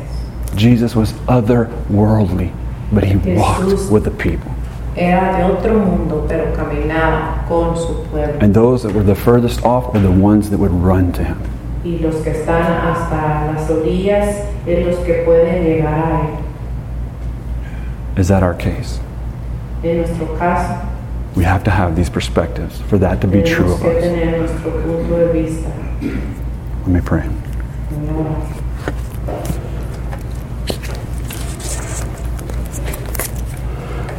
Jesus 0.57 0.97
was 0.97 1.13
otherworldly, 1.29 2.51
but 2.95 3.05
he 3.05 3.17
walked 3.35 3.91
with 3.91 4.05
the 4.05 4.11
people. 4.11 4.51
Era 4.97 5.37
de 5.37 5.45
otro 5.45 5.79
mundo, 5.79 6.25
pero 6.29 6.53
caminaba 6.55 7.45
con 7.49 7.77
su 7.77 8.07
pueblo. 8.11 8.39
And 8.41 8.55
those 8.55 8.83
that 8.85 8.95
were 8.95 9.03
the 9.03 9.17
furthest 9.17 9.65
off 9.65 9.93
were 9.93 10.01
the 10.01 10.11
ones 10.11 10.51
that 10.51 10.59
would 10.59 10.71
run 10.71 11.13
to 11.15 11.25
him. 11.25 11.39
Y 11.85 11.99
los 12.01 12.23
que 12.23 12.31
están 12.33 12.63
hasta 12.63 13.53
las 13.53 13.69
orillas 13.69 14.45
es 14.67 14.87
los 14.87 14.97
que 15.05 15.25
pueden 15.25 15.65
llegar 15.65 15.95
a 15.95 16.21
él. 16.21 16.39
Is 18.17 18.29
that 18.29 18.43
our 18.43 18.55
case? 18.55 19.01
En 19.83 19.99
nuestro 19.99 20.27
caso, 20.39 20.81
We 21.37 21.43
have 21.43 21.65
to 21.65 21.71
have 21.73 21.97
these 21.97 22.09
perspectives 22.09 22.81
for 22.83 22.97
that 22.99 23.21
to 23.23 23.27
be 23.27 23.43
true 23.43 23.73
of 23.73 23.83
us. 23.83 24.03
tener 24.03 24.39
nuestro 24.39 24.71
punto 24.71 25.19
de 25.19 25.33
vista. 25.33 25.69
Let 26.01 26.89
me 26.89 27.01
pray. 27.01 27.29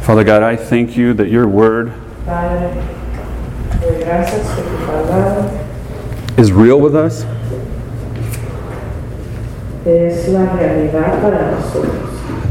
Father 0.06 0.22
God, 0.22 0.44
I 0.44 0.54
thank 0.54 0.96
you 0.96 1.14
that 1.14 1.30
your 1.30 1.48
word 1.48 1.92
is 6.38 6.52
real 6.52 6.80
with 6.80 6.94
us, 6.94 7.24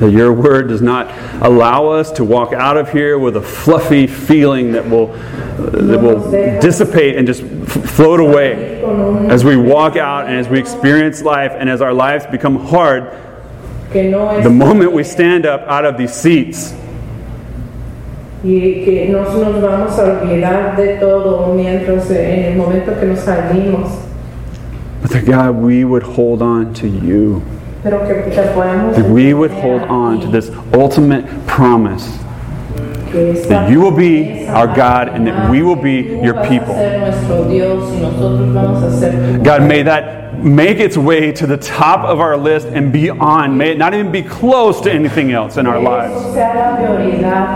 that 0.01 0.12
your 0.12 0.34
word 0.34 0.68
does 0.68 0.82
not 0.82 1.10
allow 1.41 1.88
us 1.88 2.12
to 2.12 2.26
walk 2.26 2.51
out 2.51 2.76
of 2.76 2.91
here 2.91 3.18
with 3.18 3.38
a 3.38 3.41
fluffy 3.41 4.06
feeling 4.06 4.74
that 4.74 4.89
will, 4.89 5.08
that 5.08 6.01
will 6.01 6.30
dissipate 6.60 7.16
and 7.16 7.26
just 7.26 7.41
float 7.89 8.20
away 8.20 8.84
as 9.30 9.45
we 9.45 9.56
walk 9.56 9.95
out 9.95 10.28
and 10.28 10.36
as 10.36 10.49
we 10.49 10.60
experience 10.60 11.22
life 11.22 11.53
and 11.53 11.70
as 11.70 11.82
our 11.82 11.93
lives 11.93 12.26
become 12.26 12.58
hard 12.66 13.18
the 14.43 14.49
moment 14.49 14.91
we 14.91 15.06
stand 15.06 15.45
up 15.45 15.62
out 15.70 15.86
of 15.86 15.97
these 15.97 16.14
seats. 16.14 16.76
Y 18.46 18.84
que 18.86 19.10
no 19.12 19.24
nos 19.24 19.62
vamos 19.62 19.98
a 20.00 20.04
olvidar 20.22 20.76
de 20.78 20.98
todo 21.00 21.54
mientras 21.56 22.10
eh, 22.12 22.39
en 22.48 22.52
el 22.52 22.58
momento 22.58 22.91
que 23.00 23.06
nos 23.08 23.20
salimos, 23.20 23.89
But 25.02 25.12
that 25.12 25.26
God, 25.26 25.56
we 25.64 25.84
would 25.86 26.04
hold 26.04 26.41
on 26.41 26.74
to 26.76 26.88
you. 26.88 27.41
pero 27.84 28.00
que 28.08 28.14
podamos 28.56 28.96
That 28.96 29.10
we 29.10 29.34
would 29.34 29.52
hold 29.52 29.82
on 29.84 30.20
to 30.22 30.28
this 30.28 30.52
ultimate 30.74 31.26
promise. 31.48 32.08
que 32.08 32.34
that 33.16 33.70
you 33.70 33.80
will 33.80 33.91
be 33.91 34.45
our 34.47 34.68
God 34.68 35.09
and 35.09 35.26
that 35.28 35.49
we 35.49 35.61
will 35.61 35.76
be 35.76 36.01
your 36.01 36.45
people. 36.45 36.74
God, 39.43 39.63
may 39.63 39.84
that 39.84 40.26
make 40.43 40.80
its 40.80 40.97
way 40.97 41.32
to 41.32 41.47
the 41.47 41.57
top 41.57 42.01
of 42.01 42.20
our 42.20 42.36
list 42.38 42.68
and 42.68 42.91
beyond. 42.91 43.57
May 43.57 43.72
it 43.72 43.78
not 43.78 43.93
even 43.93 44.11
be 44.11 44.22
close 44.22 44.82
to 44.82 44.91
anything 44.91 45.32
else 45.32 45.57
in 45.57 45.66
our 45.66 45.80
lives. 45.80 46.13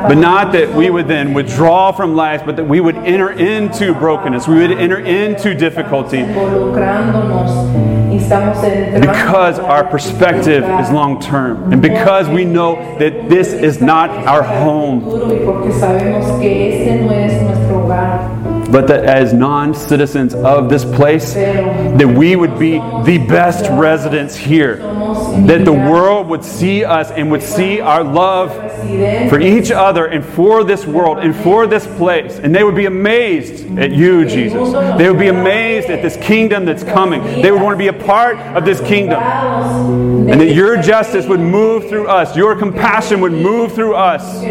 But 0.07 0.16
not 0.16 0.51
that 0.53 0.74
we 0.74 0.89
would 0.89 1.07
then 1.07 1.34
withdraw 1.34 1.91
from 1.91 2.16
life, 2.16 2.43
but 2.45 2.55
that 2.55 2.64
we 2.66 2.80
would 2.80 2.95
enter 2.95 3.32
into 3.32 3.93
brokenness. 3.93 4.47
We 4.47 4.55
would 4.55 4.72
enter 4.72 4.99
into 4.99 5.53
difficulty 5.53 6.24
involucrándonos 8.20 8.20
y 8.20 8.24
estamos 8.24 8.63
entrando 8.63 9.11
because 9.11 9.59
our 9.59 9.84
perspective 9.84 10.63
is 10.82 10.89
long 10.91 11.20
term 11.20 11.72
and 11.72 11.82
because 11.82 12.28
we 12.28 12.45
know 12.45 12.76
that 12.99 13.30
this 13.30 13.53
is 13.53 13.82
not 13.82 14.09
our 14.28 14.43
home, 14.43 15.01
But 18.72 18.88
that 18.88 19.05
as 19.05 19.34
non 19.34 19.74
citizens 19.74 20.34
of 20.34 20.70
this 20.70 20.86
place, 20.86 21.34
that 21.34 22.07
we 22.07 22.36
would 22.36 22.59
be 22.59 22.74
the 23.03 23.26
best 23.28 23.70
residents 23.72 24.36
here. 24.36 24.78
That 24.78 25.65
the 25.65 25.74
world 25.74 26.28
would 26.28 26.43
see 26.43 26.84
us 26.84 27.11
and 27.11 27.32
would 27.32 27.41
see 27.43 27.80
our 27.82 28.03
love 28.03 28.51
for 29.30 29.39
each 29.39 29.72
other 29.72 30.05
and 30.05 30.24
for 30.24 30.63
this 30.63 30.86
world 30.86 31.20
and 31.20 31.36
for 31.36 31.67
this 31.67 31.86
place. 31.97 32.38
And 32.39 32.53
they 32.53 32.63
would 32.63 32.76
be 32.76 32.86
amazed 32.86 33.78
at 33.78 33.91
you, 33.91 34.26
Jesus. 34.26 34.72
They 34.97 35.09
would 35.09 35.20
be 35.20 35.30
amazed 35.30 35.89
at 35.89 36.01
this 36.01 36.17
kingdom 36.17 36.65
that's 36.65 36.84
coming. 36.84 37.22
They 37.41 37.51
would 37.51 37.61
want 37.61 37.74
to 37.74 37.78
be 37.78 37.88
a 37.88 37.93
part 38.05 38.38
of 38.38 38.65
this 38.65 38.80
kingdom. 38.82 39.22
And 40.30 40.39
that 40.39 40.53
your 40.53 40.82
justice 40.82 41.26
would 41.26 41.39
move 41.39 41.89
through 41.89 42.07
us, 42.07 42.36
your 42.36 42.55
compassion 42.55 43.22
would 43.22 43.32
move 43.32 43.74
through 43.74 43.95
us, 43.95 44.43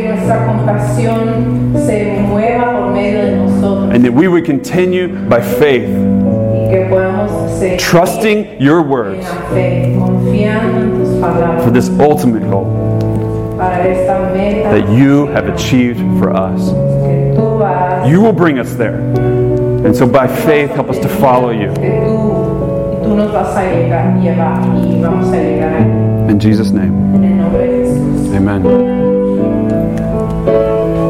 que 3.68 3.88
nuestra 3.88 3.88
compasión 3.88 3.88
se 3.88 3.88
mueva 3.88 3.88
por 3.88 3.88
medio 3.88 3.88
de 3.88 3.88
nosotros 3.88 3.94
and 3.94 4.04
that 4.04 4.12
we 4.12 4.28
would 4.28 4.44
continue 4.44 5.08
by 5.28 5.40
faith, 5.40 5.88
y 5.88 6.70
que 6.70 6.86
podamos 6.90 7.58
seguir 7.58 7.78
trusting 7.78 8.46
your 8.60 8.82
words 8.82 9.24
la 9.24 9.54
fe, 9.54 9.96
confiando 9.98 10.78
en 10.78 11.04
tus 11.04 11.20
palabras 11.20 11.64
for 11.64 11.70
this 11.72 11.88
ultimate 12.00 12.44
goal 12.50 12.66
para 13.58 13.86
esta 13.88 14.30
meta 14.32 14.70
that 14.70 14.88
you 14.92 15.26
have 15.28 15.48
achieved 15.48 15.98
for 16.18 16.30
us. 16.30 16.70
que 17.02 17.34
tú 17.34 17.60
has 17.64 18.08
You 18.08 18.20
will 18.20 18.32
bring 18.32 18.58
us 18.58 18.74
there. 18.76 19.00
And 19.84 19.94
so 19.94 20.06
by 20.06 20.26
faith, 20.28 20.70
help 20.70 20.88
us 20.90 20.98
to 21.00 21.08
follow 21.08 21.50
you. 21.50 21.72
que 21.74 21.90
tú, 22.04 22.94
y 22.94 23.04
tú 23.04 23.14
nos 23.16 23.32
vas 23.32 23.56
a 23.56 23.62
llegar, 23.64 24.16
llevar 24.20 24.60
y 24.76 25.00
vamos 25.02 25.28
a 25.32 25.36
llegar 25.36 25.80
In 26.30 26.38
Jesus' 26.38 26.72
name, 26.72 26.92
en 27.16 27.24
el 27.24 27.36
nombre 27.38 27.66
de 27.66 27.84
Jesús. 27.88 28.34
amen. 28.36 28.97